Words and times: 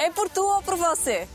É 0.00 0.10
por 0.10 0.30
tu 0.30 0.40
ou 0.42 0.62
por 0.62 0.76
você? 0.76 1.28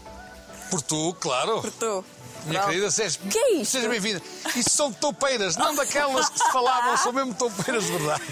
Por 0.71 0.81
tu, 0.81 1.14
claro. 1.19 1.62
Por 1.62 1.71
tu. 1.71 2.04
Minha 2.46 2.60
Pronto. 2.62 2.72
querida, 2.72 2.90
seja, 2.92 3.20
Que 3.30 3.38
é 3.38 3.54
isto? 3.58 3.72
seja 3.74 3.88
bem-vinda. 3.88 4.22
Isso 4.56 4.72
são 4.72 4.92
toupeiras, 4.92 5.56
não 5.56 5.76
daquelas 5.76 6.30
que 6.30 6.40
se 6.40 6.51
falavam, 6.51 6.98
são 6.98 7.14
mesmo 7.14 7.33
toupeiras 7.36 7.83
de 7.86 7.92
verdade. 7.92 8.23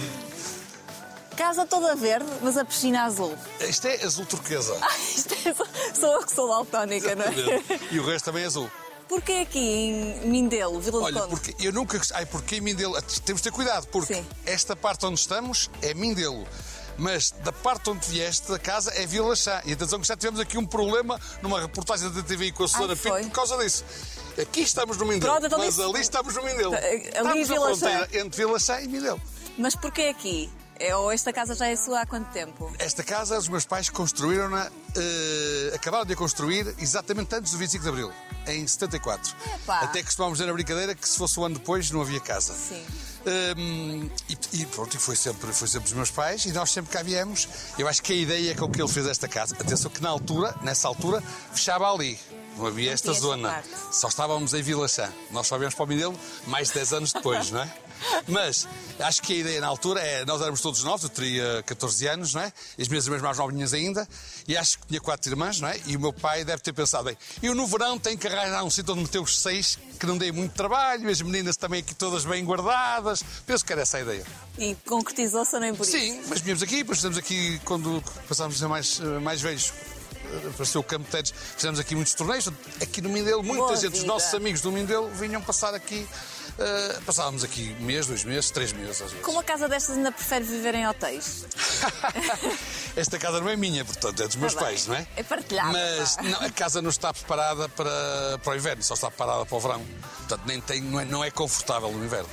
Casa 1.37 1.65
toda 1.67 1.95
verde, 1.95 2.25
mas 2.41 2.57
a 2.57 2.65
piscina 2.65 3.03
azul. 3.05 3.35
Isto 3.59 3.87
é 3.87 4.03
azul 4.03 4.25
turquesa. 4.25 4.75
Isto 5.15 5.33
é 5.33 5.53
sou 5.95 6.13
eu 6.13 6.23
que 6.25 6.31
sou 6.33 6.47
daltónica, 6.47 7.15
não 7.15 7.25
é? 7.25 7.31
E 7.91 7.99
o 7.99 8.05
resto 8.05 8.25
também 8.25 8.43
é 8.43 8.47
azul. 8.47 8.69
Porquê 9.07 9.33
aqui 9.47 9.59
em 9.59 10.27
Mindelo, 10.27 10.79
Vila 10.79 10.99
do 10.99 11.05
Olha, 11.05 11.21
Conde? 11.21 11.29
porque 11.29 11.55
eu 11.67 11.71
nunca. 11.73 12.01
Ai, 12.13 12.25
porque 12.25 12.55
em 12.55 12.61
Mindelo. 12.61 12.99
Temos 13.25 13.41
de 13.41 13.49
ter 13.49 13.51
cuidado, 13.55 13.85
porque 13.87 14.15
Sim. 14.15 14.25
esta 14.45 14.75
parte 14.75 15.05
onde 15.05 15.19
estamos 15.19 15.69
é 15.81 15.93
Mindelo. 15.93 16.47
Mas 16.97 17.31
da 17.43 17.51
parte 17.51 17.89
onde 17.89 18.07
vieste 18.07 18.51
da 18.51 18.59
casa 18.59 18.91
é 18.95 19.05
Vila 19.05 19.35
Chá. 19.35 19.61
E 19.65 19.73
atenção 19.73 19.99
que 19.99 20.07
já 20.07 20.15
tivemos 20.15 20.39
aqui 20.39 20.57
um 20.57 20.65
problema 20.65 21.19
numa 21.41 21.59
reportagem 21.59 22.09
da 22.11 22.21
TV 22.21 22.51
com 22.51 22.63
a 22.63 22.67
Susana 22.67 22.95
Pinto 22.95 23.29
por 23.29 23.31
causa 23.31 23.57
disso. 23.57 23.83
Aqui 24.39 24.61
estamos 24.61 24.97
no 24.97 25.05
Mindelo, 25.05 25.31
Pronto, 25.31 25.45
então 25.45 25.59
mas 25.59 25.79
ali 25.79 26.01
estamos 26.01 26.35
no 26.35 26.43
Mindelo. 26.43 26.73
Ali 26.75 27.05
estamos 27.05 27.47
Vila 27.47 27.75
fronteira 27.75 28.09
Chá. 28.11 28.19
entre 28.19 28.37
Vila 28.37 28.59
Chá 28.59 28.81
e 28.81 28.87
Mindelo. 28.87 29.21
Mas 29.57 29.75
porquê 29.75 30.03
aqui? 30.03 30.49
É, 30.79 30.95
ou 30.95 31.11
esta 31.11 31.31
casa 31.31 31.53
já 31.53 31.67
é 31.67 31.75
sua 31.75 32.01
há 32.01 32.05
quanto 32.05 32.31
tempo? 32.31 32.73
Esta 32.79 33.03
casa, 33.03 33.37
os 33.37 33.47
meus 33.47 33.63
pais 33.63 33.89
construíram-na, 33.89 34.71
eh, 34.97 35.71
acabaram 35.75 36.03
de 36.03 36.13
a 36.13 36.15
construir 36.15 36.75
exatamente 36.79 37.33
antes 37.35 37.51
do 37.51 37.57
25 37.59 37.83
de 37.83 37.89
Abril, 37.89 38.11
em 38.47 38.65
74. 38.65 39.35
Epá. 39.55 39.81
Até 39.81 40.01
costumávamos 40.01 40.39
dizer 40.39 40.47
na 40.47 40.53
brincadeira 40.53 40.95
que 40.95 41.07
se 41.07 41.17
fosse 41.17 41.39
um 41.39 41.45
ano 41.45 41.55
depois 41.55 41.91
não 41.91 42.01
havia 42.01 42.19
casa. 42.19 42.53
Sim. 42.53 42.83
Hum, 43.25 44.09
e, 44.29 44.37
e 44.61 44.65
pronto, 44.65 44.95
e 44.95 44.99
foi 44.99 45.15
sempre, 45.15 45.53
foi 45.53 45.67
sempre 45.67 45.87
os 45.87 45.93
meus 45.93 46.11
pais 46.11 46.45
e 46.45 46.51
nós 46.51 46.69
sempre 46.71 46.91
cá 46.91 47.01
viemos. 47.01 47.47
Eu 47.77 47.87
acho 47.87 48.01
que 48.01 48.11
a 48.11 48.15
ideia 48.15 48.55
com 48.55 48.69
que 48.69 48.81
ele 48.81 48.89
fez 48.91 49.07
esta 49.07 49.27
casa, 49.27 49.55
atenção 49.59 49.89
que 49.89 50.01
na 50.01 50.09
altura, 50.09 50.53
nessa 50.61 50.87
altura, 50.87 51.21
fechava 51.53 51.91
ali. 51.91 52.19
Não 52.57 52.67
havia 52.67 52.91
esta 52.91 53.13
zona. 53.13 53.63
Só 53.91 54.07
estávamos 54.07 54.53
em 54.53 54.61
Vila 54.61 54.87
Chã. 54.87 55.11
Nós 55.31 55.47
só 55.47 55.57
viemos 55.57 55.73
para 55.73 55.85
o 55.85 55.87
Mindelo 55.87 56.15
mais 56.45 56.67
de 56.67 56.75
10 56.75 56.93
anos 56.93 57.13
depois, 57.13 57.49
não 57.51 57.61
é? 57.61 57.73
Mas 58.27 58.67
acho 58.99 59.21
que 59.21 59.33
a 59.33 59.35
ideia 59.37 59.61
na 59.61 59.67
altura 59.67 60.01
é. 60.01 60.25
Nós 60.25 60.41
éramos 60.41 60.61
todos 60.61 60.83
novos, 60.83 61.03
eu 61.03 61.09
teria 61.09 61.63
14 61.65 62.07
anos, 62.07 62.33
não 62.33 62.41
é? 62.41 62.51
E 62.77 62.81
as 62.81 62.87
minhas 62.87 63.05
irmãs 63.05 63.21
mais 63.21 63.37
novinhas 63.37 63.73
ainda. 63.73 64.07
E 64.47 64.57
acho 64.57 64.79
que 64.79 64.87
tinha 64.87 65.01
quatro 65.01 65.31
irmãs, 65.31 65.59
não 65.59 65.67
é? 65.67 65.79
E 65.85 65.95
o 65.95 65.99
meu 65.99 66.13
pai 66.13 66.43
deve 66.43 66.61
ter 66.61 66.73
pensado: 66.73 67.05
bem, 67.05 67.17
eu 67.41 67.53
no 67.55 67.67
verão 67.67 67.97
tenho 67.97 68.17
que 68.17 68.27
arranjar 68.27 68.63
um 68.63 68.69
sítio 68.69 68.93
onde 68.93 69.03
meter 69.03 69.19
os 69.19 69.41
seis, 69.41 69.77
que 69.99 70.05
não 70.05 70.17
dei 70.17 70.31
muito 70.31 70.53
trabalho, 70.53 71.09
as 71.09 71.21
meninas 71.21 71.57
também 71.57 71.79
aqui 71.81 71.95
todas 71.95 72.25
bem 72.25 72.43
guardadas. 72.43 73.23
Penso 73.45 73.65
que 73.65 73.71
era 73.71 73.81
essa 73.81 73.97
a 73.97 74.01
ideia. 74.01 74.25
E 74.57 74.75
concretizou-se 74.85 75.55
ou 75.55 75.61
nem 75.61 75.73
por 75.73 75.83
isso? 75.83 75.91
Sim, 75.97 76.21
mas 76.27 76.41
viemos 76.41 76.61
aqui, 76.61 76.77
depois 76.77 76.99
fizemos 76.99 77.17
aqui, 77.17 77.59
quando 77.65 78.03
passámos 78.27 78.55
a 78.55 78.59
ser 78.59 78.67
mais, 78.67 78.99
eh, 78.99 79.19
mais 79.19 79.41
velhos, 79.41 79.73
apareceu 80.49 80.81
o 80.81 80.83
Campo 80.83 81.05
de 81.05 81.11
Tedes, 81.11 81.33
fizemos 81.55 81.79
aqui 81.79 81.95
muitos 81.95 82.13
torneios. 82.13 82.47
Aqui 82.81 83.01
no 83.01 83.09
Mindelo, 83.09 83.43
muita 83.43 83.63
Boa 83.63 83.75
gente, 83.75 83.93
os 83.93 83.99
vida. 83.99 84.07
nossos 84.07 84.33
amigos 84.33 84.61
do 84.61 84.71
Mindelo 84.71 85.09
vinham 85.09 85.41
passar 85.41 85.73
aqui. 85.73 86.07
eh, 86.59 86.99
passávamos 87.05 87.43
aqui 87.43 87.75
um 87.79 87.85
mês, 87.85 88.05
dois 88.05 88.23
meses, 88.23 88.51
três 88.51 88.71
meses 88.73 89.01
às 89.01 89.09
vezes. 89.11 89.25
Com 89.25 89.31
uma 89.31 89.43
casa 89.43 89.67
destas 89.67 89.97
ainda 89.97 90.11
prefere 90.11 90.43
viver 90.45 90.75
em 90.75 90.87
hotéis? 90.87 91.45
Esta 92.95 93.17
casa 93.17 93.39
não 93.39 93.49
é 93.49 93.55
minha, 93.55 93.83
portanto, 93.83 94.21
é 94.21 94.27
dos 94.27 94.35
meus 94.35 94.53
Tá 94.53 94.59
bem. 94.61 94.69
pais, 94.69 94.87
não 94.87 94.95
é? 94.95 95.07
É 95.15 95.23
partilhada, 95.23 95.71
Mas 95.71 96.17
não, 96.17 96.41
a 96.41 96.49
casa 96.51 96.81
não 96.81 96.89
está 96.91 97.11
preparada 97.13 97.67
para, 97.69 98.39
para 98.43 98.53
o 98.53 98.55
inverno, 98.55 98.83
só 98.83 98.93
está 98.93 99.07
preparada 99.09 99.45
para 99.45 99.57
o 99.57 99.59
verão. 99.59 99.81
Portanto, 100.19 100.41
nem 100.45 100.61
tem, 100.61 100.81
não, 100.81 100.99
é, 100.99 101.05
não 101.05 101.23
é 101.23 101.31
confortável 101.31 101.91
no 101.91 102.05
inverno. 102.05 102.29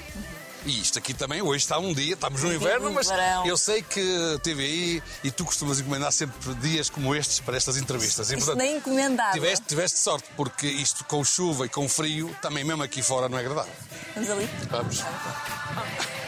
E 0.67 0.81
isto 0.81 0.99
aqui 0.99 1.15
também, 1.15 1.41
hoje 1.41 1.65
está 1.65 1.79
um 1.79 1.95
dia, 1.95 2.15
estamos 2.15 2.43
no 2.43 2.53
inverno, 2.53 2.93
mas 2.93 3.09
eu 3.47 3.57
sei 3.57 3.83
que 3.83 4.39
TVI 4.43 5.03
e 5.25 5.31
tu 5.31 5.45
costumas 5.45 5.81
encomendar 5.81 6.13
sempre 6.13 6.55
dias 6.55 6.91
como 6.91 7.15
estes 7.15 7.41
para 7.41 7.57
estas 7.57 7.77
entrevistas. 7.77 8.31
E, 8.31 8.37
portanto, 8.37 8.59
nem 8.59 8.77
encomendado. 8.77 9.33
tiveste, 9.33 9.65
tiveste 9.67 9.99
sorte, 9.99 10.29
porque 10.37 10.67
isto 10.67 11.05
com 11.05 11.25
chuva 11.25 11.67
e 11.67 11.69
com 11.69 11.89
frio, 11.89 12.35
também 12.43 12.65
mesmo 12.65 12.83
aqui 12.83 13.03
fora 13.03 13.29
não 13.29 13.39
é 13.39 13.41
agradável. 13.41 13.73
Vamos 14.15 14.31
ali? 14.31 14.49
Vamos. 14.71 15.01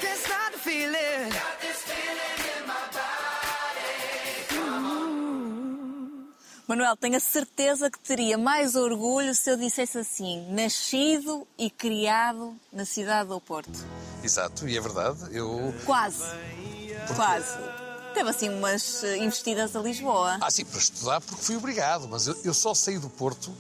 Can't 0.00 0.22
Manuel, 6.72 6.97
tenho 6.97 7.19
a 7.19 7.21
certeza 7.21 7.91
que 7.91 7.99
teria 7.99 8.38
mais 8.38 8.75
orgulho 8.75 9.34
se 9.34 9.50
eu 9.50 9.59
dissesse 9.59 9.99
assim: 9.99 10.47
nascido 10.50 11.47
e 11.59 11.69
criado 11.69 12.56
na 12.72 12.87
cidade 12.87 13.28
do 13.28 13.38
Porto. 13.38 13.78
Exato, 14.25 14.66
e 14.66 14.75
é 14.75 14.81
verdade. 14.81 15.19
Eu. 15.32 15.75
Quase. 15.84 16.25
Quase. 17.15 17.59
Teve 18.15 18.31
assim 18.31 18.49
umas 18.49 19.05
eh, 19.05 19.19
investidas 19.19 19.77
a 19.77 19.81
Lisboa. 19.81 20.38
Ah, 20.41 20.50
sim, 20.50 20.65
para 20.65 20.78
estudar, 20.78 21.21
porque 21.21 21.43
fui 21.43 21.56
obrigado, 21.56 22.09
mas 22.09 22.27
eu, 22.27 22.41
eu 22.43 22.55
só 22.55 22.72
saí 22.72 22.99
do 22.99 23.11
Porto 23.11 23.53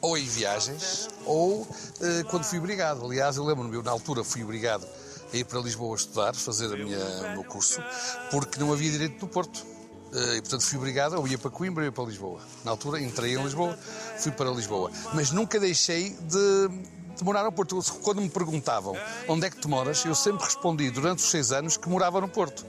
ou 0.00 0.16
em 0.16 0.24
viagens 0.24 1.10
ou 1.26 1.68
eh, 2.00 2.24
quando 2.30 2.44
fui 2.44 2.58
obrigado. 2.58 3.04
Aliás, 3.04 3.36
eu 3.36 3.44
lembro-me, 3.44 3.82
na 3.82 3.90
altura 3.90 4.24
fui 4.24 4.42
obrigado 4.42 4.86
a 5.30 5.36
ir 5.36 5.44
para 5.44 5.60
Lisboa 5.60 5.94
estudar, 5.96 6.34
fazer 6.34 6.72
a 6.72 6.76
minha, 6.78 6.98
o 6.98 7.32
meu 7.32 7.44
curso, 7.44 7.82
porque 8.30 8.58
não 8.58 8.72
havia 8.72 8.90
direito 8.90 9.20
no 9.20 9.28
Porto. 9.28 9.73
Eh, 10.14 10.36
E, 10.36 10.40
portanto, 10.40 10.62
fui 10.62 10.78
obrigado, 10.78 11.18
ou 11.18 11.26
ia 11.26 11.36
para 11.36 11.50
Coimbra 11.50 11.82
ou 11.82 11.86
ia 11.86 11.92
para 11.92 12.04
Lisboa. 12.04 12.40
Na 12.64 12.70
altura, 12.70 13.00
entrei 13.00 13.34
em 13.34 13.42
Lisboa, 13.42 13.76
fui 14.18 14.30
para 14.30 14.50
Lisboa. 14.50 14.90
Mas 15.12 15.32
nunca 15.32 15.58
deixei 15.58 16.10
de, 16.10 16.68
de 17.16 17.24
morar 17.24 17.42
no 17.42 17.50
Porto. 17.50 17.82
Quando 18.02 18.20
me 18.20 18.28
perguntavam 18.28 18.96
onde 19.28 19.46
é 19.46 19.50
que 19.50 19.56
tu 19.56 19.68
moras, 19.68 20.04
eu 20.04 20.14
sempre 20.14 20.44
respondi, 20.44 20.90
durante 20.90 21.18
os 21.18 21.30
seis 21.30 21.50
anos, 21.50 21.76
que 21.76 21.88
morava 21.88 22.20
no 22.20 22.28
Porto. 22.28 22.64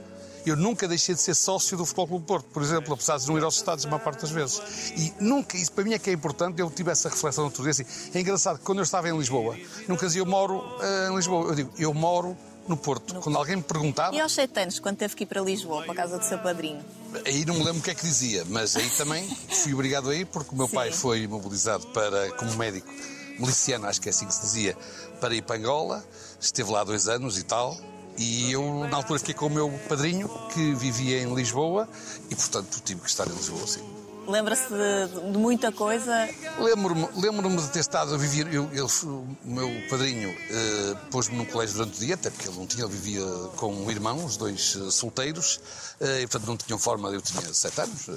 Eu 0.45 0.55
nunca 0.55 0.87
deixei 0.87 1.15
de 1.15 1.21
ser 1.21 1.33
sócio 1.33 1.75
do 1.75 1.85
Futebol 1.85 2.07
Clube 2.07 2.25
Porto, 2.27 2.45
por 2.53 2.61
exemplo, 2.61 2.93
apesar 2.93 3.17
de 3.17 3.27
não 3.27 3.35
ir 3.35 3.43
aos 3.43 3.55
Estados 3.55 3.83
a 3.83 3.89
maior 3.89 4.03
parte 4.03 4.21
das 4.21 4.29
vezes. 4.29 4.61
E 4.95 5.11
nunca, 5.19 5.57
isso 5.57 5.71
para 5.71 5.83
mim 5.83 5.93
é 5.93 5.99
que 5.99 6.07
é 6.11 6.13
importante, 6.13 6.59
eu 6.61 6.69
tive 6.69 6.91
essa 6.91 7.09
reflexão 7.09 7.45
outro 7.45 7.63
dia. 7.63 7.71
Assim, 7.71 7.83
é 8.13 8.19
engraçado 8.19 8.59
que 8.59 8.63
quando 8.63 8.77
eu 8.77 8.83
estava 8.83 9.09
em 9.09 9.17
Lisboa, 9.17 9.57
nunca 9.87 10.05
dizia 10.05 10.21
eu 10.21 10.25
moro 10.25 10.63
eh, 10.81 11.09
em 11.09 11.15
Lisboa, 11.15 11.49
eu 11.49 11.55
digo 11.55 11.71
eu 11.79 11.91
moro 11.95 12.37
no 12.67 12.77
Porto. 12.77 13.15
Quando 13.21 13.37
alguém 13.37 13.57
me 13.57 13.63
perguntava, 13.63 14.15
E 14.15 14.19
aos 14.19 14.33
sete 14.33 14.59
anos, 14.59 14.79
quando 14.79 14.97
teve 14.97 15.15
que 15.15 15.23
ir 15.23 15.27
para 15.27 15.41
Lisboa, 15.41 15.83
para 15.83 15.93
a 15.93 15.95
casa 15.95 16.17
do 16.17 16.23
seu 16.23 16.37
padrinho? 16.39 16.83
aí 17.25 17.45
não 17.45 17.53
me 17.55 17.63
lembro 17.63 17.79
o 17.79 17.83
que 17.83 17.91
é 17.91 17.95
que 17.95 18.01
dizia, 18.01 18.43
mas 18.49 18.75
aí 18.75 18.89
também 18.91 19.27
fui 19.49 19.73
obrigado 19.73 20.09
a 20.09 20.15
ir 20.15 20.25
porque 20.25 20.53
o 20.53 20.57
meu 20.57 20.67
pai 20.67 20.91
Sim. 20.91 20.97
foi 20.97 21.27
mobilizado 21.27 21.87
para, 21.87 22.31
como 22.31 22.53
médico 22.55 22.91
miliciano, 23.39 23.87
acho 23.87 24.01
que 24.01 24.09
é 24.09 24.11
assim 24.11 24.25
que 24.25 24.33
se 24.33 24.41
dizia, 24.41 24.77
para 25.19 25.33
ir 25.35 25.41
para 25.41 25.57
Angola, 25.57 26.03
esteve 26.39 26.71
lá 26.71 26.83
dois 26.83 27.07
anos 27.07 27.37
e 27.37 27.43
tal. 27.43 27.77
E 28.17 28.51
eu, 28.53 28.87
na 28.89 28.95
altura, 28.95 29.19
fiquei 29.19 29.33
com 29.33 29.47
o 29.47 29.49
meu 29.49 29.69
padrinho, 29.89 30.29
que 30.53 30.73
vivia 30.73 31.21
em 31.21 31.33
Lisboa, 31.35 31.87
e, 32.29 32.35
portanto, 32.35 32.81
tive 32.83 33.01
que 33.01 33.09
estar 33.09 33.27
em 33.27 33.33
Lisboa, 33.33 33.67
sim. 33.67 33.83
Lembra-se 34.27 34.67
de, 34.69 35.31
de 35.31 35.37
muita 35.37 35.71
coisa? 35.71 36.27
Lembro-me 36.59 37.07
lembro 37.15 37.49
de 37.61 37.69
ter 37.69 37.79
estado 37.79 38.13
a 38.13 38.17
viver. 38.17 38.51
Eu, 38.53 38.69
ele- 38.71 38.81
o 38.83 39.27
meu 39.43 39.69
padrinho 39.89 40.29
eh, 40.29 40.95
pôs-me 41.11 41.37
num 41.37 41.45
colégio 41.45 41.75
durante 41.77 41.97
o 41.97 41.99
dia, 41.99 42.15
até 42.15 42.29
porque 42.29 42.47
ele 42.47 42.57
não 42.57 42.65
tinha, 42.65 42.83
ele 42.85 42.93
vivia 42.93 43.23
com 43.57 43.73
um 43.73 43.89
irmão, 43.91 44.23
os 44.25 44.35
dois 44.37 44.77
eh, 44.79 44.89
solteiros, 44.91 45.59
eh, 45.99 46.21
e 46.21 46.27
portanto 46.27 46.47
não 46.47 46.57
tinham 46.57 46.79
forma. 46.79 47.09
Eu 47.09 47.21
tinha 47.21 47.41
sete 47.53 47.81
anos. 47.81 48.07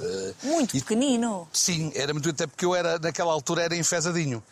Muito 0.42 0.76
e- 0.76 0.80
pequenino. 0.80 1.48
Sim, 1.52 1.92
era 1.94 2.12
muito, 2.12 2.28
até 2.30 2.46
porque 2.46 2.64
eu 2.64 2.74
era, 2.74 2.98
naquela 2.98 3.32
altura, 3.32 3.62
era 3.62 3.76
enfesadinho. 3.76 4.42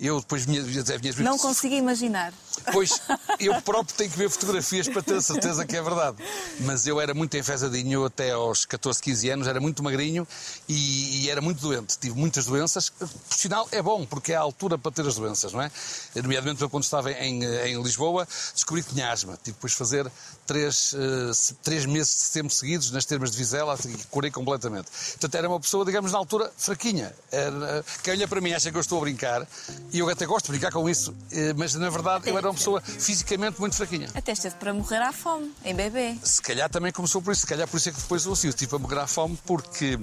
Eu 0.00 0.18
depois 0.18 0.46
vinha, 0.46 0.62
até 0.80 0.96
vinha 0.96 1.12
Não 1.18 1.36
consegui 1.36 1.76
imaginar. 1.76 2.32
Pois, 2.72 3.02
eu 3.38 3.60
próprio 3.60 3.94
tenho 3.94 4.10
que 4.10 4.16
ver 4.16 4.30
fotografias 4.30 4.88
para 4.88 5.02
ter 5.02 5.16
a 5.16 5.20
certeza 5.20 5.66
que 5.66 5.76
é 5.76 5.82
verdade. 5.82 6.16
Mas 6.60 6.86
eu 6.86 6.98
era 6.98 7.12
muito 7.12 7.36
enfesadinho, 7.36 7.92
eu 7.92 8.04
até 8.06 8.30
aos 8.30 8.64
14, 8.64 9.00
15 9.02 9.30
anos, 9.30 9.46
era 9.46 9.60
muito 9.60 9.82
magrinho 9.82 10.26
e, 10.66 11.24
e 11.24 11.30
era 11.30 11.42
muito 11.42 11.60
doente. 11.60 11.98
Tive 11.98 12.18
muitas 12.18 12.46
doenças. 12.46 12.88
Por 12.88 13.36
sinal, 13.36 13.68
é 13.70 13.82
bom, 13.82 14.06
porque 14.06 14.32
é 14.32 14.36
a 14.36 14.40
altura 14.40 14.78
para 14.78 14.90
ter 14.90 15.06
as 15.06 15.16
doenças, 15.16 15.52
não 15.52 15.60
é? 15.60 15.70
Nomeadamente, 16.14 16.62
eu 16.62 16.70
quando 16.70 16.84
estava 16.84 17.12
em, 17.12 17.44
em 17.44 17.82
Lisboa, 17.82 18.26
descobri 18.54 18.82
que 18.82 18.94
tinha 18.94 19.12
asma. 19.12 19.38
Tive 19.42 19.54
depois 19.56 19.72
de 19.72 19.78
fazer 19.78 20.10
três, 20.46 20.94
eh, 20.94 21.54
três 21.62 21.84
meses 21.84 22.14
de 22.14 22.20
sempre 22.22 22.54
seguidos 22.54 22.90
nas 22.90 23.04
termas 23.04 23.32
de 23.32 23.36
Vizela, 23.36 23.74
assim, 23.74 23.92
que 23.92 24.06
curei 24.06 24.30
completamente. 24.30 24.90
Portanto, 24.90 25.34
era 25.34 25.48
uma 25.48 25.60
pessoa, 25.60 25.84
digamos, 25.84 26.12
na 26.12 26.18
altura, 26.18 26.50
fraquinha. 26.56 27.14
Era, 27.30 27.84
quem 28.02 28.14
olha 28.14 28.26
para 28.26 28.40
mim 28.40 28.52
acha 28.52 28.70
que 28.70 28.76
eu 28.76 28.80
estou 28.80 28.98
a 28.98 29.00
brincar, 29.02 29.46
e 29.92 29.98
eu 29.98 30.08
até 30.08 30.26
gosto 30.26 30.46
de 30.46 30.52
brincar 30.52 30.72
com 30.72 30.88
isso, 30.88 31.14
eh, 31.32 31.52
mas 31.56 31.74
na 31.74 31.90
verdade 31.90 32.28
eu 32.28 32.36
era 32.36 32.48
uma 32.48 32.54
pessoa 32.54 32.80
fisicamente 32.80 33.60
muito 33.60 33.76
fraquinha. 33.76 34.08
Até 34.14 34.32
esteve 34.32 34.56
para 34.56 34.72
morrer 34.72 35.02
à 35.02 35.12
fome, 35.12 35.52
em 35.64 35.74
bebê. 35.74 36.16
Se 36.22 36.40
calhar 36.42 36.68
também 36.68 36.92
começou 36.92 37.20
por 37.22 37.32
isso, 37.32 37.42
se 37.42 37.46
calhar 37.46 37.66
por 37.68 37.76
isso 37.76 37.88
é 37.88 37.92
que 37.92 38.00
depois 38.00 38.24
eu 38.24 38.32
assim, 38.32 38.46
eu 38.48 38.52
tive 38.52 38.74
a 38.76 38.78
morrer 38.78 39.00
à 39.00 39.06
fome, 39.06 39.38
porque 39.46 39.98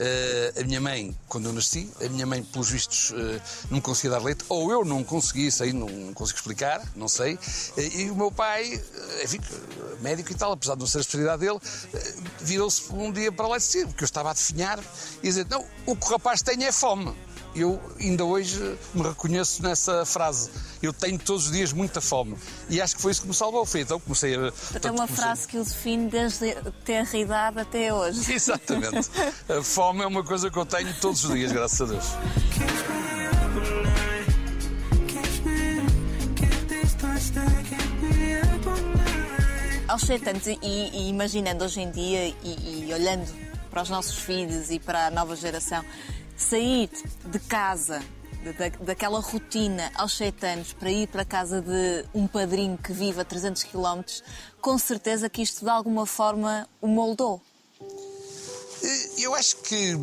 eh, 0.00 0.52
a 0.60 0.62
minha 0.64 0.80
mãe, 0.80 1.16
quando 1.26 1.46
eu 1.46 1.52
nasci, 1.52 1.90
a 2.04 2.08
minha 2.08 2.24
mãe, 2.24 2.42
pelos 2.42 2.70
vistos, 2.70 3.12
eh, 3.16 3.40
não 3.70 3.80
conseguia 3.80 4.12
dar 4.12 4.22
leite, 4.22 4.44
ou 4.48 4.70
eu 4.70 4.84
não 4.84 5.02
consegui, 5.02 5.48
isso 5.48 5.62
aí 5.62 5.72
não, 5.72 5.88
não 5.88 6.14
consigo 6.14 6.38
explicar, 6.38 6.80
não 6.94 7.08
sei, 7.08 7.36
Eh, 7.76 8.02
e 8.02 8.10
o 8.10 8.14
meu 8.14 8.30
pai, 8.30 8.80
enfim, 9.24 9.40
médico 10.00 10.30
e 10.30 10.34
tal, 10.36 10.52
apesar 10.52 10.74
de 10.74 10.80
não 10.80 10.86
ser 10.86 10.98
a 10.98 11.00
especialidade 11.00 11.40
dele, 11.40 11.58
virou-se 12.40 12.92
um 12.92 13.10
dia 13.10 13.32
para 13.32 13.48
lá 13.48 13.56
e 13.56 13.58
disse, 13.58 13.84
porque 13.86 14.04
eu 14.04 14.06
estava 14.06 14.30
a 14.30 14.34
definhar, 14.34 14.78
e 15.20 15.26
dizer, 15.28 15.46
não, 15.50 15.64
o 15.84 15.96
que 15.96 16.06
o 16.06 16.10
rapaz 16.10 16.42
tem 16.42 16.64
é 16.64 16.70
fome. 16.70 17.12
Eu 17.60 17.80
ainda 18.00 18.24
hoje 18.24 18.58
me 18.94 19.02
reconheço 19.02 19.62
nessa 19.62 20.04
frase. 20.04 20.50
Eu 20.82 20.92
tenho 20.92 21.18
todos 21.18 21.46
os 21.46 21.52
dias 21.52 21.72
muita 21.72 22.00
fome. 22.00 22.36
E 22.68 22.80
acho 22.80 22.96
que 22.96 23.02
foi 23.02 23.12
isso 23.12 23.22
que 23.22 23.28
me 23.28 23.34
salvou. 23.34 23.64
Foi 23.66 23.80
então 23.80 23.98
comecei 24.00 24.34
a. 24.34 24.48
Até 24.48 24.50
portanto, 24.50 24.84
uma 24.92 25.06
comecei- 25.06 25.16
frase 25.16 25.48
que 25.48 25.58
o 25.58 25.64
define 25.64 26.08
desde 26.08 26.54
ter 26.84 27.14
idade 27.16 27.60
até 27.60 27.92
hoje. 27.92 28.32
Exatamente. 28.32 29.10
A 29.48 29.62
fome 29.62 30.02
é 30.02 30.06
uma 30.06 30.22
coisa 30.24 30.50
que 30.50 30.56
eu 30.58 30.66
tenho 30.66 30.92
todos 31.00 31.24
os 31.24 31.32
dias, 31.34 31.52
graças 31.52 31.80
a 31.80 31.84
Deus. 31.86 32.06
Aos 39.86 40.02
sete 40.02 40.28
anos, 40.28 40.46
e, 40.46 40.56
e 40.62 41.08
imaginando 41.08 41.64
hoje 41.64 41.80
em 41.80 41.90
dia 41.90 42.28
e, 42.44 42.86
e 42.88 42.92
olhando 42.92 43.26
para 43.70 43.82
os 43.82 43.88
nossos 43.88 44.18
filhos 44.18 44.70
e 44.70 44.78
para 44.78 45.06
a 45.06 45.10
nova 45.10 45.34
geração, 45.34 45.82
sair 46.38 46.88
de 47.26 47.38
casa, 47.40 48.00
da, 48.58 48.68
daquela 48.84 49.20
rotina 49.20 49.90
aos 49.94 50.16
sete 50.16 50.46
anos, 50.46 50.72
para 50.72 50.90
ir 50.90 51.08
para 51.08 51.22
a 51.22 51.24
casa 51.24 51.60
de 51.60 52.04
um 52.14 52.26
padrinho 52.26 52.78
que 52.78 52.92
vive 52.92 53.20
a 53.20 53.24
300 53.24 53.64
km, 53.64 54.02
com 54.60 54.78
certeza 54.78 55.28
que 55.28 55.42
isto 55.42 55.64
de 55.64 55.70
alguma 55.70 56.06
forma 56.06 56.68
o 56.80 56.86
moldou. 56.86 57.42
Eh, 58.82 59.22
Eu 59.22 59.34
acho 59.34 59.56
que, 59.58 59.96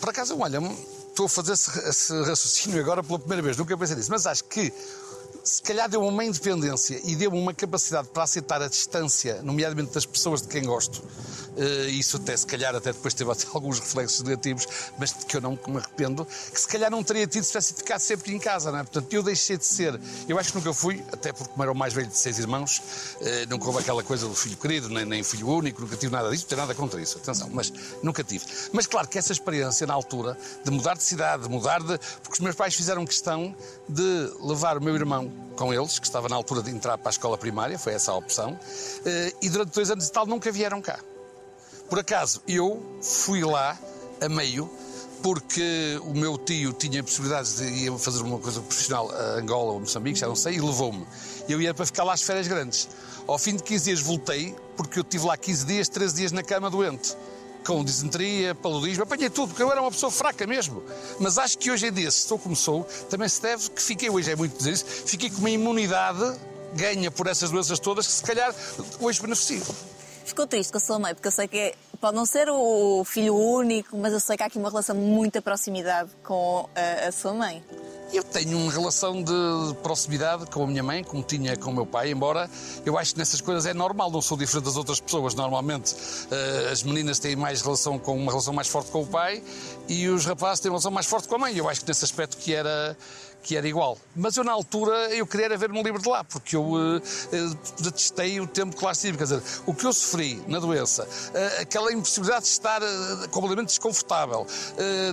por 0.00 0.10
acaso, 0.10 0.38
olha, 0.38 0.58
estou 1.08 1.26
a 1.26 1.28
fazer 1.28 1.54
esse, 1.54 1.70
esse 1.88 2.12
raciocínio 2.24 2.80
agora 2.80 3.02
pela 3.02 3.18
primeira 3.18 3.42
vez, 3.42 3.56
nunca 3.56 3.76
pensei 3.76 3.96
nisso, 3.96 4.10
mas 4.10 4.26
acho 4.26 4.44
que 4.44 4.72
se 5.44 5.62
calhar 5.62 5.88
deu-me 5.88 6.08
uma 6.08 6.24
independência 6.24 7.00
e 7.04 7.16
deu-me 7.16 7.38
uma 7.38 7.54
capacidade 7.54 8.08
para 8.08 8.22
aceitar 8.22 8.62
a 8.62 8.68
distância, 8.68 9.42
nomeadamente 9.42 9.92
das 9.92 10.04
pessoas 10.04 10.42
de 10.42 10.48
quem 10.48 10.64
gosto. 10.64 11.02
Eh, 11.56 11.88
Isso 11.88 12.16
até, 12.16 12.36
se 12.36 12.46
calhar, 12.46 12.74
até 12.74 12.92
depois 12.92 13.12
teve 13.14 13.30
até 13.32 13.46
alguns 13.52 13.80
reflexos 13.80 14.22
negativos, 14.22 14.66
mas 14.98 15.12
de 15.12 15.26
que 15.26 15.36
eu 15.36 15.40
não 15.40 15.58
me 15.66 15.78
arrependo, 15.78 16.24
que 16.24 16.60
se 16.60 16.68
calhar 16.68 16.90
não 16.90 17.02
teria 17.02 17.26
tido 17.26 17.42
se 17.42 17.50
tivesse 17.50 17.74
ficado 17.74 18.00
sempre 18.00 18.32
em 18.32 18.38
casa, 18.38 18.70
não 18.70 18.78
é? 18.78 18.82
Portanto, 18.84 19.12
eu 19.12 19.22
deixei 19.22 19.56
de 19.56 19.64
ser. 19.64 20.00
Eu 20.28 20.38
acho 20.38 20.52
que 20.52 20.58
nunca 20.58 20.72
fui, 20.72 21.02
até 21.12 21.32
porque 21.32 21.50
como 21.50 21.62
era 21.62 21.72
o 21.72 21.74
mais 21.74 21.92
velho 21.92 22.08
de 22.08 22.16
seis 22.16 22.38
irmãos, 22.38 22.80
eh, 23.20 23.46
nunca 23.46 23.66
houve 23.66 23.80
aquela 23.80 24.02
coisa 24.02 24.28
do 24.28 24.34
filho 24.34 24.56
querido, 24.56 24.88
nem, 24.88 25.04
nem 25.04 25.22
filho 25.22 25.48
único, 25.48 25.80
nunca 25.80 25.96
tive 25.96 26.12
nada 26.12 26.30
disso, 26.30 26.44
não 26.44 26.48
tenho 26.50 26.60
nada 26.60 26.74
contra 26.74 27.00
isso, 27.00 27.18
atenção, 27.18 27.48
mas 27.52 27.72
nunca 28.02 28.22
tive. 28.22 28.44
Mas 28.72 28.86
claro 28.86 29.08
que 29.08 29.18
essa 29.18 29.32
experiência 29.32 29.86
na 29.86 29.94
altura 29.94 30.38
de 30.64 30.70
mudar 30.70 30.96
de 30.96 31.02
cidade, 31.02 31.42
de 31.42 31.48
mudar 31.48 31.82
de. 31.82 31.98
Porque 32.22 32.34
os 32.34 32.40
meus 32.40 32.54
pais 32.54 32.74
fizeram 32.74 33.04
questão 33.04 33.54
de 33.88 34.32
levar 34.40 34.76
o 34.78 34.82
meu 34.82 34.94
irmão 34.94 35.32
com 35.58 35.74
eles, 35.74 35.98
que 35.98 36.06
estava 36.06 36.28
na 36.28 36.36
altura 36.36 36.62
de 36.62 36.70
entrar 36.70 36.96
para 36.96 37.08
a 37.08 37.10
escola 37.10 37.36
primária, 37.36 37.76
foi 37.76 37.92
essa 37.92 38.12
a 38.12 38.16
opção, 38.16 38.58
eh, 39.04 39.32
e 39.42 39.48
durante 39.50 39.74
dois 39.74 39.90
anos 39.90 40.06
e 40.06 40.12
tal 40.12 40.24
nunca 40.24 40.52
vieram 40.52 40.80
cá. 40.80 41.00
Por 41.90 41.98
acaso, 41.98 42.40
eu 42.46 42.80
fui 43.02 43.42
lá 43.42 43.76
a 44.20 44.28
meio 44.28 44.70
porque 45.20 46.00
o 46.04 46.14
meu 46.14 46.38
tio 46.38 46.72
tinha 46.72 47.02
possibilidades 47.02 47.56
de 47.56 47.64
ir 47.64 47.98
fazer 47.98 48.22
uma 48.22 48.38
coisa 48.38 48.60
profissional 48.60 49.10
a 49.10 49.40
Angola 49.40 49.72
ou 49.72 49.80
Moçambique, 49.80 50.18
já 50.18 50.28
não 50.28 50.36
sei, 50.36 50.54
e 50.54 50.60
levou-me. 50.60 51.04
Eu 51.48 51.60
ia 51.60 51.74
para 51.74 51.84
ficar 51.84 52.04
lá 52.04 52.12
às 52.12 52.22
férias 52.22 52.46
grandes. 52.46 52.88
Ao 53.26 53.36
fim 53.36 53.56
de 53.56 53.62
15 53.64 53.84
dias 53.84 54.00
voltei, 54.00 54.54
porque 54.76 55.00
eu 55.00 55.02
estive 55.02 55.26
lá 55.26 55.36
15 55.36 55.66
dias, 55.66 55.88
13 55.88 56.14
dias 56.14 56.32
na 56.32 56.42
cama 56.44 56.70
doente. 56.70 57.16
Com 57.66 57.84
disenteria, 57.84 58.54
paludismo, 58.54 59.02
apanhei 59.02 59.28
tudo, 59.28 59.48
porque 59.48 59.62
eu 59.62 59.70
era 59.70 59.80
uma 59.80 59.90
pessoa 59.90 60.10
fraca 60.10 60.46
mesmo. 60.46 60.82
Mas 61.20 61.36
acho 61.36 61.58
que 61.58 61.70
hoje 61.70 61.86
em 61.88 61.92
dia, 61.92 62.10
se 62.10 62.20
estou 62.20 62.38
como 62.38 62.56
sou, 62.56 62.84
também 63.10 63.28
se 63.28 63.42
deve 63.42 63.68
que 63.70 63.82
fiquei, 63.82 64.08
hoje 64.08 64.30
é 64.30 64.36
muito 64.36 64.56
dizer 64.56 64.72
isso, 64.72 64.84
fiquei 64.86 65.28
com 65.30 65.38
uma 65.38 65.50
imunidade 65.50 66.38
ganha 66.74 67.10
por 67.10 67.26
essas 67.26 67.50
doenças 67.50 67.78
todas 67.78 68.06
que 68.06 68.12
se 68.12 68.22
calhar 68.22 68.54
hoje 69.00 69.20
beneficio. 69.20 69.62
Ficou 70.24 70.46
triste 70.46 70.70
com 70.70 70.76
a 70.78 70.80
sua 70.80 70.98
mãe, 70.98 71.14
porque 71.14 71.28
eu 71.28 71.32
sei 71.32 71.48
que 71.48 71.56
é- 71.58 71.74
pode 72.00 72.14
não 72.14 72.26
ser 72.26 72.48
o 72.50 73.02
filho 73.04 73.34
único, 73.34 73.96
mas 73.96 74.12
eu 74.12 74.20
sei 74.20 74.36
que 74.36 74.42
há 74.42 74.46
aqui 74.46 74.58
uma 74.58 74.68
relação 74.68 74.94
de 74.94 75.00
muita 75.02 75.40
proximidade 75.40 76.10
com 76.22 76.68
a, 76.74 77.08
a 77.08 77.12
sua 77.12 77.32
mãe. 77.32 77.62
Eu 78.10 78.24
tenho 78.24 78.56
uma 78.56 78.72
relação 78.72 79.22
de 79.22 79.74
proximidade 79.82 80.46
com 80.46 80.64
a 80.64 80.66
minha 80.66 80.82
mãe, 80.82 81.04
como 81.04 81.22
tinha 81.22 81.54
com 81.58 81.70
o 81.70 81.74
meu 81.74 81.84
pai, 81.84 82.10
embora 82.10 82.48
eu 82.84 82.96
acho 82.96 83.12
que 83.12 83.18
nessas 83.18 83.40
coisas 83.42 83.66
é 83.66 83.74
normal, 83.74 84.10
não 84.10 84.22
sou 84.22 84.36
diferente 84.36 84.64
das 84.64 84.76
outras 84.76 84.98
pessoas. 84.98 85.34
Normalmente 85.34 85.94
eh, 86.30 86.70
as 86.72 86.82
meninas 86.82 87.18
têm 87.18 87.36
mais 87.36 87.60
relação 87.60 87.98
com 87.98 88.16
uma 88.16 88.32
relação 88.32 88.54
mais 88.54 88.66
forte 88.66 88.90
com 88.90 89.02
o 89.02 89.06
pai 89.06 89.42
e 89.88 90.08
os 90.08 90.24
rapazes 90.24 90.60
têm 90.60 90.70
uma 90.70 90.76
relação 90.76 90.90
mais 90.90 91.06
forte 91.06 91.28
com 91.28 91.34
a 91.34 91.38
mãe. 91.38 91.56
Eu 91.56 91.68
acho 91.68 91.82
que 91.82 91.88
nesse 91.88 92.04
aspecto 92.04 92.38
que 92.38 92.54
era 92.54 92.96
que 93.42 93.56
era 93.56 93.66
igual. 93.66 93.98
Mas 94.14 94.36
eu 94.36 94.44
na 94.44 94.52
altura 94.52 94.92
eu 95.14 95.26
queria 95.26 95.46
era 95.46 95.56
ver-me 95.56 95.82
livre 95.82 96.02
de 96.02 96.08
lá, 96.08 96.22
porque 96.22 96.54
eu 96.54 96.74
eh, 96.76 97.02
eh, 97.32 97.56
detestei 97.80 98.40
o 98.40 98.46
tempo 98.46 98.76
que 98.76 98.84
lá 98.84 98.92
estive. 98.92 99.16
Quer 99.16 99.24
dizer, 99.24 99.42
o 99.66 99.72
que 99.74 99.86
eu 99.86 99.92
sofri 99.92 100.42
na 100.46 100.58
doença, 100.58 101.08
eh, 101.32 101.62
aquela 101.62 101.92
impossibilidade 101.92 102.44
de 102.44 102.50
estar 102.50 102.80
completamente 103.30 103.68
desconfortável, 103.68 104.46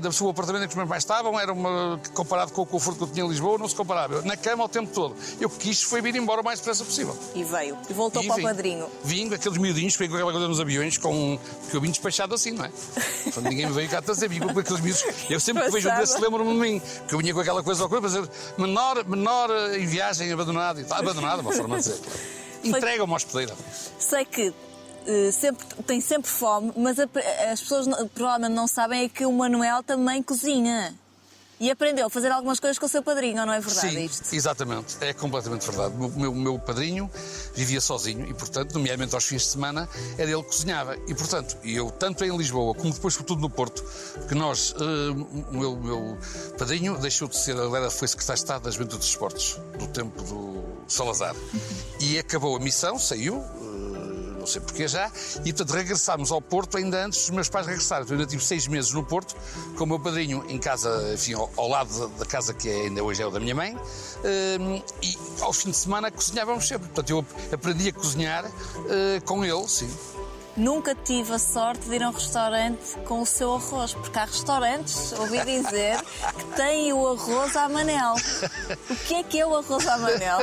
da 0.02 0.12
sua 0.12 0.32
apartamento 0.32 0.64
em 0.64 0.68
que 0.68 0.74
os 0.74 0.76
meus 0.76 0.90
pais 0.90 1.04
estavam, 1.04 1.40
era 1.40 1.54
uma, 1.54 2.00
comparado 2.14 2.52
com 2.52 2.62
o 2.62 2.66
conforto 2.66 2.98
que 2.98 3.04
eu 3.04 3.08
tinha 3.08 3.26
em 3.26 3.30
Lisboa, 3.30 3.58
não 3.58 3.68
se 3.68 3.76
comparava. 3.76 4.22
Na 4.24 4.36
cama 4.36 4.66
o 4.66 4.70
tempo 4.70 4.92
todo. 4.94 5.16
Eu 5.40 5.50
quis 5.50 5.82
foi 5.82 6.02
vir 6.02 6.16
embora 6.16 6.42
o 6.42 6.44
mais 6.44 6.60
depressa 6.60 6.84
possível. 6.84 7.18
E 7.34 7.44
veio. 7.44 7.78
E 7.90 7.94
voltou 7.94 8.22
E 8.22 8.28
para 8.28 8.36
vim. 8.36 8.42
o 8.42 8.46
padrinho. 8.46 8.88
Vim 9.04 9.30
com 9.30 9.36
aqueles 9.36 9.58
miudinhos, 9.58 9.96
peguei 9.96 10.10
com 10.10 10.16
aquela 10.16 10.32
coisa 10.32 10.48
nos 10.48 10.60
aviões, 10.60 10.98
com... 10.98 11.40
porque 11.62 11.78
eu 11.78 11.82
vim 11.82 11.90
despachado 11.90 12.36
assim, 12.36 12.52
não 12.52 12.66
é? 12.66 12.70
Portanto, 13.24 13.50
ninguém 13.50 13.68
me 13.68 13.74
veio 13.74 13.90
cá 13.90 14.02
trazer, 14.02 14.28
vim 14.28 14.40
com 14.40 14.60
aqueles 14.60 14.82
miúdos. 14.82 15.04
Eu 15.30 15.40
sempre 15.40 15.64
que 15.64 15.72
vejo 15.72 15.90
um 15.90 15.96
desses 15.96 16.20
lembro-me 16.20 16.54
de 16.54 16.60
mim, 16.60 16.82
que 17.08 17.16
eu 17.16 17.20
vinha 17.20 17.34
com 17.34 17.40
aquela 17.40 17.64
coisa 17.64 17.84
ao 17.84 17.90
corpo, 17.90 18.08
menor, 18.58 19.06
menor 19.06 19.50
eh, 19.50 19.80
em 19.80 19.86
viagem, 19.86 20.32
abandonado 20.32 20.80
e 20.80 20.84
tal. 20.84 21.00
Abandonado, 21.00 21.40
é 21.40 21.42
uma 21.42 21.52
forma 21.52 21.78
de 21.78 21.84
dizer. 21.84 22.00
claro. 22.00 22.20
Entrega-me 22.78 23.12
ao 23.12 23.16
hospedeiro. 23.16 23.54
Sei 24.00 24.26
que 24.26 24.54
eh, 25.08 25.32
sempre, 25.32 25.66
tem 25.86 26.02
sempre 26.02 26.30
fome, 26.30 26.74
mas 26.76 26.98
as 27.00 27.62
pessoas 27.62 27.88
provavelmente 28.14 28.54
não 28.54 28.68
sabem 28.68 29.04
é 29.04 29.10
que 29.10 29.26
o 29.26 29.32
Manuel 29.32 29.84
também 29.84 30.22
cozinha. 30.24 30.96
E 31.60 31.72
aprendeu 31.72 32.08
a 32.08 32.10
fazer 32.10 32.32
algumas 32.32 32.60
coisas 32.60 32.78
com 32.78 32.86
o 32.86 32.90
seu 32.90 33.02
padrinho, 33.02 33.46
não 33.46 33.54
é 33.54 33.60
verdade 33.62 33.94
Sim, 33.94 34.04
isto? 34.04 34.36
exatamente. 34.36 34.98
É 35.00 35.14
completamente 35.14 35.66
verdade. 35.66 35.96
O 35.96 36.10
meu, 36.20 36.34
meu 36.34 36.60
padrinho 36.60 37.10
vivia 37.54 37.80
sozinho 37.80 38.28
e, 38.28 38.34
portanto, 38.34 38.74
nomeadamente 38.74 39.16
aos 39.16 39.24
fins 39.24 39.44
de 39.44 39.48
semana, 39.50 39.88
era 40.18 40.30
ele 40.30 40.44
que 40.44 40.50
cozinhava. 40.50 40.98
E, 41.08 41.14
portanto, 41.16 41.58
eu, 41.64 41.90
tanto 41.92 42.26
em 42.26 42.36
Lisboa 42.36 42.74
como 42.76 42.94
depois, 42.94 43.14
sobretudo 43.14 43.42
no 43.42 43.50
Porto, 43.50 43.84
porque 44.16 44.36
nós, 44.36 44.76
eh, 44.78 45.12
o 45.52 45.58
meu, 45.58 45.76
meu 45.78 46.18
padrinho 46.58 46.98
deixou 46.98 47.28
de 47.28 47.38
ser, 47.38 47.56
ele 47.56 47.90
foi 47.90 48.08
secretário 48.08 48.38
de 48.38 48.44
Estado 48.44 48.64
da 48.64 48.72
Juventude 48.72 49.00
dos 49.00 49.08
Esportes, 49.08 49.58
do 49.80 49.88
tempo 49.88 50.22
do 50.24 50.64
Salazar. 50.88 51.36
E 52.02 52.20
acabou 52.20 52.58
a 52.58 52.60
missão, 52.60 53.00
saiu, 53.00 53.38
eh, 53.38 53.95
não 54.46 54.52
sei 54.52 54.62
porquê 54.62 54.88
já, 54.88 55.12
e 55.44 55.52
portanto 55.52 55.72
regressámos 55.72 56.32
ao 56.32 56.40
Porto 56.40 56.78
ainda 56.78 57.04
antes 57.04 57.20
dos 57.22 57.30
meus 57.32 57.50
pais 57.50 57.66
regressarem. 57.66 58.04
Então, 58.06 58.16
Eu 58.16 58.20
ainda 58.20 58.30
tive 58.30 58.44
seis 58.44 58.68
meses 58.68 58.92
no 58.92 59.04
Porto, 59.04 59.36
com 59.76 59.84
o 59.84 59.88
meu 59.88 60.00
padrinho 60.00 60.46
em 60.48 60.60
casa, 60.60 61.12
enfim, 61.14 61.34
ao, 61.34 61.52
ao 61.58 61.68
lado 61.68 62.08
da, 62.10 62.26
casa 62.26 62.54
que 62.54 62.70
é, 62.70 62.82
ainda 62.84 63.04
hoje 63.04 63.22
é 63.22 63.26
o 63.26 63.32
da 63.32 63.40
minha 63.40 63.56
mãe, 63.56 63.76
hum, 63.76 64.82
e 65.02 65.18
ao 65.42 65.52
fim 65.52 65.72
de 65.72 65.78
semana 65.78 66.12
cozinhávamos 66.12 66.68
sempre. 66.68 66.88
Portanto, 66.88 67.10
eu 67.10 67.26
aprendi 67.52 67.90
a 67.90 67.94
cozinhar 67.94 68.46
eh, 68.90 69.20
com 69.26 69.44
ele, 69.44 69.68
sim. 69.68 69.90
Nunca 70.58 70.96
tive 70.96 71.34
a 71.34 71.40
sorte 71.40 71.86
de 71.90 71.96
ir 71.96 72.04
a 72.04 72.10
um 72.10 72.14
restaurante 72.14 72.96
com 73.06 73.22
o 73.22 73.26
seu 73.26 73.54
arroz, 73.54 73.94
porque 73.94 74.18
há 74.18 74.24
restaurantes, 74.24 75.12
ouvi 75.14 75.40
dizer, 75.44 76.02
que 76.02 76.56
têm 76.56 76.94
o 76.94 77.08
arroz 77.08 77.58
à 77.58 77.68
manel. 77.68 78.16
O 78.90 78.96
que 78.96 79.16
é 79.16 79.24
que 79.24 79.40
é 79.40 79.46
o 79.46 79.58
arroz 79.58 79.86
à 79.86 79.98
manel? 79.98 80.40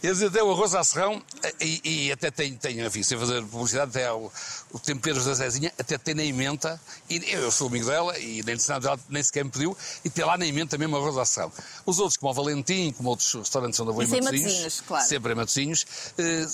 Eles 0.00 0.22
até 0.22 0.42
o 0.44 0.52
arroz 0.52 0.76
à 0.76 0.84
serrão 0.84 1.20
e, 1.60 1.80
e 2.06 2.12
até 2.12 2.30
tem, 2.30 2.54
tem, 2.54 2.80
enfim, 2.86 3.02
sem 3.02 3.18
fazer 3.18 3.42
publicidade, 3.42 3.90
até 3.90 4.12
o, 4.12 4.30
o 4.70 4.78
temperos 4.78 5.24
da 5.24 5.34
Zezinha, 5.34 5.72
até 5.76 5.98
tem 5.98 6.14
na 6.14 6.22
emenda, 6.22 6.80
e 7.10 7.20
eu 7.32 7.50
sou 7.50 7.66
amigo 7.66 7.86
dela 7.86 8.16
e 8.20 8.44
nem, 8.44 8.56
dela, 8.80 8.98
nem 9.08 9.22
sequer 9.24 9.44
me 9.44 9.50
pediu, 9.50 9.76
e 10.04 10.10
tem 10.10 10.24
lá 10.24 10.38
na 10.38 10.46
emenda 10.46 10.78
mesmo 10.78 10.96
arroz 10.96 11.18
à 11.18 11.24
serrão. 11.24 11.50
Os 11.84 11.98
outros, 11.98 12.16
como 12.16 12.30
o 12.30 12.34
Valentim, 12.34 12.92
como 12.92 13.08
outros 13.08 13.34
restaurantes 13.34 13.80
onde 13.80 13.90
eu 13.90 13.94
vou 13.94 14.04
em 14.04 14.06
Matosinhos, 14.06 14.42
Matosinhos, 14.42 14.80
claro. 14.82 15.04
sempre 15.04 15.32
em 15.32 15.34
Matosinhos, 15.34 15.86
eh, 16.16 16.46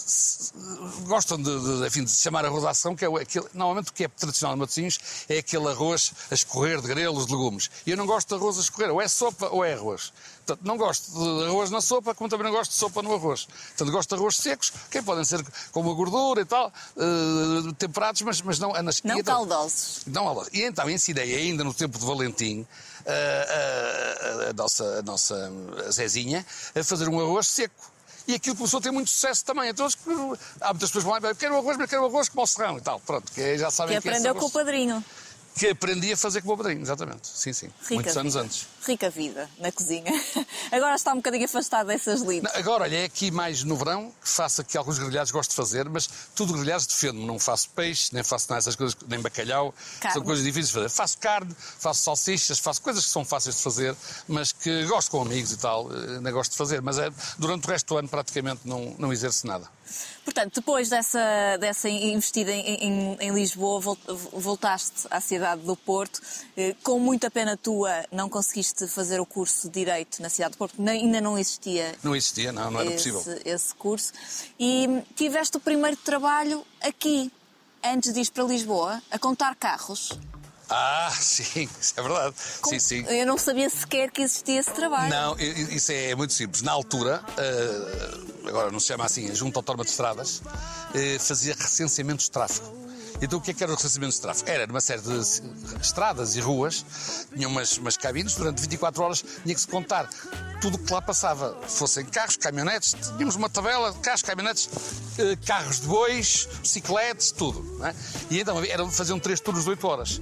gostam 1.07 1.37
de, 1.37 1.61
de, 1.61 1.87
enfim, 1.87 2.05
de 2.05 2.11
chamar 2.11 2.47
arroz 2.47 2.62
que 2.97 3.05
é 3.05 3.09
aquele, 3.09 3.47
normalmente 3.55 3.91
o 3.91 3.93
que 3.93 4.05
é 4.05 4.09
tradicional 4.09 4.57
em 4.57 4.61
Matosinhos 4.61 4.99
é 5.29 5.39
aquele 5.39 5.69
arroz 5.69 6.13
a 6.31 6.35
escorrer 6.35 6.81
de 6.81 6.89
grelos, 6.89 7.27
de 7.27 7.33
legumes. 7.33 7.71
E 7.87 7.91
eu 7.91 7.97
não 7.97 8.07
gosto 8.07 8.29
de 8.29 8.35
arroz 8.35 8.59
a 8.59 8.61
escorrer, 8.61 8.91
ou 8.91 9.01
é 9.01 9.09
sopa 9.09 9.49
ou 9.49 9.65
é 9.65 9.75
arroz. 9.75 10.13
Portanto, 10.45 10.67
não 10.67 10.77
gosto 10.77 11.13
de 11.13 11.45
arroz 11.45 11.71
na 11.71 11.81
sopa, 11.81 12.15
como 12.15 12.29
também 12.29 12.45
não 12.47 12.53
gosto 12.53 12.73
de 12.73 12.77
sopa 12.77 13.01
no 13.03 13.15
arroz. 13.15 13.45
Portanto, 13.45 13.93
gosto 13.93 14.09
de 14.09 14.15
arroz 14.17 14.37
secos, 14.37 14.73
que 14.91 15.01
podem 15.03 15.25
ser 15.25 15.45
com 15.71 15.81
uma 15.81 15.95
gordura 15.95 16.41
e 16.41 16.45
tal, 16.45 16.73
eh, 16.97 17.73
temperados, 17.79 18.23
mas, 18.23 18.43
mas 18.43 18.59
não... 18.59 18.73
Nas, 18.83 19.03
Não 19.03 19.19
então- 19.19 19.37
caldosos. 19.47 20.01
não, 20.07 20.25
olha, 20.27 20.49
e 20.53 20.63
então 20.63 20.91
ensinei 20.91 21.35
ainda 21.37 21.63
no 21.63 21.73
tempo 21.73 21.97
de 21.99 22.05
Valentim 22.05 22.67
a, 23.07 24.47
a- 24.47 24.51
a 24.51 24.53
nossa, 24.53 24.85
a 24.99 25.03
nossa 25.03 25.53
Zezinha 25.91 26.45
a 26.75 26.83
fazer 26.83 27.09
um 27.09 27.21
arroz 27.21 27.47
seco. 27.47 27.92
E 28.27 28.35
aquilo 28.35 28.57
começou 28.57 28.79
a 28.79 28.83
ter 28.83 28.91
muito 28.91 29.11
sucesso 29.11 29.45
também. 29.45 29.69
Então, 29.69 29.87
há 30.61 30.73
muitas 30.73 30.91
pessoas 30.91 31.05
que 31.05 31.11
vão 31.11 31.21
lá, 31.21 31.35
quero 31.35 31.57
arroz, 31.57 31.77
mas 31.77 31.91
quero 31.91 32.05
arroz 32.05 32.29
como 32.29 32.43
o 32.43 32.47
serrão 32.47 32.79
e 32.79 32.81
tal. 32.81 33.01
Pronto, 33.01 33.31
que 33.33 33.59
já 33.59 33.71
sabem 33.71 33.97
Que 33.97 34.03
que 34.03 34.09
é 34.09 34.13
aprendeu 34.13 34.33
esse 34.33 34.41
com 34.41 34.47
o 34.47 34.51
padrinho. 34.51 35.05
Que 35.55 35.69
aprendi 35.69 36.13
a 36.13 36.17
fazer 36.17 36.43
com 36.43 36.53
o 36.53 36.57
padrinho, 36.57 36.81
exatamente. 36.81 37.29
Sim, 37.29 37.53
sim. 37.53 37.67
Rica 37.83 37.95
Muitos 37.95 38.17
anos 38.17 38.35
vida. 38.35 38.45
antes. 38.45 38.69
Rica 38.87 39.11
vida 39.11 39.51
na 39.59 39.71
cozinha. 39.71 40.13
Agora 40.73 40.95
está 40.95 41.13
um 41.13 41.17
bocadinho 41.17 41.45
afastado 41.45 41.87
dessas 41.89 42.21
lides. 42.23 42.51
Não, 42.51 42.61
Agora, 42.61 42.85
olha, 42.85 42.97
é 42.97 43.05
aqui 43.05 43.31
mais 43.31 43.63
no 43.63 43.77
verão 43.77 44.13
que 44.23 44.29
faço 44.29 44.61
aqui 44.63 44.77
alguns 44.77 44.99
grelhados, 44.99 45.31
gosto 45.31 45.51
de 45.51 45.57
fazer, 45.57 45.89
mas 45.89 46.09
tudo 46.35 46.55
grelhados 46.55 46.87
defendo-me. 46.87 47.27
Não 47.27 47.39
faço 47.39 47.69
peixe, 47.71 48.11
nem 48.13 48.23
faço 48.23 48.47
nada 48.49 48.61
dessas 48.61 48.77
coisas, 48.77 48.97
nem 49.07 49.21
bacalhau. 49.21 49.75
Carne. 50.01 50.15
São 50.15 50.23
coisas 50.25 50.45
difíceis 50.45 50.69
de 50.69 50.73
fazer. 50.75 50.89
Faço 50.89 51.19
carne, 51.19 51.55
faço 51.79 52.03
salsichas, 52.03 52.59
faço 52.59 52.81
coisas 52.81 53.05
que 53.05 53.11
são 53.11 53.25
fáceis 53.25 53.57
de 53.57 53.63
fazer, 53.63 53.95
mas 54.27 54.53
que 54.53 54.85
gosto 54.87 55.11
com 55.11 55.23
amigos 55.23 55.53
e 55.53 55.59
tal, 55.59 55.91
eh, 55.93 56.17
ainda 56.17 56.31
gosto 56.31 56.53
de 56.53 56.57
fazer. 56.57 56.81
Mas 56.81 56.99
é, 56.99 57.11
durante 57.39 57.67
o 57.67 57.71
resto 57.71 57.89
do 57.89 57.99
ano 57.99 58.09
praticamente 58.09 58.63
não, 58.65 58.95
não 58.99 59.13
exerço 59.13 59.47
nada. 59.47 59.69
Portanto, 60.25 60.55
depois 60.57 60.89
dessa, 60.89 61.21
dessa 61.61 61.89
investida 61.89 62.51
em, 62.53 62.75
em- 62.75 63.17
em 63.21 63.31
Lisboa, 63.33 63.81
vol- 63.81 63.99
voltaste 64.33 65.07
à 65.11 65.21
cidade 65.21 65.63
do 65.63 65.77
Porto. 65.77 66.21
Eh, 66.57 66.75
Com 66.83 66.99
muita 66.99 67.31
pena 67.31 67.57
tua, 67.57 68.05
não 68.11 68.29
conseguiste 68.29 68.87
fazer 68.89 69.21
o 69.21 69.27
curso 69.27 69.69
de 69.69 69.75
Direito 69.81 70.21
na 70.23 70.29
cidade 70.29 70.53
do 70.55 70.59
Porto, 70.59 70.77
porque 70.77 70.91
ainda 70.91 71.21
não 71.21 71.39
existia 71.39 71.95
Não 72.03 72.15
existia, 72.17 72.53
não, 72.53 72.71
não 72.71 72.81
era 72.81 72.91
possível. 72.93 73.21
esse, 73.21 73.43
esse 73.49 73.75
curso. 73.75 74.13
E 74.59 75.03
tiveste 75.17 75.57
o 75.57 75.61
primeiro 75.61 75.97
trabalho 75.97 76.65
aqui, 76.81 77.31
antes 77.85 78.13
de 78.13 78.21
ir 78.21 78.31
para 78.31 78.45
Lisboa, 78.45 79.03
a 79.11 79.19
contar 79.19 79.55
carros. 79.57 80.11
Ah, 80.73 81.11
sim, 81.21 81.69
isso 81.81 81.95
é 81.97 82.03
verdade. 82.03 82.35
Com- 82.61 82.71
Sim, 82.71 82.79
sim. 82.81 83.05
Eu 83.09 83.27
não 83.27 83.37
sabia 83.39 83.69
sequer 83.69 84.11
que 84.11 84.23
existia 84.23 84.59
esse 84.61 84.71
trabalho. 84.73 85.11
Não, 85.11 85.37
isso 85.39 85.93
é 85.93 86.15
muito 86.15 86.33
simples. 86.33 86.63
Na 86.63 86.73
altura, 86.73 87.23
eh, 87.37 88.49
agora 88.49 88.71
não 88.71 88.81
se 88.81 88.87
chama 88.87 89.05
assim, 89.05 89.31
a 89.31 89.35
Junta 89.35 89.59
Autónoma 89.59 89.85
de 89.85 89.91
Estradas, 89.91 90.43
eh, 90.95 91.19
fazia 91.19 91.55
recenseamento 91.59 92.23
de 92.25 92.31
tráfego. 92.31 92.83
Então 93.23 93.39
o 93.39 93.43
que 93.43 93.53
é 93.53 93.55
que 93.55 93.63
era 93.63 93.73
o 93.73 93.77
recenseamento 93.77 94.15
de 94.15 94.21
tráfego? 94.21 94.51
Era 94.51 94.67
numa 94.67 94.81
série 94.81 95.01
de 95.01 95.21
estradas 95.81 96.35
e 96.35 96.41
ruas, 96.41 96.85
tinha 97.33 97.47
umas, 97.47 97.79
umas 97.79 97.97
cabines, 97.97 98.35
durante 98.35 98.61
24 98.61 99.03
horas 99.03 99.25
tinha 99.45 99.55
que 99.55 99.61
se 99.61 99.69
contar 99.69 100.11
tudo 100.61 100.75
o 100.75 100.79
que 100.79 100.93
lá 100.93 101.01
passava. 101.01 101.57
Fossem 101.69 102.05
carros, 102.05 102.37
caminhonetes, 102.37 102.95
tínhamos 103.17 103.37
uma 103.37 103.49
tabela 103.49 103.93
de 103.93 103.99
carros, 104.01 104.23
caminhonetes, 104.23 104.69
eh, 105.19 105.37
carros 105.47 105.81
de 105.81 105.87
bois, 105.87 106.49
bicicletas, 106.61 107.31
tudo. 107.31 107.85
é? 107.87 107.95
E 108.29 108.41
então 108.41 108.63
era, 108.65 108.85
faziam 108.89 109.21
três 109.21 109.39
turnos 109.39 109.65
de 109.65 109.71
8 109.71 109.87
horas. 109.87 110.21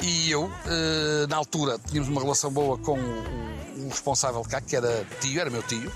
E 0.00 0.30
eu, 0.30 0.50
eh, 0.66 1.26
na 1.28 1.36
altura, 1.36 1.78
tínhamos 1.78 2.08
uma 2.08 2.20
relação 2.20 2.50
boa 2.52 2.78
com 2.78 2.98
o, 2.98 3.88
responsável 3.88 4.42
cá, 4.42 4.60
que 4.60 4.74
era 4.74 5.04
tio, 5.20 5.40
era 5.40 5.50
meu 5.50 5.62
tio, 5.62 5.92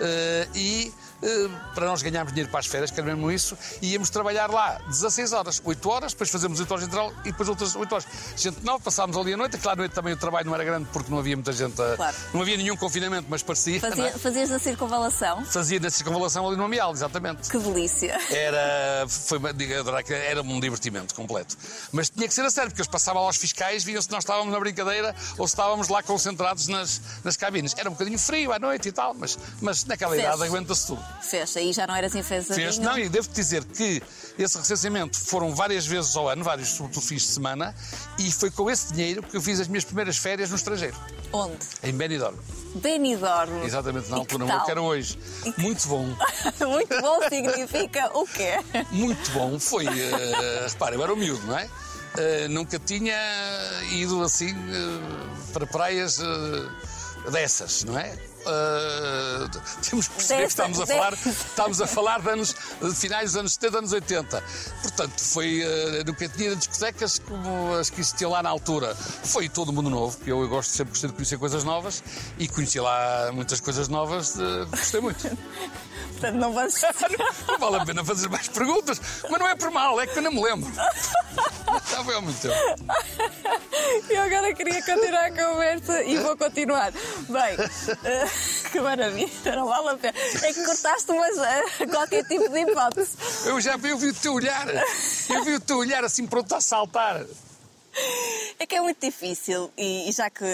eh, 0.00 0.48
e 0.54 0.92
para 1.74 1.86
nós 1.86 2.02
ganharmos 2.02 2.32
dinheiro 2.32 2.50
para 2.50 2.60
as 2.60 2.66
férias, 2.66 2.90
que 2.90 3.00
era 3.00 3.06
mesmo 3.14 3.30
isso, 3.30 3.56
e 3.80 3.92
íamos 3.92 4.10
trabalhar 4.10 4.50
lá 4.50 4.80
16 4.88 5.32
horas, 5.32 5.60
8 5.64 5.88
horas, 5.88 6.12
depois 6.12 6.30
fazemos 6.30 6.60
8 6.60 6.70
horas 6.70 6.84
de 6.84 6.90
intervalo 6.90 7.14
e 7.24 7.30
depois 7.30 7.48
outras 7.48 7.74
8 7.74 7.92
horas. 7.92 8.06
Gente 8.36 8.64
nova, 8.64 8.80
passámos 8.82 9.16
ali 9.16 9.32
a 9.32 9.36
noite, 9.36 9.56
claro, 9.58 9.80
à 9.80 9.82
noite 9.82 9.92
também 9.92 10.12
o 10.12 10.16
trabalho 10.16 10.46
não 10.46 10.54
era 10.54 10.64
grande 10.64 10.88
porque 10.92 11.10
não 11.10 11.18
havia 11.18 11.36
muita 11.36 11.52
gente, 11.52 11.80
a- 11.80 11.96
Claro. 11.96 12.16
não 12.32 12.42
havia 12.42 12.56
nenhum 12.56 12.76
confinamento, 12.76 13.26
mas 13.28 13.42
parecia. 13.42 13.80
não 13.80 13.88
Fazia, 13.90 14.06
é? 14.08 14.12
fazias 14.12 14.50
a 14.52 14.58
circunvalação. 14.58 15.44
Fazia 15.44 15.80
na 15.80 15.90
circunvalação 15.90 16.46
ali 16.46 16.56
no 16.56 16.64
Amial, 16.64 16.92
exatamente. 16.92 17.48
Que 17.50 17.58
delícia. 17.58 18.18
Era, 18.30 19.06
foi, 19.08 19.38
era 20.28 20.42
um 20.42 20.60
divertimento 20.60 21.14
completo. 21.14 21.56
Mas 21.92 22.10
tinha 22.10 22.26
que 22.28 22.34
ser 22.34 22.44
a 22.44 22.50
sério, 22.50 22.70
porque 22.70 22.82
eles 22.82 22.90
passavam 22.90 23.22
lá 23.22 23.28
aos 23.28 23.36
fiscais, 23.36 23.82
viam 23.84 24.00
se 24.00 24.10
nós 24.10 24.24
estávamos 24.24 24.52
na 24.52 24.60
brincadeira 24.60 25.14
ou 25.38 25.46
se 25.46 25.52
estávamos 25.52 25.88
lá 25.88 26.02
concentrados 26.02 26.68
nas, 26.68 27.00
nas 27.22 27.36
cabines. 27.36 27.74
Era 27.76 27.88
um 27.88 27.92
bocadinho 27.92 28.18
frio 28.18 28.52
à 28.52 28.58
noite 28.58 28.88
e 28.88 28.92
tal, 28.92 29.14
mas, 29.14 29.38
mas 29.60 29.84
naquela 29.84 30.12
Fez. 30.14 30.24
idade 30.24 30.42
aguenta-se 30.42 30.86
tudo. 30.88 31.02
Fez, 31.22 31.56
aí 31.56 31.72
já 31.72 31.86
não 31.86 31.96
eras 31.96 32.14
enfesadinho. 32.14 32.66
Fez, 32.66 32.78
não, 32.78 32.98
e 32.98 33.08
devo 33.08 33.28
dizer 33.28 33.64
que 33.64 34.02
esse 34.38 34.58
recenseamento 34.58 35.18
foram 35.18 35.54
várias 35.54 35.86
vezes 35.86 36.14
ao 36.16 36.28
ano, 36.28 36.44
vários 36.44 36.68
sobretudo 36.68 37.04
fins 37.04 37.22
de 37.22 37.28
semana, 37.28 37.74
e 38.18 38.30
foi 38.30 38.50
com 38.50 38.70
esse 38.70 38.92
dinheiro 38.92 39.22
que 39.22 39.36
eu 39.36 39.40
fiz 39.40 39.60
as 39.60 39.68
minhas 39.68 39.84
primeiras 39.84 40.16
férias 40.16 40.50
no 40.50 40.56
estrangeiro, 40.56 40.96
Onde? 41.32 41.56
em 41.82 41.92
Benidorm. 41.92 42.36
Benidorm. 42.76 43.62
Exatamente, 43.64 44.10
na 44.10 44.16
altura, 44.16 44.44
que 44.44 44.52
não 44.52 44.64
que 44.64 44.70
era 44.70 44.82
hoje. 44.82 45.18
Muito 45.56 45.88
bom. 45.88 46.06
Muito 46.68 47.00
bom 47.00 47.28
significa 47.28 48.10
o 48.18 48.26
quê? 48.26 48.58
Muito 48.90 49.30
bom. 49.30 49.58
Foi, 49.58 49.86
uh, 49.86 50.68
repara, 50.68 50.94
eu 50.94 51.02
era 51.02 51.12
um 51.12 51.16
miúdo, 51.16 51.46
não 51.46 51.58
é? 51.58 51.68
Eh, 52.16 52.46
nunca 52.48 52.78
tinha 52.78 53.16
ido 53.90 54.22
assim 54.22 54.50
eh, 54.50 55.52
para 55.52 55.66
praias 55.66 56.20
eh, 56.20 57.30
dessas, 57.30 57.82
não 57.82 57.98
é? 57.98 58.16
Eh, 58.46 59.48
temos 59.88 60.08
que 60.08 60.14
perceber 60.14 60.42
que 60.42 60.48
estamos 60.48 60.80
a 60.80 60.86
falar, 60.86 61.12
estamos 61.12 61.80
a 61.80 61.86
falar 61.86 62.20
de, 62.20 62.30
anos, 62.30 62.56
de 62.80 62.94
finais 62.94 63.32
dos 63.32 63.36
anos 63.36 63.54
70, 63.54 63.78
anos 63.78 63.92
80. 63.92 64.42
Portanto, 64.82 65.20
foi, 65.20 65.62
eh, 65.62 66.04
nunca 66.06 66.28
tinha 66.28 66.46
ido 66.46 66.54
a 66.54 66.58
discotecas 66.58 67.18
como 67.18 67.74
as 67.74 67.90
que 67.90 68.00
existiam 68.00 68.30
lá 68.30 68.42
na 68.42 68.50
altura. 68.50 68.94
Foi 68.94 69.48
todo 69.48 69.72
mundo 69.72 69.90
novo, 69.90 70.18
que 70.18 70.30
eu, 70.30 70.40
eu 70.42 70.48
gosto 70.48 70.70
sempre 70.70 70.92
gostei 70.92 71.10
de 71.10 71.16
conhecer 71.16 71.38
coisas 71.38 71.64
novas 71.64 72.02
e 72.38 72.48
conheci 72.48 72.80
lá 72.80 73.30
muitas 73.32 73.60
coisas 73.60 73.88
novas, 73.88 74.38
eh, 74.38 74.66
gostei 74.70 75.00
muito. 75.00 75.24
Portanto, 76.12 76.36
não 76.36 76.52
vamos 76.52 76.74
Não 77.48 77.58
vale 77.58 77.76
a 77.76 77.84
pena 77.84 78.04
fazer 78.04 78.28
mais 78.28 78.48
perguntas, 78.48 79.00
mas 79.28 79.38
não 79.38 79.48
é 79.48 79.54
por 79.54 79.70
mal, 79.70 80.00
é 80.00 80.06
que 80.06 80.18
eu 80.18 80.22
não 80.22 80.32
me 80.32 80.42
lembro. 80.42 80.72
Já 81.90 82.04
foi 82.04 82.14
há 82.14 82.20
muito 82.20 82.40
tempo. 82.40 82.54
Eu 84.08 84.22
agora 84.22 84.54
queria 84.54 84.82
continuar 84.82 85.24
a 85.26 85.30
conversa 85.30 86.02
e 86.04 86.16
vou 86.18 86.36
continuar. 86.36 86.92
Bem, 86.92 87.56
eh, 88.04 88.28
que 88.70 88.80
maravilha, 88.80 89.56
não 89.56 89.66
vale 89.66 89.88
a 89.90 89.96
pena. 89.96 90.18
É 90.42 90.52
que 90.52 90.64
cortaste 90.64 91.12
mas 91.12 91.38
eh, 91.38 91.86
qualquer 91.86 92.24
tipo 92.26 92.48
de 92.48 92.60
hipótese. 92.60 93.16
Eu 93.46 93.60
já 93.60 93.72
eu 93.72 93.98
vi 93.98 94.08
o 94.08 94.14
teu 94.14 94.34
olhar, 94.34 94.66
eu 95.30 95.44
vi 95.44 95.54
o 95.54 95.60
teu 95.60 95.78
olhar 95.78 96.04
assim 96.04 96.26
pronto 96.26 96.54
a 96.54 96.60
saltar. 96.60 97.24
É 98.58 98.66
que 98.66 98.74
é 98.74 98.80
muito 98.80 99.04
difícil, 99.04 99.70
e, 99.76 100.08
e 100.08 100.12
já 100.12 100.28
que, 100.28 100.44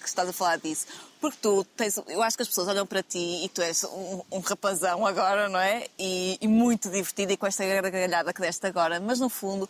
que 0.00 0.06
estás 0.06 0.28
a 0.28 0.32
falar 0.32 0.58
disso, 0.58 0.86
porque 1.20 1.38
tu 1.40 1.64
tens. 1.76 1.96
Eu 2.08 2.22
acho 2.22 2.36
que 2.36 2.42
as 2.42 2.48
pessoas 2.48 2.68
olham 2.68 2.86
para 2.86 3.02
ti 3.02 3.44
e 3.44 3.48
tu 3.48 3.62
és 3.62 3.84
um, 3.84 4.22
um 4.30 4.40
rapazão 4.40 5.06
agora, 5.06 5.48
não 5.48 5.60
é? 5.60 5.86
E, 5.98 6.36
e 6.40 6.48
muito 6.48 6.90
divertido 6.90 7.32
e 7.32 7.36
com 7.36 7.46
esta 7.46 7.64
gargalhada 7.64 8.32
que 8.32 8.40
deste 8.40 8.66
agora, 8.66 9.00
mas 9.00 9.20
no 9.20 9.28
fundo 9.28 9.68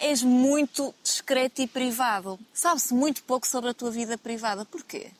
és 0.00 0.22
muito 0.22 0.94
discreto 1.02 1.60
e 1.60 1.66
privado. 1.66 2.38
Sabe-se 2.52 2.94
muito 2.94 3.22
pouco 3.22 3.46
sobre 3.46 3.70
a 3.70 3.74
tua 3.74 3.90
vida 3.90 4.16
privada. 4.16 4.64
Porquê? 4.64 5.10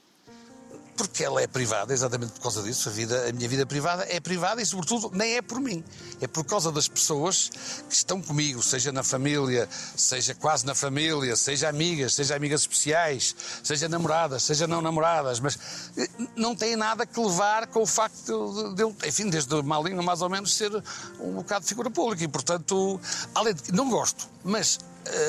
Porque 0.98 1.22
ela 1.22 1.40
é 1.40 1.46
privada, 1.46 1.94
exatamente 1.94 2.32
por 2.32 2.42
causa 2.42 2.60
disso. 2.60 2.88
A, 2.88 2.92
vida, 2.92 3.28
a 3.28 3.32
minha 3.32 3.48
vida 3.48 3.64
privada 3.64 4.04
é 4.10 4.18
privada 4.18 4.60
e, 4.60 4.66
sobretudo, 4.66 5.12
nem 5.14 5.36
é 5.36 5.42
por 5.42 5.60
mim. 5.60 5.84
É 6.20 6.26
por 6.26 6.44
causa 6.44 6.72
das 6.72 6.88
pessoas 6.88 7.52
que 7.88 7.94
estão 7.94 8.20
comigo, 8.20 8.60
seja 8.60 8.90
na 8.90 9.04
família, 9.04 9.68
seja 9.96 10.34
quase 10.34 10.66
na 10.66 10.74
família, 10.74 11.36
seja 11.36 11.68
amigas, 11.68 12.16
seja 12.16 12.34
amigas 12.34 12.62
especiais, 12.62 13.36
seja 13.62 13.88
namoradas, 13.88 14.42
seja 14.42 14.66
não 14.66 14.82
namoradas. 14.82 15.38
Mas 15.38 15.56
eh, 15.96 16.08
não 16.34 16.56
tem 16.56 16.74
nada 16.74 17.06
que 17.06 17.20
levar 17.20 17.68
com 17.68 17.82
o 17.82 17.86
facto 17.86 18.74
de, 18.74 18.82
eu, 18.82 18.94
enfim, 19.06 19.30
desde 19.30 19.62
malinho 19.62 20.02
mais 20.02 20.20
ou 20.20 20.28
menos, 20.28 20.52
ser 20.56 20.72
um 21.20 21.34
bocado 21.34 21.62
de 21.62 21.68
figura 21.68 21.88
pública. 21.90 22.24
E, 22.24 22.28
portanto, 22.28 23.00
além 23.36 23.54
de 23.54 23.62
que 23.62 23.72
não 23.72 23.88
gosto, 23.88 24.28
mas 24.42 24.80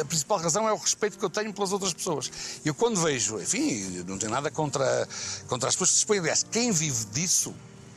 a 0.02 0.06
principal 0.06 0.38
razão 0.40 0.68
é 0.68 0.74
o 0.74 0.78
respeito 0.78 1.18
que 1.18 1.24
eu 1.24 1.30
tenho 1.30 1.54
pelas 1.54 1.72
outras 1.72 1.94
pessoas. 1.94 2.32
Eu 2.66 2.74
quando 2.74 3.02
vejo, 3.02 3.40
enfim, 3.40 4.04
não 4.08 4.18
tenho 4.18 4.32
nada 4.32 4.52
contra, 4.52 5.08
contra 5.48 5.70
as 5.70 5.76
pessoas 5.76 5.90
que 5.90 5.96
se 5.96 6.00
expõem. 6.02 6.20
Aliás, 6.20 6.46
quem 6.50 6.72
vive 6.72 7.06
disso 7.06 7.54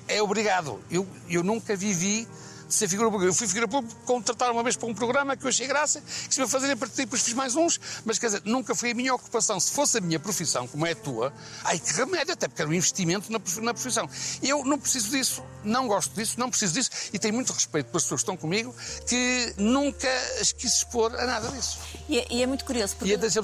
é 0.09 0.23
obrigado. 0.23 0.81
Eu, 0.91 1.07
eu 1.29 1.43
nunca 1.43 1.77
vivi 1.77 2.27
ser 2.73 2.89
figura 2.89 3.11
pública. 3.11 3.31
Eu 3.31 3.35
fui 3.35 3.47
figura 3.47 3.69
pública, 3.69 3.95
contrataram 4.05 4.53
uma 4.55 4.63
vez 4.63 4.77
para 4.77 4.89
um 4.89 4.95
programa 4.95 5.37
que 5.37 5.45
eu 5.45 5.49
achei 5.49 5.67
graça, 5.67 6.01
que 6.01 6.35
se 6.35 6.41
ia 6.41 6.49
fazer 6.49 6.71
a 6.71 6.77
partir 6.77 6.97
depois 6.97 7.23
fiz 7.23 7.35
mais 7.35 7.55
uns, 7.57 7.81
mas 8.05 8.19
quer 8.19 8.27
dizer, 8.27 8.43
nunca 8.45 8.75
foi 8.75 8.91
a 8.93 8.95
minha 8.95 9.15
ocupação. 9.15 9.59
Se 9.61 9.73
fosse 9.73 9.99
a 9.99 10.01
minha 10.01 10.19
profissão, 10.19 10.67
como 10.67 10.87
é 10.87 10.93
a 10.93 10.97
tua, 10.97 11.33
ai 11.65 11.79
que 11.79 11.93
remédio, 11.93 12.33
até 12.33 12.49
porque 12.49 12.63
era 12.63 12.71
um 12.71 12.75
investimento 12.75 13.31
na, 13.31 13.39
prof- 13.39 13.61
na 13.61 13.75
profissão. 13.75 14.09
Eu 14.43 14.65
não 14.65 14.79
preciso 14.79 15.11
disso, 15.11 15.43
não 15.65 15.87
gosto 15.87 16.15
disso, 16.15 16.39
não 16.39 16.49
preciso 16.51 16.75
disso 16.75 16.91
e 17.13 17.19
tenho 17.19 17.35
muito 17.35 17.53
respeito 17.53 17.87
pelas 17.87 18.03
pessoas 18.05 18.21
que 18.21 18.25
estão 18.25 18.37
comigo, 18.37 18.75
que 19.07 19.55
nunca 19.57 20.09
as 20.41 20.53
quis 20.53 20.73
expor 20.77 21.15
a 21.15 21.27
nada 21.27 21.49
disso. 21.49 21.79
E 22.09 22.19
é, 22.19 22.27
e 22.31 22.43
é 22.43 22.47
muito 22.47 22.65
curioso. 22.65 22.97
Porque... 22.97 23.11
E 23.13 23.17
dizer 23.17 23.41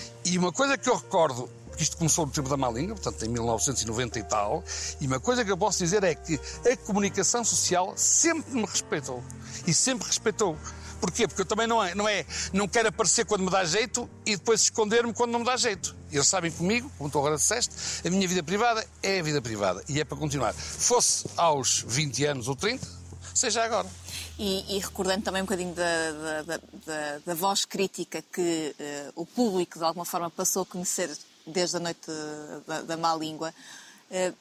Sim. 0.00 0.10
E 0.24 0.38
uma 0.38 0.52
coisa 0.52 0.76
que 0.78 0.88
eu 0.88 0.96
recordo, 0.96 1.50
porque 1.76 1.82
isto 1.82 1.98
começou 1.98 2.24
no 2.24 2.32
tempo 2.32 2.48
da 2.48 2.56
Malinga, 2.56 2.94
portanto 2.94 3.22
em 3.26 3.28
1990 3.28 4.18
e 4.18 4.22
tal, 4.22 4.64
e 4.98 5.06
uma 5.06 5.20
coisa 5.20 5.44
que 5.44 5.52
eu 5.52 5.58
posso 5.58 5.78
dizer 5.78 6.02
é 6.04 6.14
que 6.14 6.40
a 6.72 6.74
comunicação 6.78 7.44
social 7.44 7.92
sempre 7.96 8.54
me 8.54 8.64
respeitou. 8.64 9.22
E 9.66 9.74
sempre 9.74 10.06
respeitou. 10.06 10.56
Porquê? 10.98 11.28
Porque 11.28 11.42
eu 11.42 11.44
também 11.44 11.66
não 11.66 11.84
é, 11.84 11.94
não 11.94 12.08
é, 12.08 12.24
não 12.54 12.66
quero 12.66 12.88
aparecer 12.88 13.26
quando 13.26 13.42
me 13.44 13.50
dá 13.50 13.62
jeito 13.62 14.08
e 14.24 14.36
depois 14.36 14.62
esconder-me 14.62 15.12
quando 15.12 15.32
não 15.32 15.40
me 15.40 15.44
dá 15.44 15.54
jeito. 15.54 15.94
Eles 16.10 16.26
sabem 16.26 16.50
comigo, 16.50 16.90
como 16.96 17.10
tu 17.10 17.18
agora 17.18 17.36
disseste, 17.36 17.74
a 18.06 18.10
minha 18.10 18.26
vida 18.26 18.42
privada 18.42 18.82
é 19.02 19.20
a 19.20 19.22
vida 19.22 19.42
privada 19.42 19.84
e 19.86 20.00
é 20.00 20.04
para 20.04 20.16
continuar. 20.16 20.54
Fosse 20.54 21.26
aos 21.36 21.84
20 21.86 22.24
anos 22.24 22.48
ou 22.48 22.56
30, 22.56 22.88
seja 23.34 23.62
agora. 23.62 23.86
E, 24.38 24.76
e 24.76 24.78
recordando 24.78 25.22
também 25.22 25.42
um 25.42 25.44
bocadinho 25.44 25.74
da, 25.74 26.12
da, 26.42 26.42
da- 26.86 27.18
da- 27.26 27.34
voz 27.34 27.66
crítica 27.66 28.22
que 28.32 28.74
eh, 28.78 29.10
o 29.14 29.26
público 29.26 29.78
de 29.78 29.84
alguma 29.84 30.04
forma 30.06 30.30
passou 30.30 30.62
a 30.62 30.66
conhecer 30.66 31.10
desde 31.46 31.76
a 31.76 31.80
noite 31.80 32.10
da, 32.66 32.82
da 32.82 32.96
má 32.96 33.14
língua, 33.14 33.54
eh, 34.10 34.32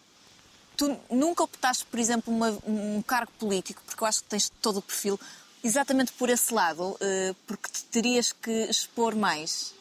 tu 0.78 0.98
nunca 1.10 1.44
optaste, 1.44 1.86
por 1.86 2.00
exemplo, 2.00 2.34
uma- 2.34 2.58
um 2.66 3.02
cargo 3.02 3.32
político, 3.40 3.82
porque 3.86 4.04
eu 4.04 4.08
acho 4.08 4.22
que 4.24 4.30
tens 4.30 4.50
todo 4.62 4.78
o 4.78 4.82
perfil, 4.82 5.20
Exatamente 5.64 6.12
por 6.14 6.30
esse 6.30 6.54
lado, 6.54 6.96
eh, 7.02 7.34
porque 7.48 7.68
te 7.72 7.84
terias 7.86 8.32
que 8.32 8.52
expor 8.70 9.16
mais. 9.16 9.74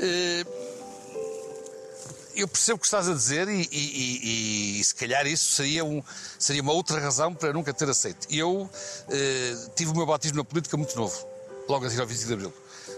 Eh, 0.00 0.44
eu 2.34 2.48
percebo 2.48 2.76
o 2.76 2.80
que 2.80 2.86
estás 2.86 3.08
a 3.08 3.14
dizer 3.14 3.46
e, 3.48 3.68
e- 3.70 3.70
e- 3.70 4.80
e 4.80 4.84
se 4.84 4.92
calhar 4.96 5.24
isso 5.28 5.52
seria, 5.52 5.84
um- 5.84 6.02
seria 6.40 6.60
uma 6.60 6.72
outra 6.72 6.98
razão 6.98 7.32
para 7.32 7.52
nunca 7.52 7.72
ter 7.72 7.88
aceito. 7.88 8.26
Eu 8.30 8.68
tive 9.76 9.92
o 9.92 9.94
meu 9.94 10.06
batismo 10.06 10.38
na 10.38 10.44
política 10.44 10.76
muito 10.76 10.96
novo, 10.96 11.24
logo 11.68 11.86
a 11.86 11.88
seguir 11.88 12.00
ao 12.00 12.06
25 12.08 12.28
de 12.28 12.34
Abril. 12.34 12.52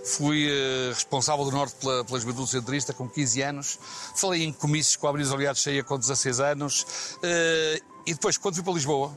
Fui 0.05 0.49
eh, 0.49 0.91
responsável 0.93 1.45
do 1.45 1.53
Norte 1.53 1.75
pela, 1.77 2.05
pela 2.05 2.19
juventude 2.19 2.51
centrista 2.51 2.93
com 2.93 3.09
15 3.09 3.43
anos. 3.43 3.79
Falei 4.17 4.45
em 4.45 4.53
comícios 4.53 4.97
com 4.97 5.07
a 5.07 5.11
Abril 5.11 5.33
Aliados 5.33 5.63
cheia 5.63 5.85
com 5.85 5.99
16 5.99 6.41
anos. 6.41 6.87
Eh, 7.23 7.81
e 8.07 8.13
depois, 8.15 8.37
quando 8.37 8.57
fui 8.57 8.65
para 8.65 8.73
Lisboa, 8.73 9.17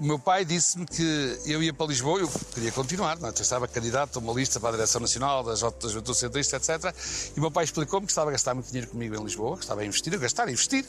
o 0.00 0.02
meu 0.02 0.18
pai 0.18 0.46
disse-me 0.46 0.86
que 0.86 1.38
eu 1.44 1.62
ia 1.62 1.74
para 1.74 1.86
Lisboa, 1.86 2.20
eu 2.20 2.28
queria 2.54 2.72
continuar, 2.72 3.18
não 3.18 3.28
é? 3.28 3.32
eu 3.32 3.42
estava 3.42 3.68
candidato 3.68 4.18
a 4.18 4.22
uma 4.22 4.32
lista 4.32 4.58
para 4.58 4.70
a 4.70 4.72
Direção 4.72 4.98
Nacional 4.98 5.44
da 5.44 5.54
Juventude 5.54 6.16
Centrista, 6.16 6.56
etc. 6.56 6.94
E 7.36 7.38
o 7.38 7.42
meu 7.42 7.50
pai 7.50 7.64
explicou-me 7.64 8.06
que 8.06 8.12
estava 8.12 8.30
a 8.30 8.32
gastar 8.32 8.54
muito 8.54 8.68
dinheiro 8.68 8.90
comigo 8.90 9.14
em 9.14 9.22
Lisboa, 9.22 9.58
que 9.58 9.64
estava 9.64 9.82
a 9.82 9.84
investir, 9.84 10.14
a 10.14 10.16
gastar 10.16 10.48
e 10.48 10.52
investir, 10.52 10.86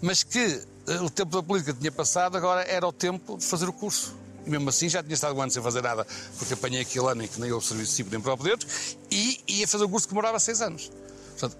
mas 0.00 0.22
que 0.22 0.62
eh, 0.86 1.00
o 1.02 1.10
tempo 1.10 1.36
da 1.36 1.42
política 1.42 1.74
tinha 1.74 1.92
passado, 1.92 2.38
agora 2.38 2.62
era 2.62 2.88
o 2.88 2.92
tempo 2.92 3.36
de 3.36 3.44
fazer 3.44 3.68
o 3.68 3.72
curso. 3.72 4.23
E 4.46 4.50
mesmo 4.50 4.68
assim 4.68 4.88
já 4.88 5.02
tinha 5.02 5.14
estado 5.14 5.34
um 5.36 5.40
ano 5.42 5.50
sem 5.50 5.62
fazer 5.62 5.82
nada, 5.82 6.06
porque 6.38 6.54
apanhei 6.54 6.80
aquele 6.82 7.06
ano 7.06 7.22
em 7.22 7.28
que 7.28 7.40
nem 7.40 7.50
houve 7.52 7.66
serviço 7.66 7.92
civil 7.92 8.12
nem 8.12 8.20
próprio 8.20 8.50
dentro, 8.50 8.68
e 9.10 9.40
ia 9.48 9.66
fazer 9.68 9.84
o 9.84 9.88
curso 9.88 10.06
que 10.06 10.12
demorava 10.14 10.38
seis 10.38 10.60
anos. 10.60 10.90
Portanto, 11.38 11.56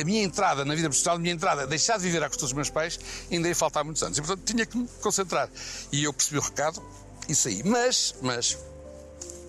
a- 0.00 0.04
minha 0.04 0.22
entrada 0.22 0.64
na 0.64 0.74
vida 0.74 0.88
profissional, 0.88 1.16
a 1.16 1.18
minha 1.20 1.34
entrada, 1.34 1.66
deixar 1.66 1.96
de 1.96 2.02
viver 2.04 2.22
à 2.22 2.28
custa 2.28 2.44
dos 2.44 2.52
meus 2.52 2.70
pais, 2.70 2.98
ainda 3.30 3.48
ia 3.48 3.56
faltar 3.56 3.82
muitos 3.84 4.02
anos. 4.02 4.16
E, 4.18 4.22
portanto, 4.22 4.44
tinha 4.44 4.64
que 4.64 4.76
me 4.78 4.86
concentrar. 5.02 5.48
E 5.90 6.04
eu 6.04 6.12
percebi 6.12 6.38
o 6.38 6.40
recado 6.42 6.80
e 7.28 7.34
saí. 7.34 7.62
Mas, 7.64 8.14
mas, 8.22 8.56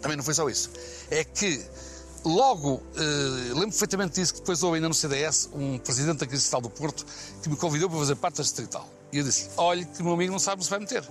também 0.02 0.18
não 0.18 0.24
foi 0.24 0.34
só 0.34 0.50
isso. 0.50 0.72
É 1.12 1.24
que 1.24 1.64
logo, 2.26 2.82
eh, 2.96 3.54
lembro 3.54 3.70
perfeitamente 3.70 4.20
disso, 4.20 4.34
que 4.34 4.40
depois 4.40 4.64
houve 4.64 4.78
ainda 4.78 4.88
no 4.88 4.96
CDS 4.96 5.48
um 5.54 5.78
presidente 5.78 6.18
da 6.20 6.26
Crise 6.26 6.42
Distrital 6.42 6.62
do 6.62 6.70
Porto 6.72 7.06
que 7.44 7.48
me 7.50 7.56
convidou 7.56 7.88
para 7.88 8.00
fazer 8.00 8.16
parte 8.16 8.38
da 8.38 8.44
Distrital. 8.44 8.90
E 9.14 9.20
eu 9.20 9.24
disse, 9.24 9.48
olhe 9.58 9.86
que 9.86 10.02
meu 10.02 10.14
amigo 10.14 10.32
não 10.32 10.40
sabe 10.40 10.56
onde 10.56 10.64
se 10.66 10.70
vai 10.72 10.80
meter. 10.80 11.04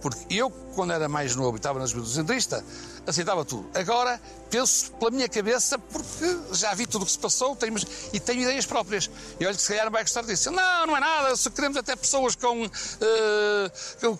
Porque 0.00 0.34
eu, 0.34 0.50
quando 0.74 0.92
era 0.92 1.08
mais 1.08 1.36
novo 1.36 1.56
e 1.56 1.58
estava 1.58 1.78
na 1.78 1.86
juventude 1.86 2.14
centrista, 2.14 2.64
aceitava 3.06 3.44
tudo. 3.44 3.68
Agora, 3.74 4.20
penso 4.50 4.92
pela 4.92 5.10
minha 5.10 5.28
cabeça, 5.28 5.78
porque 5.78 6.38
já 6.52 6.72
vi 6.74 6.86
tudo 6.86 7.02
o 7.02 7.06
que 7.06 7.12
se 7.12 7.18
passou 7.18 7.54
tenho, 7.54 7.74
e 8.12 8.18
tenho 8.18 8.42
ideias 8.42 8.66
próprias. 8.66 9.10
E 9.38 9.44
olha 9.44 9.54
que 9.54 9.60
se 9.60 9.68
calhar 9.68 9.84
não 9.84 9.92
vai 9.92 10.02
gostar 10.02 10.22
disso. 10.22 10.50
Não, 10.50 10.86
não 10.86 10.96
é 10.96 11.00
nada, 11.00 11.36
só 11.36 11.50
queremos 11.50 11.76
até 11.76 11.94
pessoas 11.94 12.34
com, 12.34 12.64
eh, 12.64 13.70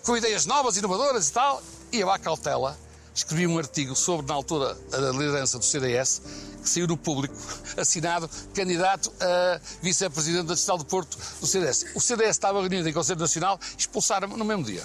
com, 0.03 0.17
ideias 0.17 0.45
novas, 0.45 0.77
inovadoras 0.77 1.29
e 1.29 1.33
tal. 1.33 1.61
E 1.91 1.99
eu, 1.99 2.09
à 2.09 2.19
cautela, 2.19 2.77
escrevi 3.13 3.47
um 3.47 3.57
artigo 3.57 3.95
sobre, 3.95 4.27
na 4.27 4.33
altura, 4.33 4.77
a 4.93 4.97
liderança 5.11 5.57
do 5.57 5.65
CDS, 5.65 6.21
que 6.61 6.69
saiu 6.69 6.87
no 6.87 6.95
público, 6.95 7.35
assinado 7.75 8.29
candidato 8.53 9.11
a 9.19 9.59
vice-presidente 9.81 10.45
da 10.45 10.53
Distrital 10.53 10.77
do 10.77 10.85
Porto 10.85 11.17
do 11.39 11.47
CDS. 11.47 11.87
O 11.95 11.99
CDS 11.99 12.31
estava 12.31 12.59
reunido 12.59 12.87
em 12.87 12.93
Conselho 12.93 13.19
Nacional 13.19 13.59
expulsaram-me 13.77 14.37
no 14.37 14.45
mesmo 14.45 14.63
dia. 14.63 14.83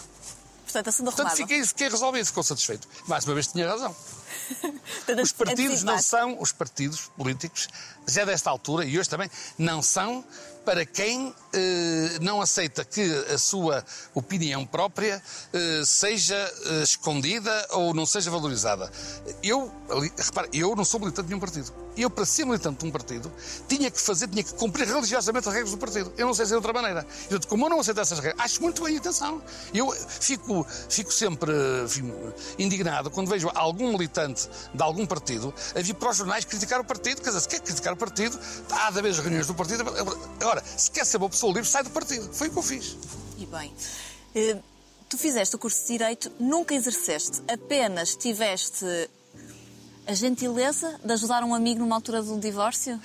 Portanto, 0.67 0.89
assunto 0.89 1.05
Portanto, 1.07 1.27
arrumado. 1.29 1.37
fiquei, 1.37 1.65
fiquei 1.65 1.89
resolvido, 1.89 2.27
ficou 2.27 2.43
satisfeito. 2.43 2.89
Mais 3.07 3.25
uma 3.25 3.35
vez 3.35 3.47
tinha 3.47 3.69
razão. 3.69 3.95
Portanto, 5.07 5.23
Os 5.23 5.31
partidos 5.33 5.83
não 5.85 5.99
são, 6.03 6.41
os 6.43 6.51
partidos 6.51 7.03
políticos, 7.17 7.69
já 8.07 8.25
desta 8.25 8.51
altura 8.51 8.85
e 8.85 8.99
hoje 8.99 9.09
também, 9.09 9.31
não 9.57 9.81
são 9.81 10.25
para 10.67 10.85
quem 10.85 11.33
eh, 11.53 12.19
não 12.21 12.43
aceita 12.43 12.85
que 12.85 13.01
a 13.33 13.39
sua 13.39 13.85
opinião 14.13 14.67
própria 14.67 15.23
eh, 15.53 15.83
seja 15.87 16.35
eh, 16.35 16.83
escondida 16.83 17.69
ou 17.71 17.95
não 17.95 18.05
seja 18.05 18.33
valorizada. 18.33 18.91
Eu, 19.45 19.73
ali, 19.89 20.13
repara, 20.19 20.49
eu 20.53 20.75
não 20.75 20.85
sou 20.85 20.99
militante 20.99 21.29
de 21.29 21.29
nenhum 21.29 21.41
partido. 21.41 21.73
Eu, 21.97 22.11
para 22.11 22.27
ser 22.27 22.45
militante 22.45 22.81
de 22.81 22.87
um 22.87 22.91
partido, 22.91 23.33
tinha 23.69 23.91
que 23.91 23.99
fazer, 23.99 24.29
tinha 24.29 24.43
que 24.43 24.53
cumprir 24.55 24.87
religiosamente 24.87 25.49
as 25.49 25.55
regras 25.55 25.71
do 25.71 25.79
partido. 25.79 26.13
Eu 26.19 26.27
não 26.27 26.35
sei 26.35 26.45
ser 26.45 26.51
de 26.51 26.57
outra 26.57 26.73
maneira. 26.73 27.07
E, 27.09 27.29
portanto, 27.29 27.49
como 27.49 27.65
eu 27.65 27.71
não 27.71 27.81
aceito 27.81 28.01
essas 28.01 28.19
regras, 28.19 28.45
acho 28.45 28.61
muito 28.61 28.83
bem, 28.83 28.99
atenção. 28.99 29.41
Eu 29.73 29.91
fico, 30.21 30.67
fico 30.91 31.13
sempre 31.13 31.53
enfim, 31.85 32.13
indignado 32.59 33.09
quando 33.09 33.29
vejo 33.29 33.51
algum 33.55 33.93
militante 33.93 34.49
de 34.75 34.83
algum 34.83 35.07
partido 35.07 35.55
a 35.75 35.81
vir 35.81 35.95
para 35.95 36.11
os 36.11 36.17
jornais 36.17 36.45
criticar 36.45 36.81
o 36.81 36.85
partido. 36.85 37.23
Quer 37.23 37.29
dizer, 37.29 37.41
se 37.41 37.49
quer 37.49 37.61
criticar 37.61 37.95
o 37.95 37.97
partido, 37.97 38.39
há 38.71 38.91
de 38.91 38.99
haver 38.99 39.15
reuniões 39.15 39.47
do 39.47 39.55
partido. 39.55 39.85
Agora, 40.57 40.65
se 40.77 40.91
quer 40.91 41.05
ser 41.05 41.19
uma 41.19 41.29
pessoa 41.29 41.53
livre, 41.53 41.69
sai 41.69 41.83
do 41.83 41.91
partido. 41.91 42.33
Foi 42.33 42.49
o 42.49 42.51
que 42.51 42.59
eu 42.59 42.63
fiz. 42.63 42.97
E 43.37 43.47
bem, 43.47 43.73
eh, 44.35 44.57
tu 45.09 45.19
fizeste 45.19 45.55
o 45.55 45.59
curso 45.59 45.81
de 45.83 45.87
Direito, 45.89 46.33
nunca 46.41 46.75
exerceste, 46.75 47.43
apenas 47.49 48.15
tiveste 48.15 48.87
a 50.07 50.15
gentileza 50.15 50.99
de 51.05 51.13
ajudar 51.13 51.43
um 51.43 51.53
amigo 51.53 51.81
numa 51.81 51.97
altura 51.97 52.23
de 52.23 52.31
um 52.31 52.39
divórcio? 52.39 52.99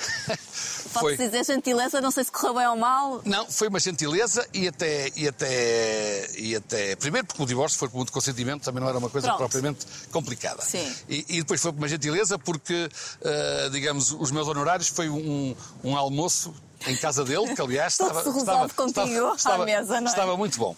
Pode-se 0.93 1.25
dizer 1.25 1.45
gentileza, 1.45 1.99
não 1.99 2.11
sei 2.11 2.23
se 2.23 2.31
correu 2.31 2.53
bem 2.53 2.67
ou 2.67 2.75
mal. 2.75 3.21
Não, 3.25 3.49
foi 3.49 3.69
uma 3.69 3.79
gentileza 3.79 4.47
e 4.53 4.67
até, 4.67 5.09
e 5.15 5.27
até, 5.27 6.29
e 6.37 6.55
até. 6.55 6.95
Primeiro, 6.97 7.25
porque 7.25 7.41
o 7.41 7.45
divórcio 7.45 7.79
foi 7.79 7.89
com 7.89 7.97
muito 7.97 8.11
consentimento, 8.11 8.63
também 8.63 8.81
não 8.81 8.89
era 8.89 8.97
uma 8.97 9.09
coisa 9.09 9.27
Pronto. 9.27 9.39
propriamente 9.39 9.85
complicada. 10.11 10.61
Sim. 10.61 10.93
E, 11.09 11.25
e 11.29 11.37
depois 11.39 11.61
foi 11.61 11.71
uma 11.71 11.87
gentileza 11.87 12.37
porque, 12.37 12.89
ah, 13.23 13.69
digamos, 13.71 14.11
os 14.11 14.31
meus 14.31 14.47
honorários 14.47 14.89
foi 14.89 15.09
um, 15.09 15.55
um 15.83 15.95
almoço 15.95 16.53
em 16.87 16.95
casa 16.97 17.23
dele, 17.23 17.53
que 17.55 17.61
aliás 17.61 17.93
estava, 17.93 18.23
resolve 18.23 18.73
contigo 18.73 19.35
à 19.45 19.57
mesa, 19.59 20.01
não 20.01 20.07
é? 20.07 20.09
estava 20.09 20.37
muito 20.37 20.57
bom. 20.57 20.75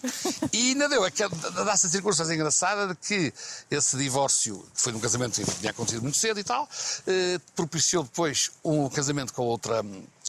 E 0.52 0.68
ainda 0.68 0.88
deu 0.88 1.04
aquela, 1.04 1.30
dá-se 1.64 1.86
a 1.86 1.90
circunstância 1.90 2.34
engraçada 2.34 2.88
de 2.88 2.94
que 2.94 3.32
esse 3.70 3.96
divórcio, 3.96 4.64
que 4.74 4.80
foi 4.80 4.92
num 4.92 5.00
casamento 5.00 5.42
que 5.42 5.50
tinha 5.58 5.70
acontecido 5.70 6.02
muito 6.02 6.18
cedo 6.18 6.38
e 6.38 6.44
tal, 6.44 6.68
eh, 7.06 7.38
propiciou 7.56 8.02
depois 8.02 8.50
um 8.62 8.88
casamento 8.88 9.32
com 9.32 9.42
outra, 9.42 9.84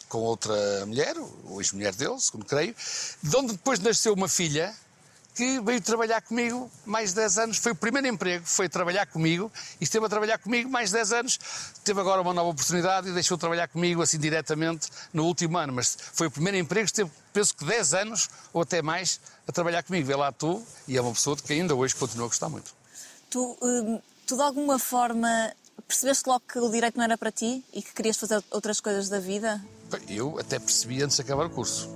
com 0.08 0.20
outra 0.20 0.86
mulher, 0.86 1.16
ou 1.46 1.60
ex-mulher 1.60 1.94
dele, 1.94 2.20
segundo 2.20 2.46
creio, 2.46 2.76
de 3.22 3.36
onde 3.36 3.54
depois 3.54 3.80
nasceu 3.80 4.14
uma 4.14 4.28
filha 4.28 4.74
que 5.36 5.60
veio 5.60 5.82
trabalhar 5.82 6.22
comigo 6.22 6.72
mais 6.86 7.10
de 7.10 7.18
10 7.18 7.38
anos. 7.40 7.58
Foi 7.58 7.74
o 7.74 7.76
primeiro 7.76 8.08
emprego, 8.08 8.46
foi 8.46 8.70
trabalhar 8.70 9.06
comigo 9.06 9.52
e 9.80 9.84
esteve 9.84 10.06
a 10.06 10.10
trabalhar 10.10 10.38
comigo 10.38 10.70
mais 10.70 10.90
de 10.90 10.96
10 10.96 11.12
anos. 11.12 11.40
Teve 11.84 12.00
agora 12.00 12.22
uma 12.22 12.34
nova 12.34 12.50
oportunidade 12.50 13.10
e 13.10 13.12
deixou 13.12 13.36
de 13.36 13.42
trabalhar 13.42 13.68
comigo 13.68 14.02
assim 14.02 14.18
diretamente 14.18 14.88
no 15.14 15.26
último 15.26 15.58
ano. 15.58 15.74
Mas 15.74 15.98
foi 16.14 16.28
o 16.28 16.32
primeiro 16.32 16.58
emprego, 16.58 16.86
esteve, 16.86 17.12
penso 17.34 17.54
que 17.56 17.66
10 17.66 17.94
anos 17.94 18.30
ou 18.54 18.62
até 18.62 18.82
mais 18.82 19.20
a 19.46 19.52
trabalhar 19.52 19.84
comigo. 19.84 20.08
Vê 20.08 20.16
lá 20.16 20.32
tu 20.32 20.66
e 20.88 20.98
é 20.98 21.02
uma 21.02 21.12
pessoa 21.12 21.36
de 21.36 21.44
que 21.44 21.52
ainda 21.52 21.76
hoje 21.76 21.94
continua 21.94 22.28
a 22.28 22.30
gostar 22.30 22.48
muito. 22.48 22.74
Tu, 23.30 23.58
hum, 23.62 24.00
tu 24.26 24.38
de 24.38 24.42
alguma 24.42 24.80
forma 24.80 25.54
percebeste 25.86 26.28
logo 26.30 26.44
que 26.48 26.58
o 26.60 26.72
direito 26.72 26.96
não 26.98 27.04
era 27.04 27.18
para 27.18 27.32
ti 27.32 27.64
e 27.74 27.82
que 27.82 27.94
querias 27.94 28.18
fazer 28.18 28.42
outras 28.50 28.80
coisas 28.80 29.10
da 29.10 29.20
vida? 29.20 29.62
Eu 30.08 30.40
até 30.40 30.58
percebi 30.58 31.04
antes 31.04 31.18
de 31.18 31.22
acabar 31.22 31.46
o 31.46 31.50
curso. 31.50 31.90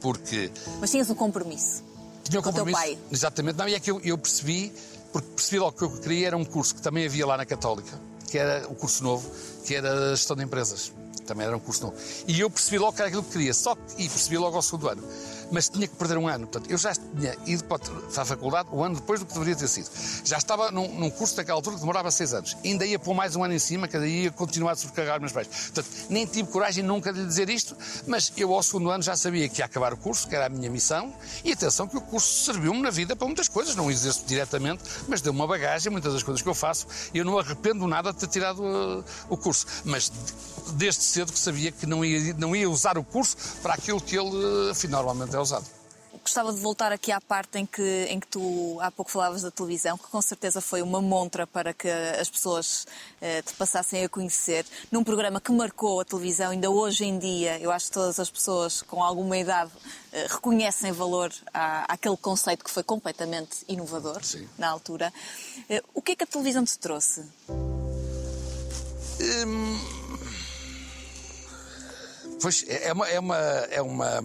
Porque 0.00 0.50
Mas 0.80 0.90
tinhas 0.90 1.10
um 1.10 1.14
compromisso. 1.14 1.85
Tinha 2.30 2.40
o 2.40 2.42
Com 2.42 2.50
o 2.50 2.52
teu 2.52 2.64
compromisso. 2.64 2.96
pai. 2.96 2.98
Exatamente. 3.10 3.56
Não, 3.56 3.68
e 3.68 3.74
é 3.74 3.80
que 3.80 3.90
eu, 3.90 4.00
eu 4.04 4.16
percebi, 4.18 4.72
porque 5.12 5.28
percebi 5.34 5.58
logo 5.58 5.72
que 5.76 5.84
eu 5.84 5.90
queria 6.00 6.26
era 6.28 6.36
um 6.36 6.44
curso 6.44 6.74
que 6.74 6.82
também 6.82 7.06
havia 7.06 7.26
lá 7.26 7.36
na 7.36 7.46
Católica, 7.46 7.98
que 8.30 8.38
era 8.38 8.66
o 8.68 8.74
curso 8.74 9.02
novo, 9.04 9.30
que 9.64 9.74
era 9.74 10.10
gestão 10.16 10.36
de 10.36 10.44
empresas. 10.44 10.92
Também 11.26 11.46
era 11.46 11.56
um 11.56 11.60
curso 11.60 11.82
novo. 11.82 11.96
E 12.26 12.40
eu 12.40 12.48
percebi 12.48 12.78
logo 12.78 12.92
que 12.92 13.00
era 13.00 13.08
aquilo 13.08 13.22
que 13.22 13.32
queria, 13.32 13.52
só 13.52 13.74
que, 13.74 14.02
e 14.02 14.08
percebi 14.08 14.38
logo 14.38 14.56
ao 14.56 14.62
segundo 14.62 14.88
ano. 14.88 15.02
Mas 15.50 15.68
tinha 15.68 15.86
que 15.86 15.94
perder 15.94 16.18
um 16.18 16.26
ano. 16.26 16.46
Portanto, 16.46 16.70
eu 16.70 16.78
já 16.78 16.92
tinha 16.94 17.36
ido 17.46 17.64
para 17.64 17.80
a 18.16 18.24
faculdade 18.24 18.68
um 18.72 18.82
ano 18.82 18.96
depois 18.96 19.20
do 19.20 19.26
que 19.26 19.32
deveria 19.32 19.54
ter 19.54 19.68
sido. 19.68 19.88
Já 20.24 20.38
estava 20.38 20.70
num, 20.70 20.92
num 20.98 21.10
curso 21.10 21.36
daquela 21.36 21.58
altura 21.58 21.76
que 21.76 21.80
demorava 21.80 22.10
seis 22.10 22.34
anos. 22.34 22.56
Ainda 22.64 22.84
ia 22.84 22.98
pôr 22.98 23.14
mais 23.14 23.36
um 23.36 23.44
ano 23.44 23.54
em 23.54 23.58
cima, 23.58 23.86
que 23.86 23.98
daí 23.98 24.24
ia 24.24 24.30
continuar 24.30 24.72
a 24.72 24.76
sobrecarregar 24.76 25.20
meus 25.20 25.32
pais. 25.32 25.46
Portanto, 25.46 25.88
nem 26.08 26.26
tive 26.26 26.50
coragem 26.50 26.82
nunca 26.82 27.12
de 27.12 27.20
lhe 27.20 27.26
dizer 27.26 27.48
isto, 27.48 27.76
mas 28.06 28.32
eu 28.36 28.52
ao 28.52 28.62
segundo 28.62 28.90
ano 28.90 29.02
já 29.02 29.16
sabia 29.16 29.48
que 29.48 29.60
ia 29.60 29.64
acabar 29.64 29.92
o 29.92 29.96
curso, 29.96 30.28
que 30.28 30.34
era 30.34 30.46
a 30.46 30.48
minha 30.48 30.70
missão, 30.70 31.12
e 31.44 31.52
atenção 31.52 31.86
que 31.86 31.96
o 31.96 32.00
curso 32.00 32.44
serviu-me 32.44 32.82
na 32.82 32.90
vida 32.90 33.14
para 33.14 33.26
muitas 33.26 33.48
coisas. 33.48 33.76
Não 33.76 33.90
exerço 33.90 34.24
diretamente, 34.26 34.82
mas 35.08 35.20
deu-me 35.20 35.38
uma 35.38 35.46
bagagem, 35.46 35.92
muitas 35.92 36.12
das 36.12 36.22
coisas 36.22 36.42
que 36.42 36.48
eu 36.48 36.54
faço, 36.54 36.86
e 37.14 37.18
eu 37.18 37.24
não 37.24 37.38
arrependo 37.38 37.86
nada 37.86 38.12
de 38.12 38.18
ter 38.18 38.26
tirado 38.26 38.62
uh, 38.62 39.04
o 39.28 39.36
curso. 39.36 39.66
Mas 39.84 40.10
desde 40.72 41.02
cedo 41.16 41.32
que 41.32 41.38
sabia 41.38 41.72
que 41.72 41.86
não 41.86 42.04
ia, 42.04 42.34
não 42.34 42.54
ia 42.54 42.68
usar 42.68 42.98
o 42.98 43.04
curso 43.04 43.36
para 43.62 43.72
aquilo 43.72 44.00
que 44.00 44.18
ele, 44.18 44.28
uh, 44.28 44.70
afinal, 44.70 45.02
normalmente 45.02 45.34
é 45.34 45.40
usado. 45.40 45.64
Gostava 46.20 46.52
de 46.52 46.58
voltar 46.58 46.92
aqui 46.92 47.12
à 47.12 47.20
parte 47.20 47.56
em 47.56 47.64
que, 47.64 48.06
em 48.10 48.18
que 48.18 48.26
tu 48.26 48.78
há 48.80 48.90
pouco 48.90 49.10
falavas 49.10 49.42
da 49.42 49.50
televisão, 49.50 49.96
que 49.96 50.08
com 50.08 50.20
certeza 50.20 50.60
foi 50.60 50.82
uma 50.82 51.00
montra 51.00 51.46
para 51.46 51.72
que 51.72 51.88
as 51.88 52.28
pessoas 52.28 52.84
eh, 53.20 53.42
te 53.42 53.54
passassem 53.54 54.04
a 54.04 54.08
conhecer, 54.08 54.66
num 54.90 55.04
programa 55.04 55.40
que 55.40 55.52
marcou 55.52 56.00
a 56.00 56.04
televisão, 56.04 56.50
ainda 56.50 56.68
hoje 56.68 57.04
em 57.04 57.16
dia, 57.16 57.60
eu 57.60 57.70
acho 57.70 57.86
que 57.86 57.92
todas 57.92 58.18
as 58.18 58.28
pessoas 58.28 58.82
com 58.82 59.04
alguma 59.04 59.38
idade 59.38 59.70
eh, 60.12 60.26
reconhecem 60.28 60.90
valor 60.90 61.32
à, 61.54 61.92
àquele 61.92 62.16
conceito 62.16 62.64
que 62.64 62.72
foi 62.72 62.82
completamente 62.82 63.58
inovador 63.68 64.24
Sim. 64.24 64.48
na 64.58 64.68
altura. 64.68 65.12
Eh, 65.70 65.80
o 65.94 66.02
que 66.02 66.12
é 66.12 66.16
que 66.16 66.24
a 66.24 66.26
televisão 66.26 66.64
te 66.64 66.76
trouxe? 66.76 67.22
Pois, 72.40 72.64
é 72.68 72.92
uma, 72.92 73.08
é 73.08 73.18
uma, 73.18 73.36
é 73.36 73.82
uma, 73.82 74.24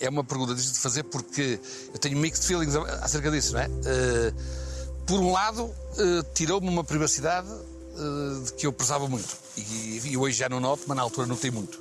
é 0.00 0.08
uma 0.08 0.24
pergunta 0.24 0.54
difícil 0.54 0.74
de 0.74 0.80
fazer 0.80 1.02
porque 1.04 1.60
eu 1.92 1.98
tenho 1.98 2.16
mixed 2.18 2.46
feelings 2.46 2.74
acerca 3.02 3.30
disso, 3.30 3.52
não 3.52 3.60
é? 3.60 3.66
Eh, 3.66 4.32
por 5.06 5.20
um 5.20 5.30
lado, 5.32 5.70
eh, 5.98 6.22
tirou-me 6.34 6.68
uma 6.68 6.82
privacidade 6.82 7.48
de 8.44 8.52
que 8.54 8.66
eu 8.66 8.72
prezava 8.72 9.08
muito. 9.08 9.36
E, 9.56 10.00
e 10.04 10.16
hoje 10.16 10.38
já 10.38 10.48
não 10.48 10.60
noto, 10.60 10.84
mas 10.86 10.96
na 10.96 11.02
altura 11.02 11.26
notei 11.26 11.50
muito. 11.50 11.78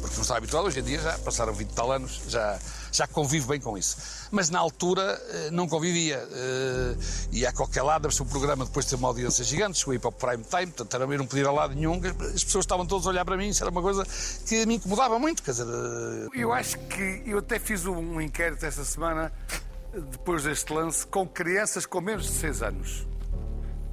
Porque 0.00 0.14
não 0.14 0.22
estava 0.22 0.38
habituado, 0.38 0.66
hoje 0.66 0.80
em 0.80 0.82
dia 0.82 1.00
já 1.00 1.18
passaram 1.18 1.52
20 1.52 1.70
e 1.70 1.74
tal 1.74 1.90
anos, 1.90 2.20
já, 2.28 2.58
já 2.92 3.06
convivo 3.06 3.48
bem 3.48 3.60
com 3.60 3.76
isso. 3.76 3.96
Mas 4.30 4.50
na 4.50 4.58
altura 4.58 5.02
eh, 5.30 5.50
não 5.50 5.66
convivia. 5.66 6.16
Eh, 6.30 6.96
E 7.32 7.46
a 7.46 7.52
qualquer 7.52 7.82
lado, 7.82 8.10
se 8.10 8.22
o 8.22 8.26
programa 8.26 8.64
depois 8.64 8.86
de 8.86 8.90
ter 8.90 8.96
uma 8.96 9.08
audiência 9.08 9.44
gigante, 9.44 9.78
chegou 9.78 9.98
para 9.98 10.08
o 10.08 10.12
prime 10.12 10.44
time, 10.44 10.66
portanto 10.72 10.94
era 10.94 11.04
eu 11.04 11.18
não 11.18 11.26
podia 11.26 11.42
ir 11.42 11.46
a 11.48 11.52
lado 11.52 11.74
nenhum, 11.74 12.00
as 12.34 12.44
pessoas 12.44 12.64
estavam 12.64 12.86
todas 12.86 13.06
a 13.06 13.10
olhar 13.10 13.24
para 13.24 13.36
mim, 13.36 13.48
isso 13.48 13.62
era 13.62 13.70
uma 13.70 13.82
coisa 13.82 14.06
que 14.46 14.64
me 14.66 14.76
incomodava 14.76 15.18
muito, 15.18 15.42
quer 15.42 15.52
dizer... 15.52 15.66
Eu 16.34 16.52
acho 16.52 16.78
que 16.78 17.22
eu 17.26 17.38
até 17.38 17.58
fiz 17.58 17.84
um 17.86 18.20
inquérito 18.20 18.64
esta 18.64 18.84
semana, 18.84 19.32
depois 19.92 20.44
deste 20.44 20.72
lance, 20.72 21.06
com 21.06 21.26
crianças 21.26 21.86
com 21.86 22.00
menos 22.00 22.26
de 22.26 22.32
6 22.32 22.62
anos. 22.62 23.06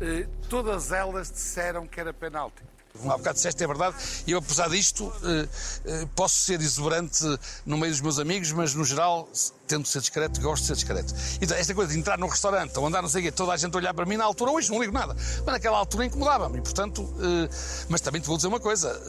Eh, 0.03 0.27
Todas 0.49 0.91
elas 0.91 1.31
disseram 1.31 1.87
que 1.87 1.99
era 1.99 2.11
penalti. 2.13 2.61
Há 3.01 3.17
bocado 3.17 3.34
disseste, 3.34 3.63
é 3.63 3.67
verdade, 3.67 3.95
e 4.27 4.32
eu, 4.32 4.38
apesar 4.38 4.69
disto, 4.69 5.12
eh, 5.23 5.47
eh, 5.86 6.08
posso 6.15 6.36
ser 6.36 6.62
exuberante 6.62 7.23
no 7.65 7.75
meio 7.75 7.91
dos 7.91 8.01
meus 8.01 8.19
amigos, 8.19 8.51
mas 8.51 8.75
no 8.75 8.86
geral, 8.86 9.27
tento 9.67 9.88
ser 9.88 9.99
discreto, 9.99 10.39
gosto 10.39 10.62
de 10.62 10.67
ser 10.67 10.75
discreto. 10.75 11.13
Então, 11.41 11.58
esta 11.58 11.73
coisa 11.73 11.91
de 11.91 11.97
entrar 11.97 12.19
num 12.19 12.27
restaurante 12.27 12.77
ou 12.77 12.86
andar, 12.86 13.01
não 13.01 13.10
sei 13.10 13.21
o 13.21 13.25
quê, 13.25 13.32
toda 13.32 13.51
a 13.51 13.58
gente 13.58 13.75
olhar 13.75 13.95
para 13.95 14.06
mim, 14.06 14.15
na 14.15 14.23
altura, 14.23 14.51
hoje 14.51 14.71
não 14.71 14.79
ligo 14.79 14.93
nada, 14.93 15.15
mas 15.15 15.45
naquela 15.45 15.79
altura 15.79 16.06
incomodava-me, 16.06 16.60
e 16.60 16.62
portanto, 16.62 17.12
eh, 17.19 17.49
mas 17.89 17.99
também 17.99 18.21
te 18.21 18.27
vou 18.27 18.38
dizer 18.38 18.47
uma 18.47 18.60
coisa, 18.60 19.01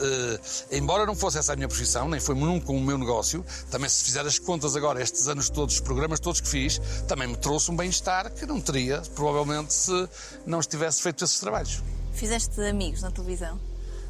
embora 0.71 1.05
não 1.05 1.15
fosse 1.15 1.37
essa 1.37 1.53
a 1.53 1.55
minha 1.55 1.67
profissão, 1.67 2.09
nem 2.09 2.19
foi 2.19 2.33
nunca 2.33 2.71
o 2.71 2.79
meu 2.79 2.97
negócio, 2.97 3.45
também 3.69 3.87
se 3.87 4.03
fizer 4.03 4.25
as 4.25 4.39
contas 4.39 4.75
agora, 4.75 4.99
estes 5.01 5.27
anos 5.27 5.47
todos, 5.47 5.75
os 5.75 5.81
programas 5.81 6.19
todos 6.19 6.41
que 6.41 6.47
fiz, 6.47 6.81
também 7.07 7.27
me 7.27 7.37
trouxe 7.37 7.69
um 7.69 7.75
bem-estar 7.75 8.31
que 8.33 8.47
não 8.47 8.59
teria, 8.59 9.01
provavelmente, 9.13 9.73
se 9.73 10.09
não 10.45 10.59
estivesse 10.59 11.03
feito 11.03 11.23
esses 11.23 11.39
trabalhos. 11.39 11.83
Fizeste 12.13 12.59
amigos 12.61 13.01
na 13.01 13.11
televisão? 13.11 13.59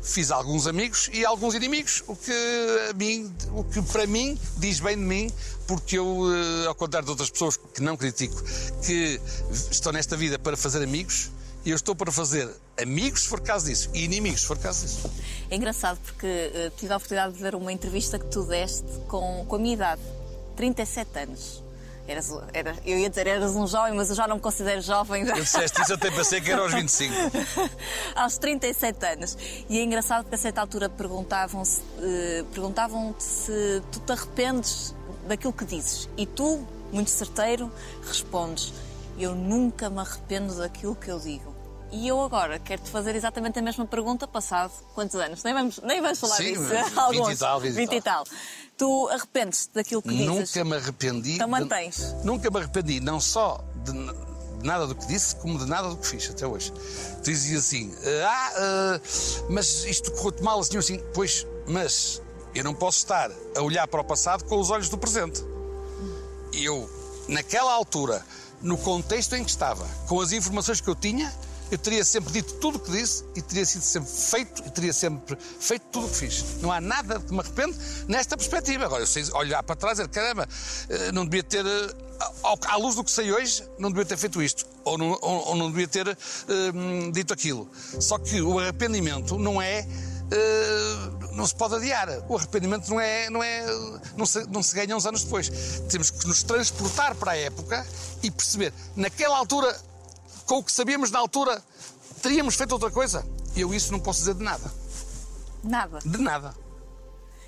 Fiz 0.05 0.29
alguns 0.29 0.67
amigos 0.67 1.09
e 1.11 1.25
alguns 1.25 1.55
inimigos, 1.55 2.03
o 2.07 2.15
que, 2.15 2.31
a 2.89 2.93
mim, 2.93 3.33
o 3.51 3.63
que 3.63 3.81
para 3.81 4.05
mim 4.05 4.39
diz 4.57 4.79
bem 4.79 4.95
de 4.95 5.03
mim, 5.03 5.31
porque 5.67 5.97
eu, 5.97 6.31
eh, 6.31 6.67
ao 6.67 6.75
contrário 6.75 7.05
de 7.05 7.11
outras 7.11 7.29
pessoas 7.29 7.57
que 7.57 7.81
não 7.81 7.97
critico, 7.97 8.41
que 8.85 9.19
estão 9.71 9.91
nesta 9.91 10.15
vida 10.15 10.37
para 10.37 10.55
fazer 10.55 10.83
amigos, 10.83 11.31
eu 11.65 11.75
estou 11.75 11.95
para 11.95 12.11
fazer 12.11 12.47
amigos 12.79 13.23
se 13.23 13.27
for 13.27 13.41
caso 13.41 13.65
disso 13.65 13.89
e 13.95 14.03
inimigos 14.03 14.41
se 14.41 14.47
for 14.47 14.59
caso 14.59 14.85
disso. 14.85 15.09
É 15.49 15.55
engraçado 15.55 15.99
porque 16.05 16.27
eh, 16.27 16.71
tive 16.77 16.93
a 16.93 16.97
oportunidade 16.97 17.33
de 17.33 17.41
ver 17.41 17.55
uma 17.55 17.73
entrevista 17.73 18.19
que 18.19 18.27
tu 18.27 18.43
deste 18.43 18.87
com, 19.07 19.43
com 19.47 19.55
a 19.55 19.59
minha 19.59 19.73
idade, 19.73 20.01
37 20.55 21.19
anos. 21.19 21.64
Eras, 22.07 22.31
era, 22.53 22.75
eu 22.85 22.99
ia 22.99 23.09
dizer, 23.09 23.25
eras 23.25 23.55
um 23.55 23.65
jovem, 23.65 23.93
mas 23.93 24.09
eu 24.09 24.15
já 24.15 24.27
não 24.27 24.35
me 24.35 24.41
considero 24.41 24.79
jovem. 24.79 25.27
Eu 25.27 25.33
disseste 25.33 25.81
isso, 25.81 25.93
até 25.93 26.11
pensei 26.11 26.39
que 26.39 26.51
era 26.51 26.61
aos 26.61 26.71
25. 26.71 27.13
aos 28.15 28.37
37 28.37 29.05
anos. 29.05 29.37
E 29.67 29.79
é 29.79 29.83
engraçado 29.83 30.23
porque 30.23 30.35
a 30.35 30.37
certa 30.37 30.61
altura 30.61 30.87
perguntavam-se, 30.87 31.81
eh, 31.99 32.45
perguntavam-te 32.53 33.23
se 33.23 33.81
tu 33.91 33.99
te 33.99 34.11
arrependes 34.11 34.93
daquilo 35.27 35.51
que 35.51 35.65
dizes. 35.65 36.07
E 36.15 36.27
tu, 36.27 36.63
muito 36.91 37.09
certeiro, 37.09 37.71
respondes: 38.07 38.71
Eu 39.17 39.33
nunca 39.33 39.89
me 39.89 39.99
arrependo 39.99 40.53
daquilo 40.55 40.95
que 40.95 41.09
eu 41.09 41.19
digo. 41.19 41.54
E 41.91 42.07
eu 42.07 42.19
agora 42.21 42.59
quero-te 42.59 42.89
fazer 42.89 43.15
exatamente 43.15 43.57
a 43.59 43.61
mesma 43.61 43.85
pergunta, 43.85 44.27
passado 44.27 44.71
quantos 44.93 45.15
anos? 45.15 45.43
Nem 45.43 45.53
vamos, 45.53 45.79
nem 45.83 46.01
vamos 46.01 46.19
falar 46.19 46.35
Sim, 46.35 46.53
disso. 46.53 46.63
20 46.63 46.97
Alguns. 46.97 47.33
e 47.33 47.37
tal, 47.37 47.59
20 47.59 47.91
e 47.91 47.95
e 47.95 48.01
tal. 48.01 48.23
Tu 48.77 49.07
arrependes 49.09 49.69
daquilo 49.73 50.01
que 50.01 50.09
dizes? 50.09 50.25
Nunca 50.55 50.63
me 50.65 50.75
arrependi. 50.75 51.31
Então 51.35 51.47
de- 51.47 51.51
mantens. 51.51 52.13
nunca 52.23 52.49
me 52.51 52.57
arrependi, 52.59 52.99
não 52.99 53.21
só 53.21 53.63
de, 53.85 53.91
de 53.93 54.65
nada 54.67 54.85
do 54.87 54.95
que 54.95 55.05
disse, 55.05 55.35
como 55.37 55.57
de 55.57 55.65
nada 55.65 55.87
do 55.89 55.95
que 55.95 56.05
fiz 56.07 56.29
até 56.29 56.45
hoje. 56.45 56.73
Tu 57.23 57.31
dizias 57.31 57.63
assim: 57.65 57.93
ah, 58.27 58.51
ah, 58.57 59.01
mas 59.49 59.85
isto 59.85 60.11
correu-te 60.13 60.43
mal, 60.43 60.59
assim, 60.59 60.77
assim. 60.77 61.01
Pois, 61.13 61.47
mas 61.67 62.21
eu 62.53 62.63
não 62.63 62.73
posso 62.73 62.97
estar 62.97 63.31
a 63.55 63.61
olhar 63.61 63.87
para 63.87 64.01
o 64.01 64.03
passado 64.03 64.43
com 64.45 64.59
os 64.59 64.69
olhos 64.69 64.89
do 64.89 64.97
presente. 64.97 65.41
Eu, 66.51 66.89
naquela 67.29 67.71
altura, 67.73 68.25
no 68.61 68.77
contexto 68.77 69.35
em 69.35 69.43
que 69.43 69.49
estava, 69.49 69.85
com 70.07 70.19
as 70.19 70.31
informações 70.31 70.81
que 70.81 70.87
eu 70.89 70.95
tinha, 70.95 71.31
eu 71.71 71.77
teria 71.77 72.03
sempre 72.05 72.31
dito 72.31 72.53
tudo 72.55 72.77
o 72.77 72.79
que 72.79 72.91
disse 72.91 73.23
e 73.35 73.41
teria 73.41 73.65
sido 73.65 73.81
sempre 73.83 74.09
feito 74.09 74.63
e 74.65 74.69
teria 74.71 74.93
sempre 74.93 75.37
feito 75.59 75.83
tudo 75.91 76.07
o 76.07 76.09
que 76.09 76.15
fiz. 76.15 76.43
Não 76.61 76.71
há 76.71 76.79
nada 76.79 77.19
que 77.19 77.31
me 77.33 77.39
arrependo 77.39 77.75
nesta 78.07 78.37
perspectiva. 78.37 78.85
Agora, 78.85 79.03
eu 79.03 79.07
sei 79.07 79.23
olhar 79.33 79.61
para 79.63 79.75
trás 79.75 79.97
e 79.99 80.03
dizer, 80.03 80.09
caramba, 80.13 80.47
eh, 80.89 81.11
não 81.11 81.25
devia 81.25 81.43
ter, 81.43 81.65
eh, 81.65 81.95
à 82.67 82.75
luz 82.77 82.95
do 82.95 83.03
que 83.03 83.11
sei 83.11 83.31
hoje, 83.31 83.63
não 83.79 83.89
devia 83.89 84.05
ter 84.05 84.17
feito 84.17 84.41
isto. 84.41 84.65
Ou 84.83 84.97
não, 84.97 85.11
ou- 85.21 85.47
ou 85.49 85.55
não 85.55 85.69
devia 85.71 85.87
ter 85.87 86.07
eh, 86.07 86.15
dito 87.11 87.33
aquilo. 87.33 87.67
Só 87.99 88.17
que 88.19 88.41
o 88.41 88.59
arrependimento 88.59 89.37
não 89.37 89.61
é 89.61 89.87
Uh, 90.25 91.35
não 91.35 91.45
se 91.45 91.53
pode 91.53 91.75
adiar. 91.75 92.09
O 92.27 92.35
arrependimento 92.35 92.89
não 92.89 92.99
é, 92.99 93.29
não 93.29 93.43
é, 93.43 93.63
não 94.17 94.25
se, 94.25 94.43
não 94.47 94.63
se 94.63 94.73
ganha 94.73 94.97
uns 94.97 95.05
anos 95.05 95.23
depois. 95.23 95.51
Temos 95.87 96.09
que 96.09 96.27
nos 96.27 96.41
transportar 96.41 97.13
para 97.13 97.33
a 97.33 97.37
época 97.37 97.85
e 98.23 98.31
perceber, 98.31 98.73
naquela 98.95 99.37
altura, 99.37 99.79
com 100.45 100.59
o 100.59 100.63
que 100.63 100.71
sabíamos 100.71 101.11
na 101.11 101.19
altura, 101.19 101.61
teríamos 102.21 102.55
feito 102.55 102.71
outra 102.71 102.91
coisa. 102.91 103.25
Eu 103.55 103.73
isso 103.73 103.91
não 103.91 103.99
posso 103.99 104.19
dizer 104.19 104.35
de 104.35 104.43
nada. 104.43 104.71
Nada. 105.63 105.99
De 105.99 106.17
nada. 106.17 106.53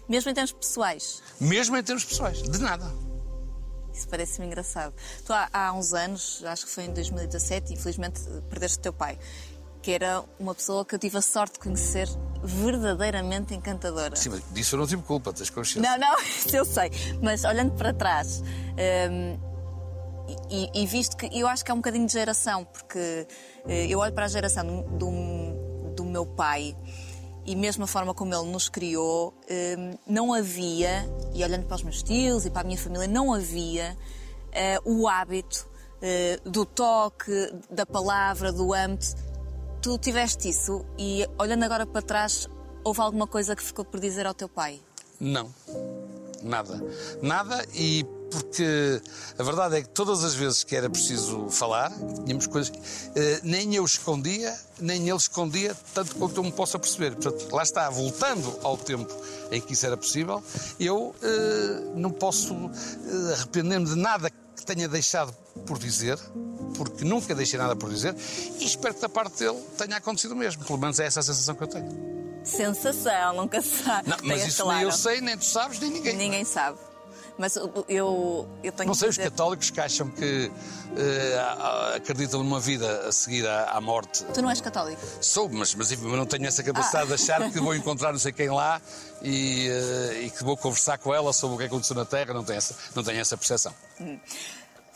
Mesmo 0.08 0.32
em 0.32 0.34
termos 0.34 0.52
pessoais. 0.52 1.22
Mesmo 1.40 1.78
em 1.78 1.84
termos 1.84 2.06
pessoais. 2.06 2.42
De 2.42 2.58
nada. 2.60 2.92
Isso 3.94 4.08
parece-me 4.08 4.48
engraçado. 4.48 4.94
Tu 5.26 5.34
há, 5.34 5.50
há 5.52 5.74
uns 5.74 5.94
anos, 5.94 6.44
acho 6.46 6.66
que 6.66 6.72
foi 6.72 6.86
em 6.86 6.94
2017, 6.94 7.74
infelizmente 7.74 8.22
perdeste 8.50 8.78
o 8.78 8.82
teu 8.82 8.94
pai, 8.94 9.18
que 9.82 9.92
era 9.92 10.24
uma 10.40 10.54
pessoa 10.54 10.86
que 10.86 10.94
eu 10.94 11.00
tive 11.00 11.18
a 11.18 11.22
sorte 11.22 11.54
de 11.54 11.60
conhecer 11.60 12.08
verdadeiramente 12.44 13.56
encantadora. 13.56 14.16
Sim, 14.16 14.30
mas 14.30 14.44
disso 14.52 14.76
eu 14.76 14.80
não 14.80 14.88
tive 14.88 15.02
culpa, 15.02 15.34
tens 15.34 15.50
consciência. 15.50 15.82
Não, 15.82 15.98
não, 15.98 16.22
isso 16.22 16.56
eu 16.56 16.64
sei. 16.64 16.92
Mas 17.22 17.44
olhando 17.44 17.74
para 17.76 17.92
trás, 17.92 18.42
hum, 19.12 19.40
e, 20.50 20.70
e 20.74 20.86
visto 20.86 21.16
que 21.16 21.30
eu 21.38 21.48
acho 21.48 21.64
que 21.64 21.72
é 21.72 21.74
um 21.74 21.78
bocadinho 21.78 22.06
de 22.06 22.14
geração, 22.14 22.66
porque 22.66 23.28
eh, 23.68 23.88
eu 23.88 24.00
olho 24.00 24.14
para 24.14 24.26
a 24.26 24.28
geração 24.28 24.84
do, 24.98 25.94
do 25.96 26.04
meu 26.04 26.26
pai 26.26 26.76
e 27.48 27.56
mesmo 27.56 27.86
a 27.86 27.88
forma 27.88 28.14
como 28.14 28.34
ele 28.36 28.52
nos 28.52 28.68
criou, 28.68 29.34
hum, 29.50 29.98
não 30.06 30.34
havia, 30.34 31.10
e 31.34 31.42
olhando 31.44 31.66
para 31.66 31.76
os 31.76 31.84
meus 31.84 32.04
tios 32.04 32.46
e 32.46 32.50
para 32.50 32.62
a 32.62 32.64
minha 32.66 32.78
família, 32.78 33.08
não 33.08 33.34
havia 33.34 33.98
eh, 34.52 34.80
o 34.84 35.08
hábito 35.08 35.66
eh, 36.02 36.40
do 36.44 36.66
toque, 36.66 37.54
da 37.72 37.86
palavra, 37.86 38.52
do 38.52 38.74
âmbito. 38.74 39.16
Tu 39.82 39.98
tiveste 39.98 40.50
isso 40.50 40.86
e 40.98 41.26
olhando 41.40 41.64
agora 41.64 41.86
para 41.86 42.02
trás, 42.02 42.50
houve 42.84 43.00
alguma 43.00 43.26
coisa 43.26 43.56
que 43.56 43.64
ficou 43.64 43.86
por 43.86 44.00
dizer 44.02 44.28
ao 44.28 44.34
teu 44.34 44.50
pai? 44.50 44.82
Não. 45.18 45.50
Nada. 46.44 46.84
Nada 47.22 47.66
e 47.74 48.06
porque 48.30 49.02
a 49.38 49.44
verdade 49.44 49.78
é 49.78 49.82
que 49.82 49.90
todas 49.90 50.24
as 50.24 50.34
vezes 50.36 50.64
que 50.64 50.76
era 50.76 50.90
preciso 50.90 51.50
falar, 51.50 51.92
tínhamos 52.26 52.48
coisas. 52.48 52.72
eh, 53.16 53.40
nem 53.44 53.74
eu 53.76 53.86
escondia, 53.86 54.56
nem 54.80 55.08
ele 55.08 55.18
escondia, 55.18 55.76
tanto 55.94 56.16
quanto 56.16 56.38
eu 56.38 56.44
me 56.44 56.52
possa 56.52 56.78
perceber. 56.78 57.16
Portanto, 57.16 57.48
lá 57.54 57.64
está, 57.64 57.90
voltando 57.90 58.54
ao 58.64 58.78
tempo 58.78 59.14
em 59.52 59.62
que 59.62 59.74
isso 59.74 59.86
era 59.86 59.98
possível, 59.98 60.44
eu 60.80 61.16
eh, 61.22 61.94
não 61.96 62.12
posso 62.12 62.54
eh, 62.54 63.34
arrepender-me 63.34 63.86
de 63.86 63.96
nada 63.96 64.30
que 64.30 64.66
tenha 64.66 64.88
deixado 64.88 65.34
por 65.66 65.78
dizer, 65.78 66.20
porque 66.76 67.06
nunca 67.06 67.34
deixei 67.34 67.58
nada 67.58 67.76
por 67.76 67.90
dizer, 67.90 68.16
e 68.60 68.66
espero 68.66 68.94
que 68.94 69.02
da 69.02 69.10
parte 69.10 69.40
dele 69.40 69.60
tenha 69.78 69.98
acontecido 69.98 70.32
o 70.32 70.36
mesmo. 70.36 70.64
Pelo 70.66 70.78
menos 70.78 71.00
é 71.00 71.06
essa 71.06 71.22
a 71.22 71.24
sensação 71.24 71.56
que 71.56 71.64
eu 71.64 71.68
tenho. 71.68 72.17
Sensação, 72.48 73.34
nunca 73.36 73.62
se 73.62 73.84
sabe. 73.84 74.10
Não, 74.10 74.18
mas 74.24 74.46
isso 74.46 74.66
nem 74.68 74.82
eu 74.82 74.92
sei, 74.92 75.22
nem 75.22 75.38
tu 75.38 75.46
sabes, 75.46 75.80
nem 75.80 75.92
ninguém. 75.92 76.16
Ninguém 76.16 76.46
sabe. 76.46 76.78
Mas 77.38 77.56
eu, 77.56 77.72
eu, 77.88 78.72
tenho 78.72 78.88
Não 78.88 78.96
sei, 78.96 79.10
os 79.10 79.16
dizer... 79.16 79.30
católicos 79.30 79.70
que 79.70 79.80
acham 79.80 80.10
que 80.10 80.52
a- 81.40 81.94
acreditam 81.98 82.42
numa 82.44 82.60
vida 82.60 83.08
a 83.08 83.12
seguir 83.12 83.48
à, 83.48 83.66
à 83.74 83.80
morte. 83.82 84.24
Tu 84.34 84.42
não 84.42 84.50
és 84.50 84.60
católico? 84.60 85.00
Sou, 85.22 85.48
mas, 85.48 85.76
mas 85.76 85.92
não 85.92 86.26
tenho 86.26 86.48
essa 86.48 86.64
capacidade 86.64 87.08
de 87.10 87.14
achar 87.14 87.52
que 87.52 87.60
vou 87.60 87.76
encontrar 87.78 88.12
não 88.12 88.18
sei 88.18 88.32
quem 88.32 88.50
lá 88.50 88.82
e, 89.22 89.68
eh, 89.70 90.22
e 90.24 90.30
que 90.32 90.44
vou 90.44 90.58
conversar 90.58 90.98
com 90.98 91.14
ela 91.14 91.32
sobre 91.32 91.56
o 91.56 91.60
que 91.60 91.66
aconteceu 91.66 91.96
na 91.96 92.06
Terra. 92.06 92.34
Não 92.34 92.44
tenho 92.44 92.58
essa, 92.58 92.76
não 92.96 93.04
tenho 93.04 93.20
essa 93.20 93.38
percepção. 93.38 93.74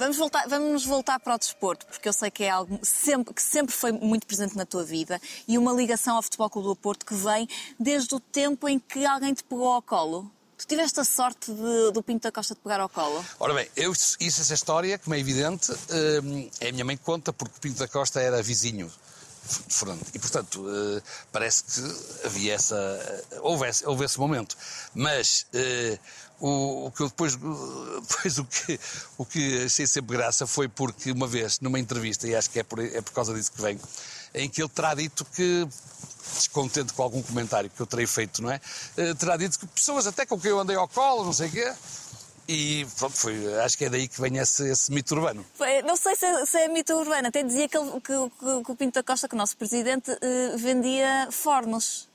Vamos, 0.01 0.17
voltar, 0.17 0.47
vamos 0.47 0.83
voltar 0.83 1.19
para 1.19 1.35
o 1.35 1.37
desporto, 1.37 1.85
porque 1.85 2.09
eu 2.09 2.13
sei 2.13 2.31
que 2.31 2.43
é 2.43 2.49
algo 2.49 2.79
sempre, 2.81 3.35
que 3.35 3.41
sempre 3.43 3.71
foi 3.75 3.91
muito 3.91 4.25
presente 4.25 4.57
na 4.57 4.65
tua 4.65 4.83
vida 4.83 5.21
e 5.47 5.59
uma 5.59 5.71
ligação 5.71 6.15
ao 6.15 6.23
Futebol 6.23 6.49
Clube 6.49 6.69
do 6.69 6.75
Porto 6.75 7.05
que 7.05 7.13
vem 7.13 7.47
desde 7.79 8.15
o 8.15 8.19
tempo 8.19 8.67
em 8.67 8.79
que 8.79 9.05
alguém 9.05 9.31
te 9.31 9.43
pegou 9.43 9.71
ao 9.71 9.79
colo. 9.79 10.27
Tu 10.57 10.65
tiveste 10.65 10.99
a 10.99 11.03
sorte 11.03 11.51
de- 11.53 11.91
do 11.91 12.01
Pinto 12.01 12.23
da 12.23 12.31
Costa 12.31 12.55
te 12.55 12.61
pegar 12.61 12.79
ao 12.79 12.89
colo? 12.89 13.23
Ora 13.39 13.53
bem, 13.53 13.69
eu, 13.75 13.91
isso, 13.91 14.17
essa 14.19 14.55
história, 14.55 14.97
como 14.97 15.13
é 15.13 15.19
evidente, 15.19 15.71
eh, 15.71 16.49
é 16.61 16.69
a 16.69 16.71
minha 16.71 16.83
mãe 16.85 16.97
que 16.97 17.03
conta, 17.03 17.31
porque 17.31 17.55
o 17.55 17.61
Pinto 17.61 17.77
da 17.77 17.87
Costa 17.87 18.19
era 18.19 18.41
vizinho 18.41 18.91
Fernando. 19.69 20.01
E, 20.15 20.19
portanto, 20.19 20.65
eh, 20.67 21.01
parece 21.31 21.63
que 21.63 22.25
havia 22.25 22.53
essa. 22.55 23.23
Houve 23.41 23.67
esse, 23.69 23.85
houve 23.87 24.05
esse 24.05 24.19
momento. 24.19 24.55
Mas 24.95 25.45
eh, 25.53 25.99
o, 26.41 26.87
o 26.87 26.91
que 26.91 27.01
eu 27.03 27.07
depois. 27.07 27.35
depois 28.01 28.37
o, 28.39 28.45
que, 28.45 28.79
o 29.17 29.25
que 29.25 29.63
achei 29.65 29.87
sempre 29.87 30.17
graça 30.17 30.45
foi 30.45 30.67
porque, 30.67 31.11
uma 31.11 31.27
vez, 31.27 31.59
numa 31.59 31.79
entrevista, 31.79 32.27
e 32.27 32.35
acho 32.35 32.49
que 32.49 32.59
é 32.59 32.63
por, 32.63 32.79
é 32.79 33.01
por 33.01 33.11
causa 33.13 33.33
disso 33.33 33.51
que 33.51 33.61
venho, 33.61 33.79
em 34.33 34.49
que 34.49 34.61
ele 34.61 34.69
terá 34.69 34.93
dito 34.93 35.23
que. 35.25 35.67
Descontente 36.35 36.93
com 36.93 37.01
algum 37.03 37.21
comentário 37.21 37.69
que 37.69 37.81
eu 37.81 37.85
terei 37.85 38.05
feito, 38.07 38.41
não 38.41 38.49
é? 38.51 38.61
Eh, 38.95 39.13
Terá 39.15 39.35
dito 39.35 39.59
que 39.59 39.65
pessoas 39.67 40.05
até 40.07 40.25
com 40.25 40.39
quem 40.39 40.51
eu 40.51 40.59
andei 40.59 40.75
ao 40.77 40.87
colo, 40.87 41.25
não 41.25 41.33
sei 41.33 41.49
o 41.49 41.51
quê, 41.51 41.73
e 42.47 42.87
pronto, 42.97 43.17
foi, 43.17 43.53
acho 43.61 43.77
que 43.77 43.85
é 43.85 43.89
daí 43.89 44.07
que 44.07 44.21
vem 44.21 44.37
esse, 44.37 44.69
esse 44.69 44.91
mito 44.93 45.13
urbano. 45.15 45.45
Não 45.85 45.97
sei 45.97 46.15
se 46.15 46.25
é, 46.25 46.45
se 46.45 46.57
é 46.57 46.67
mito 46.69 46.93
urbano, 46.93 47.27
até 47.27 47.43
dizia 47.43 47.67
que, 47.67 47.75
ele- 47.75 47.91
que- 47.99 48.01
que- 48.39 48.63
que 48.65 48.71
o 48.71 48.75
Pinto 48.75 48.93
da 48.93 49.03
Costa, 49.03 49.27
que 49.27 49.33
o 49.35 49.37
nosso 49.37 49.57
presidente, 49.57 50.09
eh, 50.21 50.55
vendia 50.57 51.27
fornos. 51.31 52.07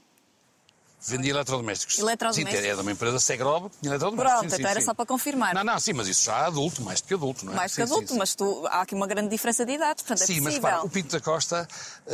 Vendia 1.06 1.30
eletrodomésticos. 1.30 1.98
Eletrodomésticos. 1.98 2.60
Sim, 2.60 2.68
é 2.68 2.74
de 2.74 2.80
uma 2.80 2.92
empresa 2.92 3.18
Segrob 3.20 3.70
que 3.70 3.76
tinha 3.78 3.90
eletrodomésticos. 3.90 4.32
Pronto, 4.32 4.50
sim, 4.50 4.56
sim, 4.56 4.60
então 4.60 4.70
era 4.70 4.80
sim. 4.80 4.86
só 4.86 4.94
para 4.94 5.06
confirmar. 5.06 5.54
Não, 5.54 5.64
não, 5.64 5.78
sim, 5.78 5.92
mas 5.92 6.08
isso 6.08 6.24
já 6.24 6.38
é 6.38 6.46
adulto, 6.46 6.82
mais 6.82 7.00
do 7.00 7.06
que 7.06 7.14
adulto, 7.14 7.46
não 7.46 7.52
é? 7.52 7.56
Mais 7.56 7.74
que 7.74 7.80
Sim, 7.80 7.86
sim, 7.86 7.92
adulto, 7.94 8.14
mas 8.16 8.34
tu, 8.34 8.66
há 8.66 8.80
aqui 8.82 8.94
uma 8.94 9.06
grande 9.06 9.28
diferença 9.28 9.64
de 9.64 9.72
idades, 9.72 10.02
portanto 10.02 10.22
é 10.22 10.26
Sim, 10.26 10.40
mas 10.40 10.54
repara, 10.54 10.82
o 10.82 10.88
Pinto 10.88 11.12
da 11.12 11.20
Costa, 11.20 11.68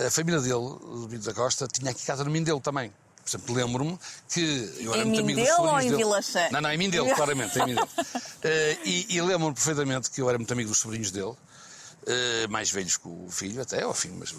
a 0.06 0.10
família 0.10 0.40
dele, 0.40 0.54
o 0.54 1.06
Pinto 1.10 1.24
da 1.24 1.34
Costa, 1.34 1.66
tinha 1.66 1.90
aqui 1.90 2.04
casa 2.04 2.22
no 2.24 2.30
Mindelo 2.30 2.60
também. 2.60 2.92
Por 3.22 3.28
exemplo, 3.28 3.54
lembro-me 3.54 3.98
que 4.28 4.74
eu 4.80 4.92
era 4.92 5.02
Em 5.02 5.06
muito 5.06 5.20
amigo 5.20 5.38
dos 5.40 5.48
Mindelo 5.48 5.62
ou 5.62 5.68
sobrinhos 5.68 5.84
em 5.84 5.90
dele. 5.90 6.02
Vila? 6.02 6.48
Não, 6.50 6.60
não, 6.60 6.72
em 6.72 6.78
Mindelo, 6.78 7.14
claramente, 7.14 7.58
em 7.58 7.66
Mindelo. 7.66 7.88
Eh, 8.44 8.76
e 8.84 9.06
e 9.08 9.22
lembro-me 9.22 9.54
perfeitamente 9.54 10.10
que 10.10 10.20
eu 10.20 10.28
era 10.28 10.36
muito 10.36 10.52
amigo 10.52 10.68
dos 10.68 10.78
sobrinhos 10.80 11.12
dele, 11.12 11.32
mais 12.50 12.70
velhos 12.70 12.96
que 12.96 13.06
o 13.08 13.28
filho 13.30 13.62
até, 13.62 13.82
ao 13.82 13.94
fim, 13.94 14.10
mas 14.18 14.34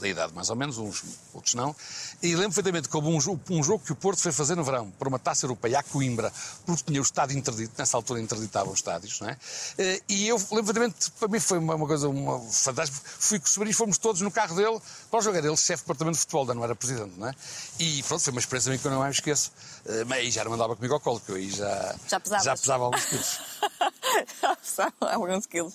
da 0.00 0.06
idade 0.06 0.32
mais 0.32 0.48
ou 0.50 0.54
menos, 0.56 0.78
uns, 0.78 1.02
outros 1.34 1.54
não. 1.54 1.74
E 2.22 2.28
lembro 2.28 2.50
perfeitamente 2.50 2.88
que 2.88 2.96
houve 2.96 3.08
um 3.08 3.20
jogo, 3.20 3.40
um 3.50 3.62
jogo 3.62 3.84
que 3.84 3.90
o 3.92 3.96
Porto 3.96 4.20
foi 4.20 4.30
fazer 4.30 4.54
no 4.54 4.62
verão, 4.62 4.90
para 4.92 5.08
uma 5.08 5.18
taça 5.18 5.44
europeia, 5.44 5.80
a 5.80 5.82
Coimbra, 5.82 6.32
porque 6.64 6.84
tinha 6.84 7.00
o 7.00 7.02
estádio 7.02 7.36
interdito, 7.36 7.72
nessa 7.76 7.96
altura 7.96 8.20
interditavam 8.20 8.72
os 8.72 8.78
estádios, 8.78 9.18
não 9.20 9.28
é? 9.28 9.36
Eh, 9.78 10.00
E 10.08 10.28
eu 10.28 10.36
lembro 10.36 10.72
perfeitamente, 10.72 11.10
para 11.18 11.26
mim 11.28 11.40
foi 11.40 11.58
uma, 11.58 11.74
uma 11.74 11.86
coisa 11.86 12.08
uma, 12.08 12.40
fantástica, 12.40 13.00
fui 13.18 13.38
com 13.40 13.46
os 13.46 13.50
sobrinhos, 13.52 13.76
fomos 13.76 13.98
todos 13.98 14.20
no 14.20 14.30
carro 14.30 14.54
dele 14.54 14.80
para 15.10 15.18
o 15.18 15.22
jogar, 15.22 15.44
ele 15.44 15.56
chefe 15.56 15.82
de 15.82 15.82
departamento 15.82 16.14
de 16.14 16.20
futebol, 16.20 16.46
não 16.54 16.62
era 16.64 16.76
presidente, 16.76 17.14
não 17.18 17.28
é? 17.28 17.34
E 17.80 18.02
pronto, 18.04 18.22
foi 18.22 18.30
uma 18.32 18.40
experiência 18.40 18.78
que 18.78 18.86
eu 18.86 18.90
não 18.92 18.98
mais 19.00 19.10
me 19.16 19.18
esqueço. 19.18 19.50
Eh, 19.86 20.04
Mas 20.04 20.18
aí 20.18 20.30
já 20.30 20.44
não 20.44 20.52
andava 20.52 20.76
comigo 20.76 20.94
ao 20.94 21.00
colo, 21.00 21.20
que 21.20 21.30
eu 21.32 21.36
aí 21.36 21.50
já, 21.50 21.96
Já 22.08 22.20
pesavas. 22.20 22.44
já 22.44 22.56
pesava 22.56 22.84
alguns 22.84 23.04
quilos. 23.06 23.38
São 24.62 24.92
alguns 25.00 25.46
quilos. 25.46 25.74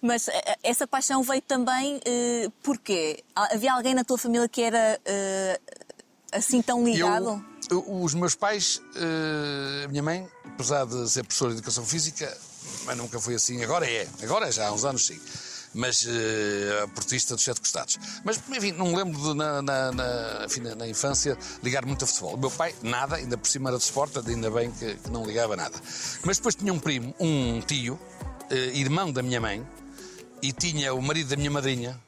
Mas 0.00 0.28
eh, 0.28 0.58
essa 0.62 0.86
paixão 0.86 1.22
veio 1.22 1.42
também 1.42 2.00
eh, 2.04 2.48
porquê? 2.62 3.22
Ah, 3.34 3.48
Havia 3.54 3.72
alguém 3.72 3.94
na 3.94 4.04
tua 4.04 4.18
família 4.18 4.48
que 4.48 4.62
era 4.62 5.00
eh, 5.04 5.60
assim 6.32 6.62
tão 6.62 6.84
ligado? 6.84 7.44
Eu, 7.70 7.84
os 8.02 8.14
meus 8.14 8.34
pais, 8.34 8.80
eh, 8.94 9.84
a 9.84 9.88
minha 9.88 10.02
mãe, 10.02 10.28
apesar 10.44 10.86
de 10.86 11.08
ser 11.10 11.22
professora 11.24 11.52
de 11.52 11.58
educação 11.58 11.84
física, 11.84 12.36
mas 12.84 12.96
nunca 12.96 13.18
foi 13.20 13.34
assim. 13.34 13.62
Agora 13.62 13.88
é, 13.88 14.08
agora 14.22 14.48
é 14.48 14.52
já 14.52 14.68
há 14.68 14.72
uns 14.72 14.84
anos 14.84 15.06
sim. 15.06 15.20
Mas 15.76 16.06
a 16.82 16.88
portista 16.88 17.34
dos 17.34 17.44
sete 17.44 17.60
costados. 17.60 17.98
Mas, 18.24 18.40
enfim, 18.48 18.72
não 18.72 18.86
me 18.86 18.96
lembro 18.96 19.20
de, 19.20 19.34
na, 19.34 19.60
na, 19.60 19.92
na- 19.92 20.44
enfim, 20.46 20.60
na- 20.60 20.88
infância, 20.88 21.36
ligar 21.62 21.84
muito 21.84 22.02
a 22.04 22.06
futebol. 22.08 22.34
O 22.34 22.38
meu 22.38 22.50
pai, 22.50 22.74
nada, 22.82 23.16
ainda 23.16 23.36
por 23.36 23.46
cima 23.46 23.68
era 23.68 23.76
de 23.78 23.84
esporte, 23.84 24.18
ainda 24.26 24.50
bem 24.50 24.70
que, 24.70 24.94
que 24.94 25.10
não 25.10 25.24
ligava 25.26 25.54
nada. 25.54 25.76
Mas 26.24 26.38
depois 26.38 26.54
tinha 26.54 26.72
um 26.72 26.78
primo, 26.78 27.14
um 27.20 27.60
tio, 27.60 27.98
eh, 28.50 28.70
irmão 28.78 29.12
da 29.12 29.22
minha 29.22 29.40
mãe, 29.40 29.66
e 30.42 30.50
tinha 30.52 30.94
o 30.94 31.02
marido 31.02 31.28
da 31.28 31.36
minha 31.36 31.50
madrinha, 31.50 32.00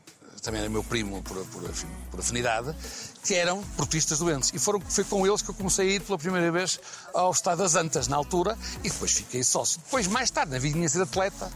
também 0.43 0.61
era 0.61 0.71
meu 0.71 0.83
primo 0.85 1.23
por, 1.23 1.45
por, 1.47 1.63
enfim, 1.69 1.89
por 2.11 2.21
afinidade, 2.21 2.75
que 3.23 3.35
eram 3.35 3.63
portistas 3.77 4.19
doentes. 4.19 4.51
E 4.55 4.59
foram, 4.59 4.81
foi 4.81 5.05
com 5.05 5.27
eles 5.27 5.43
que 5.43 5.51
eu 5.51 5.55
comecei 5.55 5.89
a 5.89 5.93
ir 5.93 6.01
pela 6.01 6.19
primeira 6.19 6.51
vez 6.51 6.81
ao 7.15 7.31
Estado 7.31 7.59
das 7.59 7.75
Antas, 7.75 8.09
na 8.09 8.17
altura, 8.17 8.57
e 8.83 8.91
depois 8.91 9.13
fiquei 9.13 9.43
sócio. 9.43 9.81
Depois, 9.85 10.07
mais 10.07 10.31
tarde, 10.31 10.53
na 10.53 10.59
vida, 10.59 10.75
vinha 10.75 10.89
ser 10.89 11.03
atleta, 11.03 11.51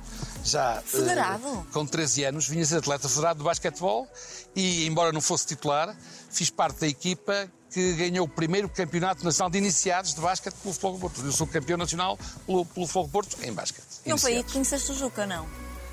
já 0.44 0.76
eh, 0.76 0.82
Federado? 0.84 1.66
com 1.72 1.86
13 1.86 2.24
anos, 2.24 2.48
vinha 2.48 2.64
ser 2.64 2.78
atleta 2.78 3.08
federado 3.08 3.38
de 3.38 3.44
basquetebol 3.44 4.08
e, 4.54 4.86
embora 4.86 5.12
não 5.12 5.20
fosse 5.20 5.46
titular, 5.46 5.96
fiz 6.30 6.50
parte 6.50 6.80
da 6.80 6.88
equipa 6.88 7.50
que 7.70 7.94
ganhou 7.94 8.26
o 8.26 8.28
primeiro 8.28 8.68
campeonato 8.68 9.24
nacional 9.24 9.50
de 9.50 9.58
iniciados 9.58 10.14
de 10.14 10.20
basquete 10.20 10.54
pelo 10.54 10.92
do 10.92 10.98
Porto. 10.98 11.24
Eu 11.24 11.32
sou 11.32 11.46
campeão 11.46 11.78
nacional 11.78 12.18
pelo, 12.46 12.66
pelo 12.66 12.86
do 12.86 13.08
Porto 13.08 13.36
em 13.42 13.52
basquete. 13.52 13.86
Não 14.04 14.18
foi 14.18 14.32
aí 14.32 14.38
Iniciados. 14.40 14.46
que 14.46 14.52
conheceste 14.52 14.92
o 14.92 14.94
Juca, 14.94 15.26
não? 15.26 15.48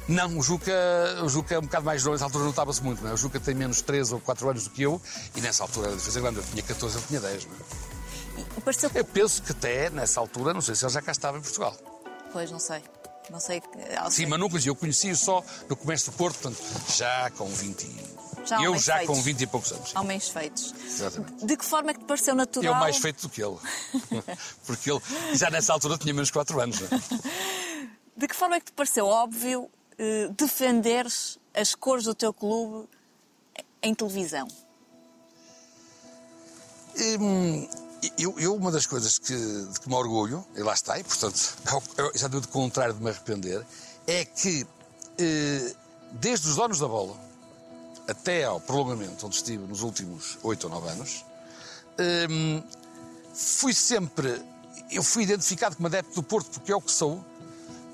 Não, 0.09 0.39
o 0.39 0.41
Juca, 0.41 0.73
o 1.23 1.29
Juca 1.29 1.53
é 1.53 1.59
um 1.59 1.61
bocado 1.61 1.85
mais 1.85 2.03
novo, 2.03 2.15
nessa 2.15 2.25
altura 2.25 2.45
notava-se 2.45 2.83
muito, 2.83 3.03
não 3.03 3.11
é? 3.11 3.13
O 3.13 3.17
Juca 3.17 3.39
tem 3.39 3.53
menos 3.53 3.81
3 3.83 4.11
ou 4.13 4.19
4 4.19 4.49
anos 4.49 4.63
do 4.63 4.71
que 4.71 4.81
eu 4.81 4.99
e 5.35 5.41
nessa 5.41 5.61
altura 5.61 5.89
era 5.89 5.95
defesa 5.95 6.19
grande, 6.19 6.37
eu 6.37 6.43
tinha 6.43 6.63
14, 6.63 6.97
ele 6.97 7.05
tinha 7.07 7.19
10, 7.19 7.45
não 7.45 7.53
é? 7.53 8.59
Pareceu 8.61 8.89
Eu 8.95 9.05
penso 9.05 9.43
que 9.43 9.51
até 9.51 9.89
nessa 9.91 10.19
altura, 10.19 10.51
não 10.51 10.61
sei 10.61 10.73
se 10.73 10.83
ele 10.83 10.91
já 10.93 11.01
cá 11.01 11.11
estava 11.11 11.37
em 11.37 11.41
Portugal. 11.41 11.75
Pois, 12.33 12.49
não 12.49 12.59
sei. 12.59 12.81
Não 13.29 13.39
sei. 13.39 13.61
ah, 13.97 14.05
Sim, 14.09 14.15
sei. 14.17 14.25
mas 14.25 14.39
não 14.39 14.49
conhecia, 14.49 14.71
eu 14.71 14.75
conheci-o 14.75 15.15
só 15.15 15.43
no 15.69 15.75
comércio 15.75 16.11
do 16.11 16.17
Porto, 16.17 16.39
portanto, 16.39 16.59
já 16.97 17.29
com 17.31 17.47
20 17.47 17.83
e... 17.83 18.19
Já 18.45 18.63
eu 18.63 18.75
já 18.77 18.97
feitos. 18.97 19.15
com 19.15 19.21
20 19.21 19.41
e 19.41 19.47
poucos 19.47 19.71
anos. 19.71 19.95
Homens 19.95 20.29
feitos. 20.29 20.73
Exatamente. 20.83 21.45
De 21.45 21.57
que 21.57 21.65
forma 21.65 21.91
é 21.91 21.93
que 21.93 21.99
te 21.99 22.05
pareceu 22.05 22.33
natural? 22.33 22.73
Eu 22.73 22.79
mais 22.79 22.97
feito 22.97 23.21
do 23.21 23.29
que 23.29 23.43
ele. 23.43 23.57
Porque 24.65 24.89
ele 24.89 25.01
já 25.33 25.51
nessa 25.51 25.73
altura 25.73 25.97
tinha 25.97 26.13
menos 26.13 26.31
4 26.31 26.59
anos. 26.59 26.79
Não 26.79 26.87
é? 26.87 27.01
De 28.17 28.27
que 28.27 28.35
forma 28.35 28.55
é 28.55 28.59
que 28.59 28.65
te 28.67 28.71
pareceu 28.73 29.05
óbvio 29.05 29.69
eh, 29.99 30.29
defenderes 30.35 31.37
as 31.53 31.75
cores 31.75 32.05
do 32.05 32.15
teu 32.15 32.33
clube 32.33 32.87
em 33.83 33.93
televisão? 33.93 34.47
Hum, 37.19 37.67
Eu, 38.17 38.39
eu, 38.39 38.55
uma 38.55 38.71
das 38.71 38.85
coisas 38.85 39.19
que, 39.19 39.35
de 39.35 39.79
que 39.79 39.89
me 39.89 39.95
orgulho, 39.95 40.45
e 40.55 40.61
lá 40.61 40.73
está, 40.73 40.97
e 40.97 41.03
portanto, 41.03 41.37
já 42.15 42.27
deu 42.29 42.39
de 42.39 42.47
contrário 42.47 42.93
de 42.93 43.03
me 43.03 43.09
arrepender, 43.09 43.65
é 44.07 44.23
que 44.23 44.65
eh, 45.17 45.75
desde 46.13 46.47
os 46.47 46.55
donos 46.55 46.79
da 46.79 46.87
bola 46.87 47.15
até 48.07 48.45
ao 48.45 48.59
prolongamento, 48.59 49.25
onde 49.25 49.35
estive 49.35 49.67
nos 49.67 49.81
últimos 49.81 50.37
oito 50.43 50.63
ou 50.63 50.69
nove 50.69 50.89
anos, 50.89 51.25
hum, 52.29 52.63
fui 53.33 53.73
sempre. 53.73 54.41
Eu 54.89 55.03
fui 55.03 55.23
identificado 55.23 55.75
como 55.75 55.87
adepto 55.87 56.15
do 56.15 56.23
Porto 56.23 56.49
porque 56.51 56.71
é 56.71 56.75
o 56.75 56.81
que 56.81 56.91
sou, 56.91 57.23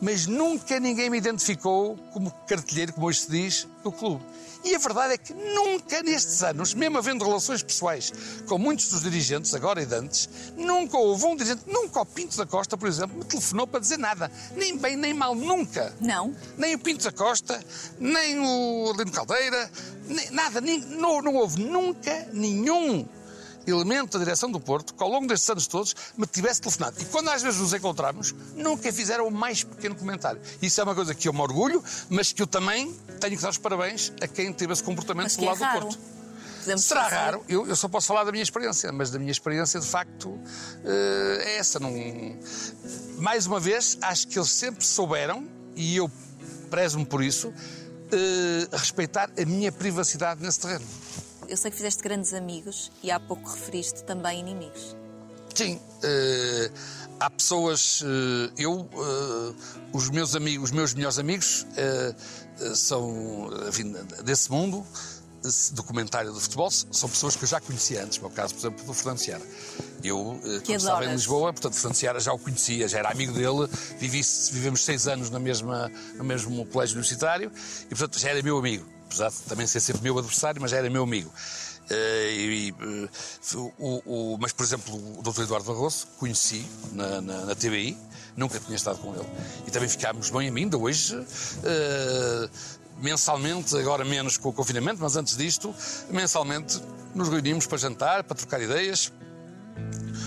mas 0.05 0.27
nunca 0.27 0.79
ninguém 0.79 1.09
me 1.09 1.17
identificou 1.17 1.97
como 2.13 2.29
cartilheiro, 2.47 2.93
como 2.93 3.07
hoje 3.07 3.21
se 3.21 3.31
diz, 3.31 3.67
do 3.83 3.91
clube. 3.91 4.23
E 4.63 4.75
a 4.75 4.77
verdade 4.77 5.13
é 5.13 5.17
que 5.17 5.33
nunca 5.33 6.01
nestes 6.03 6.43
anos, 6.43 6.75
mesmo 6.75 6.97
havendo 6.99 7.25
relações 7.25 7.63
pessoais 7.63 8.13
com 8.47 8.57
muitos 8.59 8.87
dos 8.89 9.01
dirigentes, 9.01 9.53
agora 9.55 9.81
e 9.81 9.85
de 9.85 9.95
antes, 9.95 10.29
nunca 10.55 10.95
houve 10.97 11.25
um 11.25 11.35
dirigente, 11.35 11.63
nunca 11.67 12.01
o 12.01 12.05
Pinto 12.05 12.37
da 12.37 12.45
Costa, 12.45 12.77
por 12.77 12.87
exemplo, 12.87 13.17
me 13.17 13.23
telefonou 13.25 13.65
para 13.65 13.79
dizer 13.79 13.97
nada. 13.97 14.31
Nem 14.55 14.77
bem, 14.77 14.95
nem 14.95 15.13
mal, 15.13 15.33
nunca. 15.33 15.91
Não? 15.99 16.35
Nem 16.55 16.75
o 16.75 16.79
Pinto 16.79 17.03
da 17.03 17.11
Costa, 17.11 17.59
nem 17.99 18.39
o 18.39 18.93
Lino 18.95 19.11
Caldeira, 19.11 19.71
nem- 20.07 20.29
nada, 20.31 20.61
nem- 20.61 20.81
não, 20.81 21.19
não 21.21 21.33
houve 21.35 21.63
nunca 21.63 22.27
nenhum 22.31 23.07
elemento 23.67 24.17
da 24.17 24.23
direção 24.23 24.51
do 24.51 24.59
Porto 24.59 24.93
que 24.93 25.03
ao 25.03 25.09
longo 25.09 25.27
destes 25.27 25.49
anos 25.49 25.67
todos 25.67 25.95
me 26.17 26.25
tivesse 26.27 26.61
telefonado. 26.61 27.01
E 27.01 27.05
quando 27.05 27.29
às 27.29 27.41
vezes 27.41 27.59
nos 27.59 27.73
encontramos, 27.73 28.33
nunca 28.55 28.91
fizeram 28.93 29.27
o 29.27 29.31
mais 29.31 29.63
pequeno 29.63 29.95
comentário. 29.95 30.41
Isso 30.61 30.79
é 30.79 30.83
uma 30.83 30.95
coisa 30.95 31.13
que 31.15 31.27
eu 31.27 31.33
me 31.33 31.41
orgulho, 31.41 31.83
mas 32.09 32.31
que 32.31 32.41
eu 32.41 32.47
também 32.47 32.93
tenho 33.19 33.35
que 33.35 33.41
dar 33.41 33.49
os 33.49 33.57
parabéns 33.57 34.11
a 34.21 34.27
quem 34.27 34.51
teve 34.53 34.73
esse 34.73 34.83
comportamento 34.83 35.25
Mas 35.25 35.35
do 35.37 35.43
é 35.43 35.47
lado 35.47 35.59
raro. 35.61 35.79
do 35.79 35.85
Porto. 35.87 35.99
Podemos 36.59 36.83
Será 36.83 37.03
pensar- 37.03 37.25
raro, 37.25 37.45
eu, 37.47 37.67
eu 37.67 37.75
só 37.75 37.87
posso 37.87 38.07
falar 38.07 38.23
da 38.23 38.31
minha 38.31 38.41
experiência, 38.43 38.91
mas 38.91 39.11
da 39.11 39.19
minha 39.19 39.31
experiência 39.31 39.79
de 39.79 39.85
facto 39.85 40.35
eh, 40.83 41.43
é 41.45 41.57
essa. 41.57 41.79
Não... 41.79 41.91
Mais 43.19 43.45
uma 43.45 43.59
vez, 43.59 43.97
acho 44.01 44.27
que 44.27 44.39
eles 44.39 44.49
sempre 44.49 44.83
souberam, 44.85 45.47
e 45.75 45.95
eu 45.97 46.09
prezo-me 46.71 47.05
por 47.05 47.23
isso, 47.23 47.53
eh, 48.11 48.67
respeitar 48.75 49.29
a 49.39 49.45
minha 49.45 49.71
privacidade 49.71 50.41
nesse 50.41 50.59
terreno. 50.59 50.85
Eu 51.47 51.57
sei 51.57 51.71
que 51.71 51.77
fizeste 51.77 52.01
grandes 52.01 52.33
amigos 52.33 52.91
e 53.03 53.11
há 53.11 53.19
pouco 53.19 53.49
referiste 53.49 54.03
também 54.03 54.39
inimigos. 54.39 54.95
Sim, 55.53 55.79
eh, 56.03 56.69
há 57.19 57.29
pessoas. 57.29 58.03
eh, 58.03 58.51
eu, 58.57 58.89
eh, 58.93 59.53
os 59.93 60.09
meus 60.09 60.35
amigos, 60.35 60.69
os 60.69 60.71
meus 60.75 60.93
melhores 60.93 61.17
amigos 61.17 61.65
são 62.75 63.49
enfim, 63.67 63.93
desse 64.23 64.51
mundo. 64.51 64.85
documentário 65.73 66.33
de 66.33 66.39
futebol 66.39 66.71
são 66.71 67.07
pessoas 67.07 67.35
que 67.35 67.43
eu 67.43 67.47
já 67.47 67.61
conhecia 67.61 68.03
antes, 68.03 68.17
no 68.17 68.27
meu 68.27 68.31
caso, 68.35 68.53
por 68.55 68.61
exemplo, 68.61 68.85
do 68.85 68.93
Fernando 68.93 69.19
Seara. 69.19 69.43
Eu, 70.03 70.39
Que 70.41 70.73
quando 70.73 70.79
estava 70.79 71.05
em. 71.05 71.11
Lisboa, 71.11 71.53
portanto, 71.53 71.73
Fernando 71.75 71.95
Seara 71.95 72.19
já 72.19 72.33
o 72.33 72.39
conhecia, 72.39 72.87
já 72.87 72.99
era 72.99 73.09
amigo 73.11 73.31
dele, 73.31 73.69
vivi, 73.99 74.21
vivemos 74.51 74.83
seis 74.83 75.07
anos 75.07 75.29
na 75.29 75.39
mesma, 75.39 75.89
no 76.15 76.23
mesmo 76.23 76.65
colégio 76.65 76.95
universitário 76.95 77.51
e, 77.85 77.89
portanto, 77.89 78.19
já 78.19 78.29
era 78.29 78.41
meu 78.41 78.57
amigo. 78.57 78.94
Apesar 79.21 79.29
de 79.29 79.47
também 79.47 79.65
ser 79.65 79.79
sempre 79.79 80.01
meu 80.03 80.17
adversário, 80.19 80.61
mas 80.61 80.73
era 80.73 80.89
meu 80.89 81.03
amigo. 81.03 81.31
Eh, 81.89 82.31
e, 82.35 82.69
eh, 82.77 83.09
o, 83.79 84.33
o- 84.33 84.37
mas, 84.39 84.51
por 84.51 84.63
exemplo, 84.65 84.93
o 85.19 85.21
Dr. 85.23 85.43
Eduardo 85.43 85.65
Barroso 85.71 86.07
conheci 86.17 86.65
na, 86.91 87.21
na, 87.21 87.45
na 87.45 87.55
TVI, 87.55 87.97
nunca 88.35 88.59
tinha 88.59 88.75
estado 88.75 88.97
com 88.99 89.13
ele. 89.15 89.25
E 89.67 89.71
também 89.71 89.87
ficámos 89.87 90.29
bem 90.29 90.49
a 90.49 90.51
mim, 90.51 90.63
ainda 90.63 90.77
hoje. 90.77 91.15
eh, 91.63 92.49
mensalmente, 93.01 93.75
agora 93.77 94.03
menos 94.05 94.37
com 94.37 94.49
o 94.49 94.53
confinamento, 94.53 95.01
mas 95.01 95.15
antes 95.17 95.35
disto, 95.37 95.73
mensalmente 96.09 96.81
nos 97.13 97.27
reunimos 97.29 97.67
para 97.67 97.77
jantar, 97.77 98.23
para 98.23 98.35
trocar 98.35 98.61
ideias. 98.61 99.11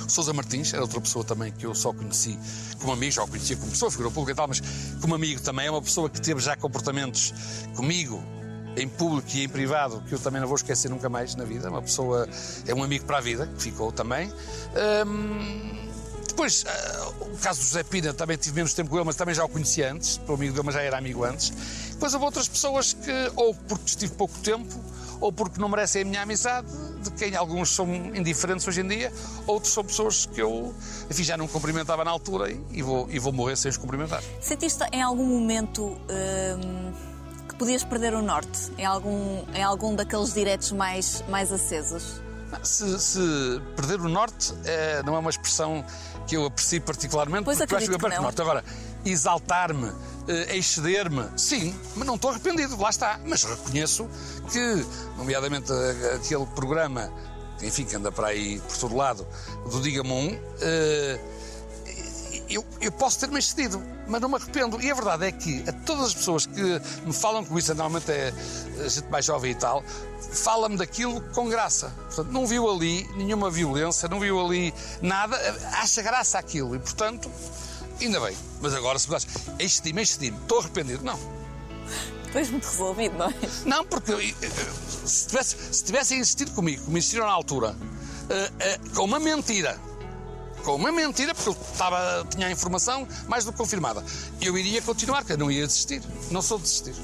Sousa 0.07 0.33
Martins 0.33 0.73
era 0.73 0.83
outra 0.83 1.01
pessoa 1.01 1.25
também 1.25 1.51
que 1.53 1.65
eu 1.67 1.75
só 1.75 1.93
conheci 1.93 2.39
como 2.79 2.93
amigo, 2.93 3.13
já 3.13 3.23
o 3.23 3.29
conhecia 3.29 3.57
como 3.57 3.71
pessoa, 3.71 3.91
figura 3.91 4.11
pública 4.11 4.33
e 4.33 4.35
tal, 4.35 4.49
mas 4.49 4.63
como 5.01 5.15
amigo 5.15 5.41
também. 5.41 5.67
É 5.67 5.71
uma 5.71 5.83
pessoa 5.83 6.09
que 6.09 6.21
teve 6.21 6.41
já 6.41 6.57
comportamentos 6.57 7.33
comigo 7.75 8.23
em 8.77 8.89
público 8.89 9.29
e 9.35 9.45
em 9.45 9.49
privado 9.49 10.03
que 10.09 10.15
eu 10.15 10.19
também 10.19 10.41
não 10.41 10.49
vou 10.49 10.57
esquecer 10.57 10.89
nunca 10.89 11.09
mais 11.09 11.35
na 11.35 11.45
vida. 11.45 11.69
Uma 11.69 11.83
pessoa, 11.83 12.29
é 12.67 12.75
um 12.75 12.83
amigo 12.83 13.05
para 13.05 13.19
a 13.19 13.21
vida, 13.21 13.47
que 13.47 13.63
ficou 13.63 13.93
também. 13.93 14.33
Hum, 15.07 15.89
depois, 16.29 16.65
ah, 16.69 17.09
o 17.21 17.39
caso 17.39 17.59
do 17.61 17.67
José 17.67 17.83
Pina, 17.83 18.15
também 18.15 18.37
tive 18.37 18.55
menos 18.55 18.73
tempo 18.73 18.91
com 18.91 18.97
ele, 18.97 19.05
mas 19.05 19.17
também 19.17 19.35
já 19.35 19.45
o 19.45 19.49
conhecia 19.49 19.93
antes, 19.93 20.21
o 20.27 20.35
amigo 20.35 20.53
dele, 20.53 20.67
mas 20.67 20.75
já 20.75 20.83
era 20.83 20.97
amigo 20.97 21.25
antes. 21.25 21.51
Depois 21.91 22.15
houve 22.15 22.27
outras 22.27 22.47
pessoas 22.47 22.93
que, 22.93 23.33
ou 23.35 23.53
porque 23.55 23.87
estive 23.87 24.15
pouco 24.15 24.39
tempo, 24.39 24.73
ou 25.21 25.33
porque 25.33 25.61
não 25.61 25.69
merecem 25.69 26.03
a 26.03 26.05
minha 26.05 26.23
amizade, 26.23 26.69
de 27.03 27.11
quem 27.11 27.35
alguns 27.35 27.75
são 27.75 27.93
indiferentes 28.15 28.67
hoje 28.69 28.83
em 28.83 28.87
dia, 28.89 29.13
outros 29.49 29.73
são 29.73 29.85
pessoas 29.85 30.27
que 30.27 30.41
eu, 30.41 30.73
enfim, 31.11 31.25
já 31.25 31.37
não 31.37 31.49
cumprimentava 31.49 32.05
na 32.05 32.13
altura 32.13 32.57
e 32.71 32.83
vou, 32.83 33.09
e 33.11 33.19
vou 33.19 33.33
morrer 33.33 33.57
sem 33.57 33.69
os 33.69 33.77
cumprimentar. 33.77 34.23
Sentiste 34.41 34.85
em 34.93 35.03
algum 35.03 35.27
momento 35.27 35.87
hum, 35.87 36.93
podias 37.59 37.85
perder 37.85 38.15
o 38.15 38.23
norte? 38.23 38.73
Em 38.79 38.85
algum, 38.85 39.45
em 39.53 39.63
algum 39.63 39.95
daqueles 39.95 40.33
diretos 40.33 40.73
mais, 40.73 41.23
mais 41.29 41.53
acesos? 41.53 42.23
Se, 42.63 42.99
se 42.99 43.21
perder 43.77 44.01
o 44.01 44.09
norte 44.09 44.55
é, 44.65 45.03
não 45.03 45.15
é 45.15 45.19
uma 45.19 45.29
expressão 45.29 45.85
que 46.27 46.37
eu 46.37 46.47
aprecio 46.47 46.81
particularmente, 46.81 47.45
Pois 47.45 47.59
porque 47.59 47.75
eu 47.75 47.79
acho 47.79 47.89
que 47.89 47.95
eu 47.95 47.99
perco 47.99 48.19
o 48.19 48.23
norte. 48.23 48.41
Agora, 48.41 48.65
exaltar-me, 49.05 49.93
eh, 50.29 50.57
exceder-me, 50.57 51.27
sim, 51.37 51.75
mas 51.97 52.07
não 52.07 52.15
estou 52.15 52.31
arrependido, 52.31 52.79
lá 52.81 52.91
está. 52.91 53.19
Mas 53.25 53.45
reconheço 53.45 54.09
que, 54.51 54.87
nomeadamente 55.17 55.73
aquele 56.15 56.47
programa, 56.47 57.13
enfim, 57.63 57.85
que 57.85 57.97
anda 57.97 58.13
para 58.13 58.29
aí 58.29 58.61
por 58.61 58.77
todo 58.77 58.97
lado, 58.97 59.27
do 59.71 59.81
Diga-me 59.81 60.13
um, 60.13 60.41
eh, 60.61 61.21
eu, 62.49 62.65
eu 62.81 62.91
posso 62.91 63.21
ter-me 63.21 63.39
excedido, 63.39 63.83
mas 64.07 64.21
não 64.21 64.29
me 64.29 64.37
arrependo. 64.37 64.81
E 64.81 64.91
a 64.91 64.95
verdade 64.95 65.27
é 65.27 65.33
que 65.33 65.65
a 65.69 65.73
todas 65.73 66.07
as 66.07 66.15
pessoas 66.15 66.47
que 66.47 66.63
me 67.05 67.13
falam 67.13 67.45
com 67.45 67.59
isso, 67.59 67.75
normalmente 67.75 68.11
é 68.11 68.33
a 68.85 68.89
gente 68.89 69.09
mais 69.09 69.25
jovem 69.25 69.53
e 69.53 69.55
tal, 69.55 69.83
fala-me 70.33 70.77
daquilo 70.77 71.21
com 71.33 71.49
graça. 71.49 71.93
Portanto, 72.07 72.33
não 72.33 72.47
viu 72.47 72.69
ali 72.71 73.09
nenhuma 73.17 73.51
violência, 73.51 74.09
não 74.09 74.21
viu 74.21 74.45
ali 74.45 74.73
nada, 75.03 75.37
acha 75.75 76.03
graça 76.03 76.39
aquilo. 76.39 76.75
E, 76.75 76.79
portanto, 76.79 77.31
ainda 78.01 78.21
bem. 78.21 78.37
Mas 78.61 78.75
agora, 78.75 78.99
se 78.99 79.09
me 79.09 79.15
das, 79.15 79.27
excedi-me, 79.59 80.03
excedi-me, 80.03 80.39
estou 80.39 80.61
arrependido. 80.61 81.05
Não. 81.05 81.19
Depois 82.27 82.51
muito 82.51 82.69
resolvido, 82.69 83.17
não 83.17 83.27
é? 83.27 83.35
Não, 83.65 83.85
porque 83.87 84.13
eh, 84.13 84.35
eh, 84.43 84.51
se, 85.07 85.29
tivesse, 85.29 85.57
se 85.73 85.85
tivessem 85.85 86.19
insistido 86.21 86.51
comigo, 86.53 86.85
como 86.85 86.99
insistiram 86.99 87.27
na 87.27 87.33
altura, 87.33 87.75
eh, 88.29 88.53
eh, 88.61 88.79
com 88.95 89.05
uma 89.05 89.19
mentira, 89.19 89.79
com 90.69 90.75
uma 90.77 90.93
mentira, 90.93 91.35
porque 91.35 91.49
eu 91.49 91.57
estava, 91.73 92.27
tinha 92.29 92.47
a 92.47 92.51
informação 92.51 93.09
mais 93.27 93.43
do 93.43 93.53
que 93.53 93.57
confirmada, 93.57 94.05
eu 94.39 94.57
iria 94.59 94.83
continuar, 94.83 95.25
que 95.25 95.35
não 95.35 95.51
ia 95.51 95.67
desistir. 95.67 96.03
Não 96.31 96.43
sou 96.43 96.59
de 96.59 96.65
desistir. 96.65 96.95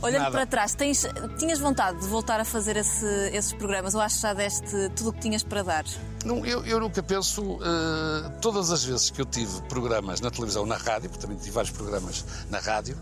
Olhando 0.00 0.22
Nada. 0.22 0.32
para 0.32 0.46
trás, 0.46 0.74
tens, 0.74 1.04
tinhas 1.38 1.58
vontade 1.58 2.00
de 2.00 2.06
voltar 2.06 2.38
a 2.40 2.44
fazer 2.44 2.76
esse- 2.76 3.06
esses 3.32 3.52
programas 3.52 3.94
ou 3.96 4.00
achas 4.00 4.16
que 4.18 4.22
já 4.22 4.34
deste 4.34 4.88
tudo 4.96 5.10
o 5.10 5.12
que 5.12 5.20
tinhas 5.20 5.42
para 5.44 5.62
dar? 5.62 5.84
Não, 6.24 6.44
eu, 6.46 6.64
eu 6.64 6.78
nunca 6.80 7.00
penso, 7.02 7.58
eh, 7.62 8.28
todas 8.40 8.70
as 8.70 8.82
vezes 8.84 9.10
que 9.10 9.20
eu 9.20 9.24
tive 9.26 9.60
programas 9.62 10.20
na 10.20 10.30
televisão, 10.30 10.64
na 10.66 10.76
rádio, 10.76 11.08
porque 11.10 11.22
também 11.24 11.36
tive 11.38 11.50
vários 11.52 11.72
programas 11.72 12.24
na 12.50 12.58
rádio, 12.60 12.96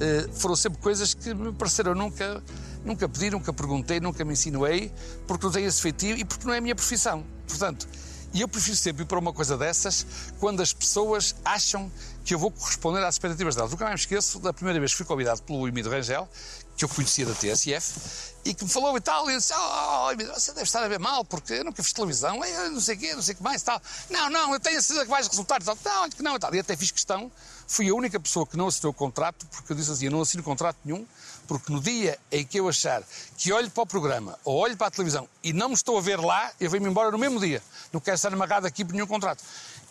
eh, 0.00 0.28
foram 0.34 0.54
sempre 0.56 0.80
coisas 0.80 1.12
que 1.14 1.32
me 1.34 1.52
pareceram 1.52 1.94
nunca, 1.94 2.42
nunca 2.84 3.08
pedi, 3.08 3.30
nunca 3.30 3.52
perguntei, 3.52 3.98
nunca 4.00 4.24
me 4.24 4.32
insinuei, 4.32 4.92
porque 5.28 5.44
não 5.46 5.52
tenho 5.52 5.66
esse 5.68 5.80
feitio 5.80 6.16
e 6.16 6.24
porque 6.24 6.44
não 6.46 6.54
é 6.54 6.58
a 6.58 6.60
minha 6.60 6.74
profissão. 6.74 7.24
Portanto, 7.48 7.86
e 8.32 8.40
eu 8.40 8.48
prefiro 8.48 8.76
sempre 8.76 9.02
ir 9.02 9.06
para 9.06 9.18
uma 9.18 9.32
coisa 9.32 9.56
dessas 9.56 10.06
quando 10.38 10.62
as 10.62 10.72
pessoas 10.72 11.34
acham 11.44 11.90
que 12.24 12.34
eu 12.34 12.38
vou 12.38 12.50
corresponder 12.50 13.02
às 13.04 13.14
expectativas 13.14 13.54
delas. 13.54 13.70
Nunca 13.70 13.84
mais 13.84 13.94
me 13.94 14.00
esqueço 14.00 14.38
da 14.38 14.52
primeira 14.52 14.78
vez 14.78 14.92
que 14.92 14.98
fui 14.98 15.06
convidado 15.06 15.42
pelo 15.42 15.66
Emílio 15.66 15.90
Rangel, 15.90 16.28
que 16.76 16.84
eu 16.84 16.88
conhecia 16.88 17.26
da 17.26 17.34
TSF, 17.34 18.30
e 18.44 18.54
que 18.54 18.64
me 18.64 18.70
falou 18.70 18.96
e 18.96 19.00
tal, 19.00 19.28
e 19.28 19.34
eu 19.34 19.38
disse, 19.38 19.52
oh, 19.54 20.12
Emílio, 20.12 20.32
você 20.32 20.52
deve 20.52 20.64
estar 20.64 20.82
a 20.82 20.88
ver 20.88 20.98
mal, 20.98 21.24
porque 21.24 21.54
eu 21.54 21.64
nunca 21.64 21.82
fiz 21.82 21.92
televisão, 21.92 22.42
eu 22.44 22.70
não 22.70 22.80
sei 22.80 22.96
o 22.96 22.98
quê, 22.98 23.14
não 23.14 23.22
sei 23.22 23.34
o 23.34 23.36
que 23.36 23.42
mais 23.42 23.62
tal. 23.62 23.80
Não, 24.08 24.30
não, 24.30 24.54
eu 24.54 24.60
tenho 24.60 24.78
a 24.78 24.82
certeza 24.82 25.04
que 25.04 25.10
vais 25.10 25.26
resultar 25.26 25.60
e 25.60 25.64
tal. 25.64 25.76
Não, 25.84 26.08
que 26.08 26.22
não 26.22 26.36
e 26.36 26.38
tal. 26.38 26.54
E 26.54 26.58
até 26.58 26.76
fiz 26.76 26.90
questão, 26.90 27.30
fui 27.66 27.88
a 27.88 27.94
única 27.94 28.18
pessoa 28.18 28.46
que 28.46 28.56
não 28.56 28.68
assinou 28.68 28.92
o 28.92 28.94
contrato, 28.94 29.46
porque 29.46 29.72
eu 29.72 29.76
disse 29.76 29.90
assim, 29.90 30.06
eu 30.06 30.10
não 30.10 30.22
assino 30.22 30.42
contrato 30.42 30.78
nenhum, 30.84 31.06
porque 31.50 31.72
no 31.72 31.80
dia 31.80 32.16
em 32.30 32.46
que 32.46 32.60
eu 32.60 32.68
achar 32.68 33.02
que 33.36 33.52
olho 33.52 33.68
para 33.72 33.82
o 33.82 33.86
programa 33.86 34.38
ou 34.44 34.56
olho 34.56 34.76
para 34.76 34.86
a 34.86 34.90
televisão 34.90 35.28
e 35.42 35.52
não 35.52 35.70
me 35.70 35.74
estou 35.74 35.98
a 35.98 36.00
ver 36.00 36.20
lá, 36.20 36.52
eu 36.60 36.70
venho-me 36.70 36.88
embora 36.88 37.10
no 37.10 37.18
mesmo 37.18 37.40
dia. 37.40 37.60
Não 37.92 38.00
quero 38.00 38.14
estar 38.14 38.32
amarrado 38.32 38.68
aqui 38.68 38.84
por 38.84 38.94
nenhum 38.94 39.06
contrato. 39.08 39.42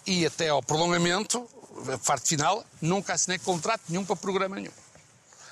E 0.07 0.25
até 0.25 0.47
ao 0.47 0.63
prolongamento, 0.63 1.45
a 1.93 1.97
parte 1.97 2.29
final, 2.29 2.63
nunca 2.81 3.11
assinei 3.11 3.37
contrato 3.39 3.81
nenhum 3.89 4.05
para 4.05 4.15
programa 4.15 4.55
nenhum. 4.55 4.71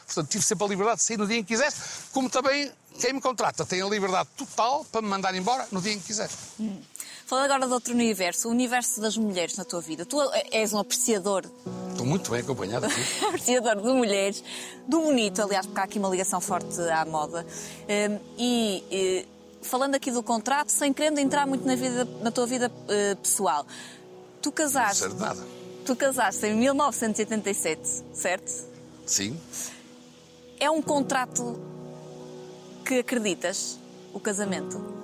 Portanto, 0.06 0.30
tive 0.30 0.46
sempre 0.46 0.64
a 0.64 0.68
liberdade 0.70 1.00
de 1.00 1.04
sair 1.04 1.18
no 1.18 1.28
dia 1.28 1.40
em 1.40 1.44
que 1.44 1.50
quisesse, 1.50 1.78
como 2.14 2.30
também 2.30 2.72
quem 3.02 3.12
me 3.12 3.20
contrata 3.20 3.66
tem 3.66 3.82
a 3.82 3.86
liberdade 3.86 4.30
total 4.38 4.86
para 4.86 5.02
me 5.02 5.10
mandar 5.10 5.36
embora 5.36 5.68
no 5.74 5.82
dia 5.82 5.92
em 5.92 6.00
que 6.00 6.06
quiser. 6.06 6.30
Falando 7.28 7.52
agora 7.52 7.68
de 7.68 7.74
outro 7.74 7.94
universo, 7.94 8.48
o 8.48 8.52
universo 8.52 9.02
das 9.02 9.18
mulheres 9.18 9.58
na 9.58 9.66
tua 9.66 9.82
vida. 9.82 10.06
Tu 10.06 10.18
és 10.50 10.72
um 10.74 10.80
apreciador, 10.80 11.44
Estou 11.92 12.06
muito 12.06 12.32
bem 12.32 12.40
acompanhado 12.40 12.86
aqui. 12.86 13.02
apreciador 13.26 13.76
de 13.76 13.88
mulheres, 13.90 14.42
do 14.88 15.02
bonito, 15.02 15.42
aliás, 15.42 15.66
porque 15.66 15.80
há 15.82 15.84
aqui 15.84 16.00
uma 16.00 16.08
ligação 16.10 16.40
forte 16.40 16.80
à 16.90 17.04
moda. 17.06 17.46
Hum, 17.90 18.20
E 18.38 18.84
eh, 18.90 19.26
falando 19.62 19.96
aqui 19.96 20.10
do 20.10 20.24
contrato, 20.24 20.70
sem 20.70 20.94
querendo 20.94 21.20
entrar 21.20 21.46
muito 21.46 21.66
na, 21.68 21.76
vida, 21.76 22.06
na 22.22 22.32
tua 22.32 22.46
vida 22.46 22.72
eh, 22.88 23.16
pessoal, 23.16 23.66
tu 24.42 24.48
Não 24.50 24.54
casaste, 24.54 25.10
de 25.10 25.16
nada. 25.16 25.44
tu 25.86 25.96
casaste 25.98 26.46
em 26.46 26.56
1987, 26.56 28.04
certo? 28.14 28.68
Sim. 29.06 29.38
É 30.60 30.70
um 30.72 30.82
contrato 30.82 31.60
que 32.86 33.00
acreditas, 33.00 33.78
o 34.14 34.20
casamento? 34.20 34.96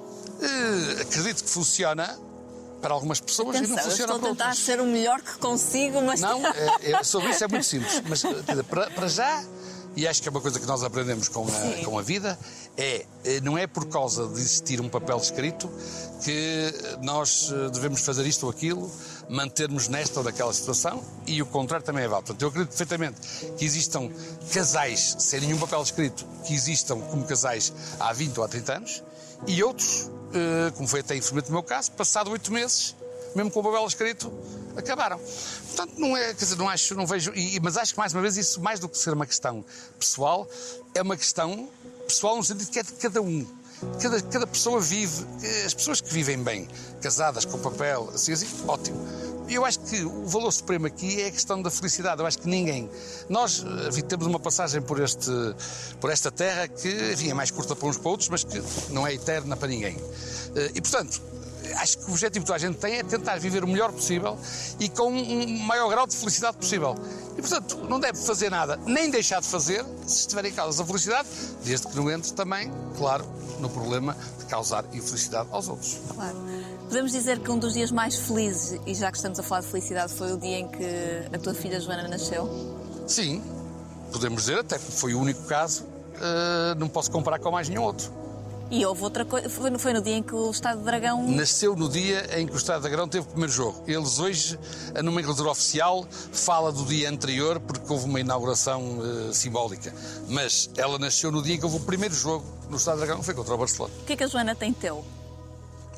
Eh, 0.43 1.01
acredito 1.01 1.43
que 1.43 1.49
funciona 1.49 2.17
para 2.81 2.93
algumas 2.93 3.19
pessoas 3.21 3.57
e 3.57 3.61
não 3.61 3.75
Atenção, 3.77 3.77
eu 3.77 3.89
funciona 3.89 4.13
estou 4.13 4.15
a 4.15 4.19
para 4.19 4.29
tentar 4.29 4.45
outras. 4.49 4.65
ser 4.65 4.81
o 4.81 4.85
melhor 4.85 5.21
que 5.21 5.37
consigo, 5.37 6.01
mas 6.01 6.19
Não, 6.19 6.41
é- 6.81 6.91
é- 6.91 7.03
sobre 7.03 7.29
isso 7.31 7.43
é 7.43 7.47
muito 7.47 7.65
simples. 7.65 8.01
Mas 8.07 8.19
dizer, 8.21 8.63
para, 8.65 8.89
para 8.91 9.07
já, 9.07 9.43
e 9.95 10.05
acho 10.07 10.21
que 10.21 10.27
é 10.27 10.31
uma 10.31 10.41
coisa 10.41 10.59
que 10.59 10.65
nós 10.65 10.83
aprendemos 10.83 11.29
com 11.29 11.47
a, 11.47 11.85
com 11.85 11.97
a 11.97 12.01
vida, 12.01 12.37
é 12.75 13.05
eh, 13.23 13.39
não 13.41 13.57
é 13.57 13.67
por 13.67 13.87
causa 13.87 14.27
de 14.27 14.33
existir 14.41 14.81
um 14.81 14.89
papel 14.89 15.17
escrito 15.17 15.69
que 16.23 16.73
nós 17.01 17.49
eh, 17.53 17.69
devemos 17.69 18.01
fazer 18.01 18.25
isto 18.25 18.43
ou 18.43 18.49
aquilo, 18.51 18.91
mantermos 19.29 19.87
nesta 19.87 20.19
ou 20.19 20.23
naquela 20.25 20.53
situação, 20.53 21.03
e 21.25 21.41
o 21.41 21.45
contrário 21.45 21.85
também 21.85 22.03
é 22.03 22.07
válido. 22.07 22.27
Portanto, 22.27 22.41
eu 22.41 22.49
acredito 22.49 22.69
perfeitamente 22.69 23.19
que 23.57 23.65
existam 23.65 24.09
casais 24.51 25.15
sem 25.19 25.41
nenhum 25.41 25.57
papel 25.57 25.81
escrito, 25.81 26.25
que 26.45 26.53
existam 26.53 26.99
como 27.01 27.25
casais 27.25 27.73
há 27.99 28.11
20 28.13 28.37
ou 28.37 28.43
há 28.43 28.47
30 28.47 28.73
anos, 28.77 29.03
e 29.47 29.63
outros, 29.63 30.09
eh, 30.33 30.71
como 30.75 30.87
foi 30.87 30.99
até 31.01 31.15
infelizmente 31.15 31.47
no 31.47 31.53
meu 31.53 31.63
caso, 31.63 31.91
passado 31.91 32.31
oito 32.31 32.51
meses, 32.51 32.95
mesmo 33.35 33.49
com 33.51 33.59
o 33.59 33.63
papel 33.63 33.85
escrito, 33.87 34.31
acabaram. 34.77 35.19
Portanto, 35.19 35.93
não 35.97 36.15
é, 36.15 36.33
quer 36.33 36.43
dizer, 36.45 36.55
não 36.55 36.69
acho, 36.69 36.95
não 36.95 37.05
vejo, 37.07 37.31
e- 37.35 37.59
mas 37.59 37.77
acho 37.77 37.93
que 37.93 37.97
mais 37.99 38.13
uma 38.13 38.21
vez 38.21 38.37
isso, 38.37 38.61
mais 38.61 38.79
do 38.79 38.87
que 38.87 38.97
ser 38.97 39.11
uma 39.13 39.25
questão 39.25 39.65
pessoal, 39.99 40.47
é 40.93 41.01
uma 41.01 41.17
questão 41.17 41.67
pessoal 42.07 42.35
no 42.37 42.43
sentido 42.43 42.69
que 42.69 42.79
é 42.79 42.83
de 42.83 42.91
cada 42.93 43.21
um. 43.21 43.45
Cada, 44.01 44.21
cada 44.21 44.47
pessoa 44.47 44.79
vive, 44.79 45.25
as 45.65 45.73
pessoas 45.73 46.01
que 46.01 46.13
vivem 46.13 46.41
bem, 46.41 46.67
casadas 47.01 47.45
com 47.45 47.57
papel, 47.59 48.09
assim, 48.13 48.33
assim, 48.33 48.47
ótimo. 48.67 48.97
Eu 49.49 49.65
acho 49.65 49.79
que 49.81 50.01
o 50.03 50.25
valor 50.25 50.51
supremo 50.51 50.87
aqui 50.87 51.21
é 51.21 51.27
a 51.27 51.31
questão 51.31 51.61
da 51.61 51.69
felicidade. 51.69 52.21
Eu 52.21 52.25
acho 52.25 52.39
que 52.39 52.47
ninguém. 52.47 52.89
Nós 53.29 53.63
eh, 53.63 53.89
enfim, 53.89 54.01
temos 54.01 54.25
uma 54.25 54.39
passagem 54.39 54.81
por, 54.81 54.99
este, 55.01 55.29
por 55.99 56.09
esta 56.09 56.31
terra 56.31 56.67
que 56.67 57.11
enfim, 57.13 57.29
é 57.29 57.33
mais 57.33 57.51
curta 57.51 57.75
para 57.75 57.87
uns 57.87 57.97
para 57.97 58.09
outros, 58.09 58.29
mas 58.29 58.43
que 58.43 58.61
não 58.89 59.05
é 59.05 59.13
eterna 59.13 59.55
para 59.57 59.67
ninguém. 59.67 59.97
Eh, 60.55 60.71
E, 60.75 60.81
portanto, 60.81 61.21
acho 61.75 61.97
que 61.99 62.05
o 62.05 62.11
objetivo 62.11 62.45
que 62.45 62.47
toda 62.47 62.55
a 62.55 62.59
gente 62.59 62.77
tem 62.77 62.95
é 62.95 63.03
tentar 63.03 63.37
viver 63.37 63.63
o 63.63 63.67
melhor 63.67 63.91
possível 63.91 64.37
e 64.79 64.89
com 64.89 65.11
um 65.11 65.59
maior 65.59 65.89
grau 65.89 66.07
de 66.07 66.15
felicidade 66.15 66.57
possível. 66.57 66.95
E, 67.37 67.41
portanto, 67.41 67.77
não 67.89 67.99
deve 67.99 68.17
fazer 68.17 68.49
nada, 68.49 68.77
nem 68.85 69.09
deixar 69.09 69.41
de 69.41 69.47
fazer, 69.47 69.83
se 70.05 70.21
estiver 70.21 70.45
em 70.45 70.51
causa 70.51 70.83
a 70.83 70.85
felicidade, 70.85 71.27
desde 71.63 71.87
que 71.87 71.95
não 71.95 72.09
entre 72.11 72.31
também, 72.33 72.71
claro, 72.97 73.25
no 73.59 73.69
problema 73.69 74.15
de 74.39 74.45
causar 74.45 74.85
infelicidade 74.93 75.47
aos 75.51 75.67
outros. 75.67 75.99
Claro. 76.13 76.37
Podemos 76.87 77.11
dizer 77.11 77.39
que 77.39 77.49
um 77.49 77.57
dos 77.57 77.73
dias 77.73 77.91
mais 77.91 78.15
felizes, 78.15 78.79
e 78.85 78.93
já 78.93 79.09
que 79.11 79.17
estamos 79.17 79.39
a 79.39 79.43
falar 79.43 79.61
de 79.61 79.67
felicidade, 79.67 80.13
foi 80.13 80.31
o 80.31 80.37
dia 80.37 80.59
em 80.59 80.67
que 80.67 80.85
a 81.33 81.39
tua 81.39 81.53
filha 81.53 81.79
Joana 81.79 82.07
nasceu? 82.07 82.47
Sim, 83.07 83.41
podemos 84.11 84.43
dizer, 84.43 84.59
até 84.59 84.77
que 84.77 84.91
foi 84.91 85.13
o 85.13 85.19
único 85.19 85.43
caso, 85.45 85.85
eh, 86.21 86.75
não 86.77 86.87
posso 86.87 87.09
comparar 87.09 87.39
com 87.39 87.51
mais 87.51 87.67
nenhum 87.67 87.83
outro. 87.83 88.22
E 88.75 88.83
houve 88.87 89.03
outra 89.03 89.23
coisa. 89.23 89.47
Foi, 89.51 89.69
no- 89.69 89.77
foi 89.77 89.93
no 89.93 90.01
dia 90.01 90.15
em 90.15 90.23
que 90.23 90.33
o 90.33 90.49
Estado 90.49 90.79
de 90.79 90.83
Dragão. 90.85 91.27
Nasceu 91.29 91.75
no 91.75 91.87
dia 91.87 92.39
em 92.39 92.47
que 92.47 92.53
o 92.53 92.57
Estado 92.57 92.81
da 92.81 92.89
Grão 92.89 93.07
teve 93.07 93.27
o 93.27 93.29
primeiro 93.29 93.51
jogo. 93.53 93.83
Eles 93.87 94.17
hoje, 94.17 94.57
a 94.95 95.03
nomenclatura 95.03 95.51
oficial, 95.51 96.03
fala 96.31 96.71
do 96.71 96.83
dia 96.83 97.07
anterior 97.07 97.59
porque 97.59 97.93
houve 97.93 98.05
uma 98.05 98.19
inauguração 98.19 98.97
eh, 99.29 99.33
simbólica. 99.33 99.93
Mas 100.27 100.71
ela 100.75 100.97
nasceu 100.97 101.31
no 101.31 101.43
dia 101.43 101.53
em 101.53 101.59
que 101.59 101.65
houve 101.65 101.77
o 101.77 101.81
primeiro 101.81 102.15
jogo 102.15 102.43
no 102.67 102.77
Estado 102.77 102.99
da 102.99 103.05
Grão, 103.05 103.21
foi 103.21 103.35
contra 103.35 103.53
o 103.53 103.57
Barcelona. 103.59 103.93
O 104.01 104.05
que 104.05 104.13
é 104.13 104.15
que 104.17 104.23
a 104.23 104.27
Joana 104.27 104.55
tem 104.55 104.73
teu? 104.73 105.05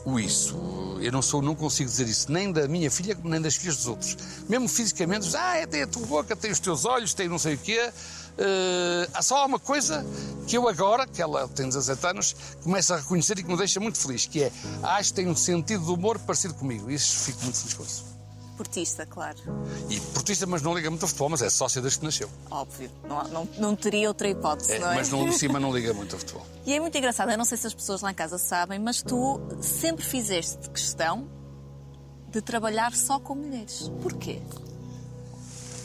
O 0.03 0.19
isso, 0.19 0.55
eu 1.01 1.11
não 1.11 1.21
sou, 1.21 1.41
não 1.41 1.55
consigo 1.55 1.89
dizer 1.89 2.07
isso 2.07 2.31
nem 2.31 2.51
da 2.51 2.67
minha 2.67 2.91
filha 2.91 3.17
nem 3.23 3.41
das 3.41 3.55
filhas 3.55 3.77
dos 3.77 3.87
outros. 3.87 4.15
Mesmo 4.47 4.67
fisicamente, 4.67 5.33
ah, 5.35 5.57
é, 5.57 5.65
tem 5.65 5.81
a 5.81 5.87
tua 5.87 6.05
boca, 6.05 6.35
tem 6.35 6.51
os 6.51 6.59
teus 6.59 6.85
olhos, 6.85 7.13
tem 7.15 7.27
não 7.27 7.39
sei 7.39 7.55
o 7.55 7.57
quê. 7.57 7.89
Eh, 8.37 9.09
há 9.13 9.21
só 9.21 9.45
uma 9.45 9.59
coisa 9.59 10.05
que 10.47 10.57
eu 10.57 10.67
agora, 10.67 11.07
que 11.07 11.21
ela 11.21 11.47
tem 11.47 11.67
17 11.67 12.05
anos, 12.07 12.35
começo 12.63 12.93
a 12.93 12.97
reconhecer 12.97 13.39
e 13.39 13.43
que 13.43 13.49
me 13.49 13.57
deixa 13.57 13.79
muito 13.79 13.97
feliz, 13.97 14.25
que 14.25 14.43
é, 14.43 14.51
acho 14.83 15.09
que 15.09 15.15
tem 15.15 15.27
um 15.27 15.35
sentido 15.35 15.85
de 15.85 15.91
humor 15.91 16.19
parecido 16.19 16.53
comigo. 16.53 16.89
E 16.91 16.95
isso 16.95 17.15
fico 17.25 17.41
muito 17.43 17.57
feliz 17.57 17.73
com 17.73 17.83
isso. 17.83 18.15
Portista, 18.57 19.05
claro. 19.05 19.37
E 19.89 19.99
portista, 19.99 20.45
mas 20.45 20.61
não 20.61 20.73
liga 20.73 20.89
muito 20.89 21.01
ao 21.03 21.09
futebol, 21.09 21.29
mas 21.29 21.41
é 21.41 21.49
sócia 21.49 21.81
desde 21.81 21.99
que 21.99 22.05
nasceu. 22.05 22.29
Óbvio. 22.49 22.89
Não, 23.07 23.23
não, 23.25 23.49
não 23.57 23.75
teria 23.75 24.07
outra 24.07 24.29
hipótese, 24.29 24.73
É, 24.73 24.79
não 24.79 24.91
é? 24.91 24.95
mas 24.95 25.09
não, 25.09 25.29
cima 25.33 25.59
não 25.59 25.75
liga 25.75 25.91
muito 25.93 26.13
ao 26.13 26.19
futebol. 26.19 26.45
E 26.65 26.73
é 26.73 26.79
muito 26.79 26.97
engraçado, 26.97 27.31
eu 27.31 27.37
não 27.37 27.43
sei 27.43 27.57
se 27.57 27.67
as 27.67 27.73
pessoas 27.73 28.01
lá 28.01 28.11
em 28.11 28.13
casa 28.13 28.37
sabem, 28.37 28.79
mas 28.79 29.01
tu 29.01 29.41
sempre 29.61 30.05
fizeste 30.05 30.69
questão 30.69 31.27
de 32.29 32.41
trabalhar 32.41 32.93
só 32.93 33.19
com 33.19 33.35
mulheres. 33.35 33.91
Porquê? 34.01 34.41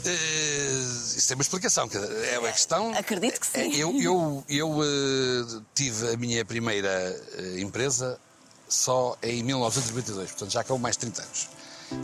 Eh, 0.05 0.81
isso 1.17 1.27
tem 1.27 1.35
uma 1.35 1.41
explicação. 1.41 1.89
É 2.31 2.39
uma 2.39 2.51
questão. 2.51 2.93
Acredito 2.97 3.39
que 3.39 3.47
sim. 3.47 3.73
Eh, 3.73 3.77
Eu, 3.79 4.01
eu, 4.01 4.43
eu 4.49 4.79
eh, 4.83 5.61
tive 5.73 6.13
a 6.13 6.17
minha 6.17 6.43
primeira 6.45 6.89
eh, 7.37 7.59
empresa 7.61 8.19
só 8.67 9.17
em 9.21 9.43
1992, 9.43 10.31
portanto 10.31 10.51
já 10.51 10.61
acabou 10.61 10.79
mais 10.79 10.95
de 10.95 11.01
30 11.01 11.21
anos. 11.21 11.49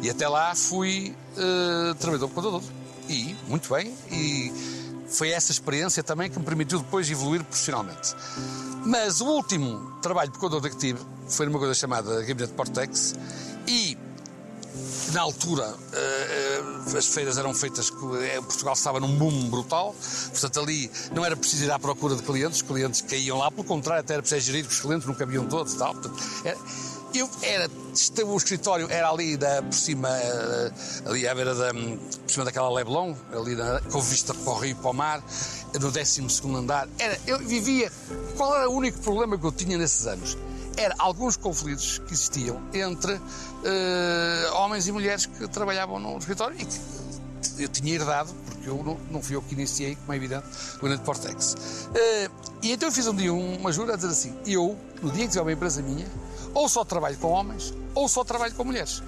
E 0.02 0.10
até 0.10 0.28
lá 0.28 0.54
fui 0.54 1.16
eh, 1.38 1.94
trabalhador 2.00 2.28
por 2.28 2.36
conta 2.36 2.50
de 2.50 2.54
outro. 2.56 2.74
E, 3.10 3.36
muito 3.48 3.74
bem, 3.74 3.96
e 4.12 4.52
foi 5.08 5.30
essa 5.30 5.52
experiência 5.52 6.04
também 6.04 6.30
que 6.30 6.38
me 6.38 6.44
permitiu 6.44 6.80
depois 6.80 7.10
evoluir 7.10 7.42
profissionalmente. 7.44 8.14
Mas 8.86 9.22
o 9.22 9.26
último 9.28 9.98
trabalho 10.02 10.30
de 10.32 10.70
que 10.70 10.78
tive 10.78 11.00
foi 11.30 11.46
numa 11.46 11.58
coisa 11.58 11.74
chamada 11.74 12.22
Gabinete 12.24 12.54
Portex 12.54 13.16
e 13.66 13.98
na 15.14 15.22
altura, 15.22 15.74
eh, 15.94 16.62
eh, 16.94 16.98
as 16.98 17.06
feiras 17.08 17.38
eram 17.38 17.54
feitas, 17.54 17.92
eh, 18.22 18.42
Portugal 18.42 18.74
estava 18.74 19.00
num 19.00 19.16
boom 19.18 19.50
brutal, 19.50 19.96
portanto 20.32 20.60
ali 20.60 20.92
não 21.14 21.26
era 21.26 21.36
preciso 21.36 21.64
ir 21.66 21.72
à 21.72 21.80
procura 21.80 22.16
de 22.16 22.24
clientes, 22.24 22.58
os 22.62 22.68
clientes 22.68 23.02
caíam 23.02 23.38
lá, 23.38 23.50
pelo 23.50 23.64
contrário, 23.64 24.02
até 24.02 24.14
era 24.14 24.22
preciso 24.22 24.46
gerir 24.46 24.66
que 24.66 24.74
os 24.74 24.80
clientes, 24.80 25.08
não 25.08 25.16
cabiam 25.16 25.46
todos 25.46 25.74
e 25.74 25.78
tal. 25.78 25.94
Portanto, 25.94 26.22
era- 26.44 26.58
eu 27.14 27.28
era, 27.42 27.70
o 28.26 28.38
escritório 28.38 28.86
era 28.92 29.10
ali 29.10 29.38
da, 29.38 29.62
por 29.64 29.74
cima, 29.74 30.10
ali 31.06 31.28
à 31.28 31.34
beira 31.34 31.56
da, 31.56 31.74
por 31.74 32.30
cima 32.32 32.46
daquela 32.46 32.70
Leblon, 32.70 33.16
ali 33.32 33.56
na, 33.56 33.80
com 33.90 34.02
vista 34.02 34.34
para 34.34 34.52
o 34.54 34.60
rio 34.60 34.72
e 34.72 34.76
para 34.76 34.90
o 34.92 34.94
mar, 34.94 35.24
no 35.80 35.90
12 35.92 36.22
andar. 36.56 36.88
Era, 37.00 37.18
eu 37.26 37.40
vivia, 37.40 37.92
qual 38.36 38.54
era 38.56 38.70
o 38.70 38.74
único 38.74 39.00
problema 39.00 39.38
que 39.38 39.46
eu 39.46 39.52
tinha 39.52 39.78
nesses 39.78 40.06
anos? 40.06 40.38
Era 40.78 40.96
alguns 41.00 41.36
conflitos 41.36 42.00
que 42.00 42.14
existiam 42.14 42.62
entre 42.74 43.20
eh, 43.64 44.50
homens 44.54 44.88
e 44.88 44.92
mulheres 44.92 45.26
que 45.26 45.48
trabalhavam 45.48 46.00
no 46.00 46.18
escritório 46.18 46.56
e 46.60 46.66
que 46.66 47.64
eu 47.64 47.68
tinha 47.68 47.96
herdado, 47.96 48.34
porque 48.46 48.70
eu 48.70 48.84
não, 48.84 48.98
não 49.12 49.22
fui 49.22 49.36
eu 49.36 49.42
que 49.42 49.54
iniciei, 49.54 49.96
como 49.96 50.14
é 50.14 50.16
evidente, 50.16 50.46
o 50.78 50.86
Grande 50.86 51.02
Portex. 51.02 51.90
Eh, 51.96 52.30
e 52.62 52.72
então 52.72 52.90
eu 52.90 52.94
fiz 52.94 53.08
um 53.08 53.16
dia 53.16 53.34
uma 53.34 53.72
jura 53.72 53.94
a 53.94 53.96
dizer 53.96 54.10
assim: 54.10 54.38
eu, 54.46 54.78
no 55.02 55.12
dia 55.12 55.24
que 55.26 55.30
tiver 55.30 55.42
uma 55.42 55.52
empresa 55.52 55.82
minha, 55.82 56.06
ou 56.58 56.68
só 56.68 56.84
trabalho 56.84 57.16
com 57.18 57.28
homens, 57.28 57.72
ou 57.94 58.10
só 58.10 58.24
trabalho 58.24 58.52
com 58.56 58.64
mulheres. 58.64 59.04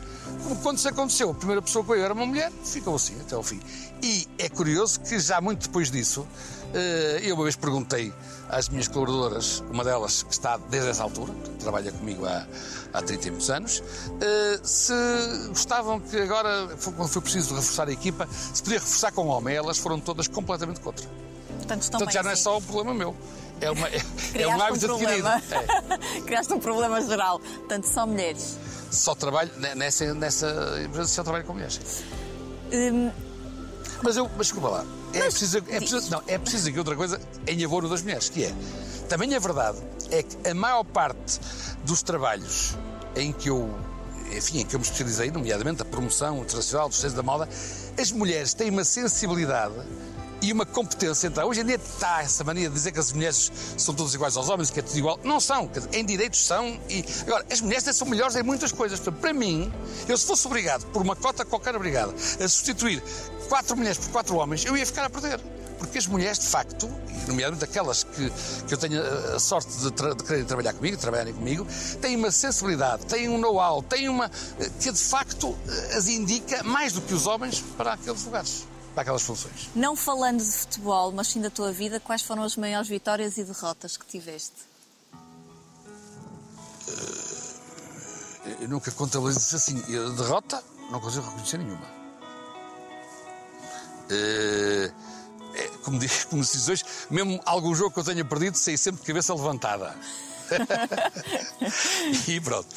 Quando 0.62 0.78
isso 0.78 0.88
aconteceu, 0.88 1.32
a 1.32 1.34
primeira 1.34 1.64
pessoa 1.64 1.84
que 1.84 1.91
eu 1.91 2.06
era 2.06 2.14
uma 2.14 2.26
mulher, 2.26 2.52
ficou 2.64 2.95
assim 2.95 3.20
até 3.20 3.34
ao 3.34 3.41
fim. 3.41 3.60
E 4.04 4.28
é 4.38 4.47
curioso 4.47 5.00
que 5.00 5.20
já 5.20 5.41
muito 5.41 5.64
depois 5.64 5.89
disso, 5.89 6.28
eh, 6.76 7.22
eu 7.24 7.34
uma 7.34 7.43
vez 7.43 7.56
perguntei 7.56 8.14
às 8.50 8.70
minhas 8.70 8.88
colaboradoras, 8.88 9.64
uma 9.72 9.84
delas 9.84 10.22
que 10.22 10.32
está 10.32 10.58
desde 10.58 10.89
essa 10.89 11.02
altura, 11.02 11.34
que 11.34 11.50
trabalha 11.58 11.91
comigo 11.91 12.24
há, 12.28 12.45
há 12.93 13.02
30 13.02 13.28
e 13.28 13.32
muitos 13.32 13.50
anos, 13.50 13.84
eh, 14.22 14.60
se 14.64 14.93
gostavam 15.47 16.00
que 16.00 16.18
agora, 16.18 16.70
quando 16.95 17.08
foi 17.08 17.22
preciso 17.24 17.56
reforçar 17.56 17.88
a 17.88 17.91
equipa, 17.91 18.28
se 18.54 18.62
podia 18.62 18.78
reforçar 18.78 19.12
com 19.12 19.26
homem. 19.26 19.56
Elas 19.56 19.80
foram 19.80 20.00
todas 20.00 20.28
completamente 20.28 20.82
contra. 20.82 21.04
Portanto, 21.58 21.89
Portanto, 21.89 22.12
já 22.12 22.22
não 22.22 22.30
é 22.30 22.34
assim. 22.34 22.43
só 22.43 22.58
um 22.58 22.62
problema 22.62 22.93
meu. 22.93 23.16
É, 23.62 23.72
uma, 23.72 23.88
é, 23.89 23.95
é 23.97 23.99
Criaste 24.32 24.45
um 24.57 24.62
hábito 24.62 24.91
adquirido. 24.93 25.24
problema. 25.24 25.41
É. 26.16 26.22
Criaste 26.26 26.53
um 26.53 26.60
problema 26.60 27.01
geral. 27.01 27.39
Portanto, 27.39 27.84
só 27.86 28.05
mulheres. 28.07 28.57
Só 28.91 29.14
trabalho 29.16 29.51
ne- 29.57 29.76
nessa, 29.76 30.14
nessa 30.14 30.82
empresa, 30.84 31.07
só 31.07 31.24
trabalho 31.24 31.43
com 31.45 31.53
mulheres. 31.53 31.80
Hum, 32.72 33.12
Mas 34.01 34.16
eu, 34.18 34.26
mas 34.38 34.47
desculpa 34.47 34.70
lá. 34.70 34.86
É 35.14 35.20
Mas 35.20 35.34
preciso, 35.34 35.57
é 35.57 35.62
preciso, 35.62 36.12
não, 36.12 36.22
é 36.28 36.38
preciso 36.38 36.70
aqui 36.70 36.78
outra 36.78 36.95
coisa 36.95 37.20
em 37.47 37.66
abono 37.66 37.89
das 37.89 38.01
mulheres, 38.03 38.30
que 38.30 38.45
é. 38.45 38.53
Também 39.10 39.34
a 39.36 39.39
verdade 39.39 39.80
é 40.12 40.22
que 40.24 40.47
a 40.47 40.53
maior 40.53 40.84
parte 40.84 41.39
dos 41.84 42.01
trabalhos 42.03 42.78
em 43.16 43.32
que 43.34 43.49
eu, 43.49 43.74
enfim, 44.32 44.60
em 44.60 44.66
que 44.66 44.76
eu 44.76 44.80
me 44.80 44.86
especializei, 44.86 45.32
nomeadamente 45.32 45.82
a 45.82 45.86
promoção 45.86 46.38
internacional 46.38 46.88
dos 46.88 46.97
centros 46.97 47.16
da 47.16 47.24
moda, 47.24 47.49
as 47.99 48.12
mulheres 48.12 48.53
têm 48.53 48.70
uma 48.70 48.84
sensibilidade 48.84 49.74
e 50.42 50.52
uma 50.52 50.66
competência. 50.66 51.28
Então, 51.28 51.48
hoje 51.48 51.62
em 51.62 51.66
dia 51.66 51.76
está 51.76 52.22
essa 52.22 52.44
mania 52.44 52.70
de 52.70 52.74
dizer 52.74 52.92
que 52.92 53.00
as 53.00 53.12
mulheres 53.12 53.52
são 53.78 53.94
todas 53.94 54.14
iguais 54.14 54.38
aos 54.38 54.50
homens, 54.50 54.70
que 54.70 54.80
é 54.80 54.84
tudo 54.84 54.98
igual. 54.98 55.20
Não 55.24 55.40
são. 55.40 55.70
Em 55.92 56.06
direitos 56.06 56.46
são. 56.46 56.80
E... 56.90 57.04
Agora, 57.22 57.46
as 57.52 57.62
mulheres 57.62 57.84
são 57.96 58.08
melhores 58.08 58.36
em 58.36 58.44
muitas 58.44 58.72
coisas. 58.72 59.00
Para 59.00 59.34
mim, 59.34 59.72
eu 60.08 60.18
se 60.18 60.26
fosse 60.26 60.46
obrigado, 60.48 60.86
por 60.88 61.02
uma 61.02 61.16
cota 61.16 61.44
qualquer 61.46 61.76
obrigada, 61.76 62.14
a 62.14 62.48
substituir 62.48 63.04
quatro 63.48 63.76
mulheres 63.76 63.98
por 63.98 64.10
quatro 64.10 64.36
homens, 64.36 64.64
eu 64.66 64.78
ia 64.78 64.86
ficar 64.86 65.06
a 65.06 65.10
perder. 65.10 65.40
Porque 65.80 65.98
as 65.98 66.08
mulheres, 66.08 66.40
de 66.40 66.48
facto, 66.48 66.90
nomeadamente 67.26 67.64
aquelas 67.64 68.04
que, 68.04 68.30
que 68.68 68.74
eu 68.74 68.78
tenho 68.78 69.02
a 69.02 69.36
a 69.36 69.40
sorte 69.40 69.72
de, 69.78 69.92
tra 69.92 70.14
de 70.14 70.24
quererem 70.24 70.46
trabalhar 70.46 70.74
comigo, 70.74 70.98
de 70.98 71.02
trabalharem 71.02 71.34
comigo, 71.34 71.66
têm 72.02 72.18
uma 72.18 72.32
sensibilidade, 72.32 73.06
têm 73.06 73.30
um 73.30 73.38
know-how, 73.38 73.82
têm 73.82 74.10
uma. 74.10 74.30
eh, 74.60 74.70
que 74.80 74.92
de 74.92 75.00
facto 75.00 75.58
eh, 75.68 75.98
as 75.98 76.10
indica 76.10 76.62
mais 76.64 76.92
do 76.92 77.02
que 77.02 77.14
os 77.14 77.26
homens 77.26 77.64
para 77.78 77.94
aqueles 77.94 78.26
lugares, 78.26 78.66
para 79.00 79.04
aquelas 79.04 79.22
funções. 79.22 79.70
não 79.74 79.95
falando 79.95 80.39
de 80.39 80.52
futebol, 80.52 81.12
mas 81.12 81.28
sim 81.28 81.39
da 81.39 81.50
tua 81.50 81.72
vida, 81.72 82.00
quais 82.02 82.22
foram 82.22 82.43
as 82.43 82.58
maiores 82.58 82.89
vitórias 82.89 83.38
e 83.38 83.43
derrotas 83.45 83.95
que 83.95 84.06
tiveste? 84.06 84.68
Eu 88.60 88.68
nunca 88.68 88.91
contabilizo 88.91 89.56
assim. 89.56 89.82
Eu, 89.88 90.12
derrota, 90.16 90.62
não 90.91 91.00
consigo 91.00 91.26
reconhecer 91.26 91.58
nenhuma. 91.60 91.86
Eh, 94.10 94.91
é, 95.54 95.68
como, 95.84 96.00
diz, 96.00 96.26
como 96.26 96.43
se 96.43 96.58
diz 96.58 96.68
hoje, 96.68 96.84
mesmo 97.10 97.39
algum 97.45 97.74
jogo 97.76 97.91
que 97.91 98.00
eu 98.00 98.04
tenha 98.04 98.26
perdido, 98.26 98.58
saí 98.58 98.78
sempre 98.78 99.02
de 99.02 99.08
cabeça 99.08 99.34
levantada. 99.34 99.95
e 102.28 102.39
pronto. 102.41 102.68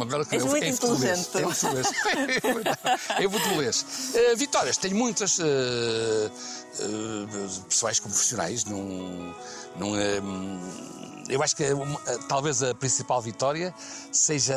Agora, 0.00 0.24
És 0.30 0.42
é- 0.42 0.46
muito 0.48 0.64
é 0.64 0.72
futebolês. 0.72 1.26
inteligente. 1.28 1.28
É 1.38 1.54
futebolês. 1.54 2.76
É 3.18 3.28
futebolês. 3.28 3.86
Eh, 4.14 4.34
vitórias, 4.36 4.76
tenho 4.76 4.96
muitas. 4.96 5.38
eh, 5.40 6.30
eh, 6.80 7.48
pessoais 7.68 7.98
como 8.00 8.12
profissionais. 8.12 8.64
Não, 8.64 9.34
não, 9.76 9.96
eh, 9.96 10.20
eu 11.28 11.42
acho 11.42 11.56
que 11.56 11.72
uma- 11.72 12.00
talvez 12.28 12.62
a 12.62 12.74
principal 12.74 13.20
vitória 13.20 13.74
seja 14.12 14.56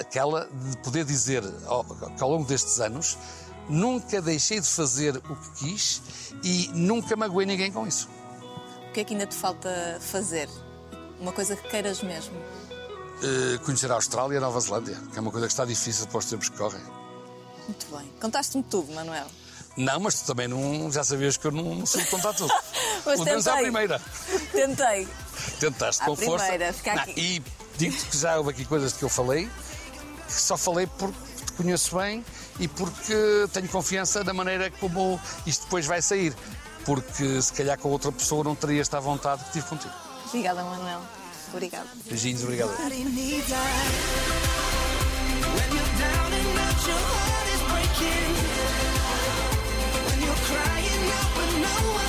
aquela 0.00 0.48
de 0.52 0.76
poder 0.78 1.04
dizer 1.04 1.42
ao- 1.66 1.84
que 1.84 2.22
ao 2.22 2.30
longo 2.30 2.44
destes 2.44 2.80
anos 2.80 3.16
nunca 3.68 4.20
deixei 4.20 4.60
de 4.60 4.66
fazer 4.68 5.16
o 5.16 5.36
que 5.36 5.50
quis 5.64 6.02
e 6.42 6.70
nunca 6.74 7.16
magoei 7.16 7.46
ninguém 7.46 7.72
com 7.72 7.86
isso. 7.86 8.08
O 8.88 8.92
que 8.92 9.00
é 9.00 9.04
que 9.04 9.14
ainda 9.14 9.26
te 9.26 9.34
falta 9.34 9.98
fazer? 10.00 10.48
Uma 11.22 11.32
coisa 11.32 11.54
que 11.54 11.68
queiras 11.68 12.02
mesmo. 12.02 12.34
Eh, 13.22 13.58
conhecer 13.64 13.90
a 13.92 13.94
Austrália 13.94 14.34
e 14.34 14.38
a 14.38 14.40
Nova 14.40 14.58
Zelândia, 14.58 14.98
que 15.12 15.16
é 15.18 15.20
uma 15.20 15.30
coisa 15.30 15.46
que 15.46 15.52
está 15.52 15.64
difícil 15.64 16.08
para 16.08 16.18
os 16.18 16.24
tempos 16.26 16.48
que 16.48 16.56
correm. 16.58 16.82
Muito 17.68 17.86
bem. 17.96 18.12
Contaste-me 18.20 18.64
tudo, 18.64 18.92
Manuel. 18.92 19.26
Não, 19.76 20.00
mas 20.00 20.20
tu 20.20 20.26
também 20.26 20.48
não, 20.48 20.90
já 20.90 21.04
sabias 21.04 21.36
que 21.36 21.46
eu 21.46 21.52
não, 21.52 21.76
não 21.76 21.86
sei 21.86 22.04
contar 22.06 22.34
tudo. 22.34 22.52
Mas 23.06 23.14
Pelo 23.14 23.24
menos 23.24 23.46
à 23.48 23.56
primeira. 23.56 24.00
Tentei. 24.52 25.08
Tentaste 25.58 26.02
À 26.02 26.06
com 26.06 26.14
força. 26.14 26.46
primeira, 26.46 26.74
Não, 26.86 27.02
aqui. 27.02 27.20
e 27.20 27.42
digo-te 27.78 28.04
que 28.06 28.16
já 28.16 28.36
houve 28.38 28.50
aqui 28.50 28.64
coisas 28.64 28.92
que 28.92 29.02
eu 29.02 29.08
falei, 29.08 29.48
que 30.26 30.32
só 30.32 30.56
falei 30.56 30.86
porque 30.86 31.18
te 31.46 31.52
conheço 31.54 31.96
bem 31.96 32.24
e 32.60 32.68
porque 32.68 33.48
tenho 33.52 33.68
confiança 33.68 34.22
na 34.22 34.32
maneira 34.32 34.70
como 34.72 35.18
isto 35.46 35.64
depois 35.64 35.86
vai 35.86 36.02
sair. 36.02 36.34
Porque 36.84 37.40
se 37.42 37.52
calhar 37.52 37.78
com 37.78 37.88
outra 37.88 38.12
pessoa 38.12 38.44
não 38.44 38.54
teria 38.54 38.80
esta 38.80 39.00
vontade 39.00 39.42
que 39.44 39.52
tive 39.52 39.66
contigo. 39.66 39.94
Obrigada, 40.32 40.64
Manuel. 40.64 41.00
Obrigada. 41.52 41.86
Beijinhos, 42.08 42.42
obrigado. 42.42 42.72
When 50.06 50.20
you're 50.24 50.42
crying 50.48 51.04
out, 51.20 51.36
no 51.60 51.74
one 51.92 52.01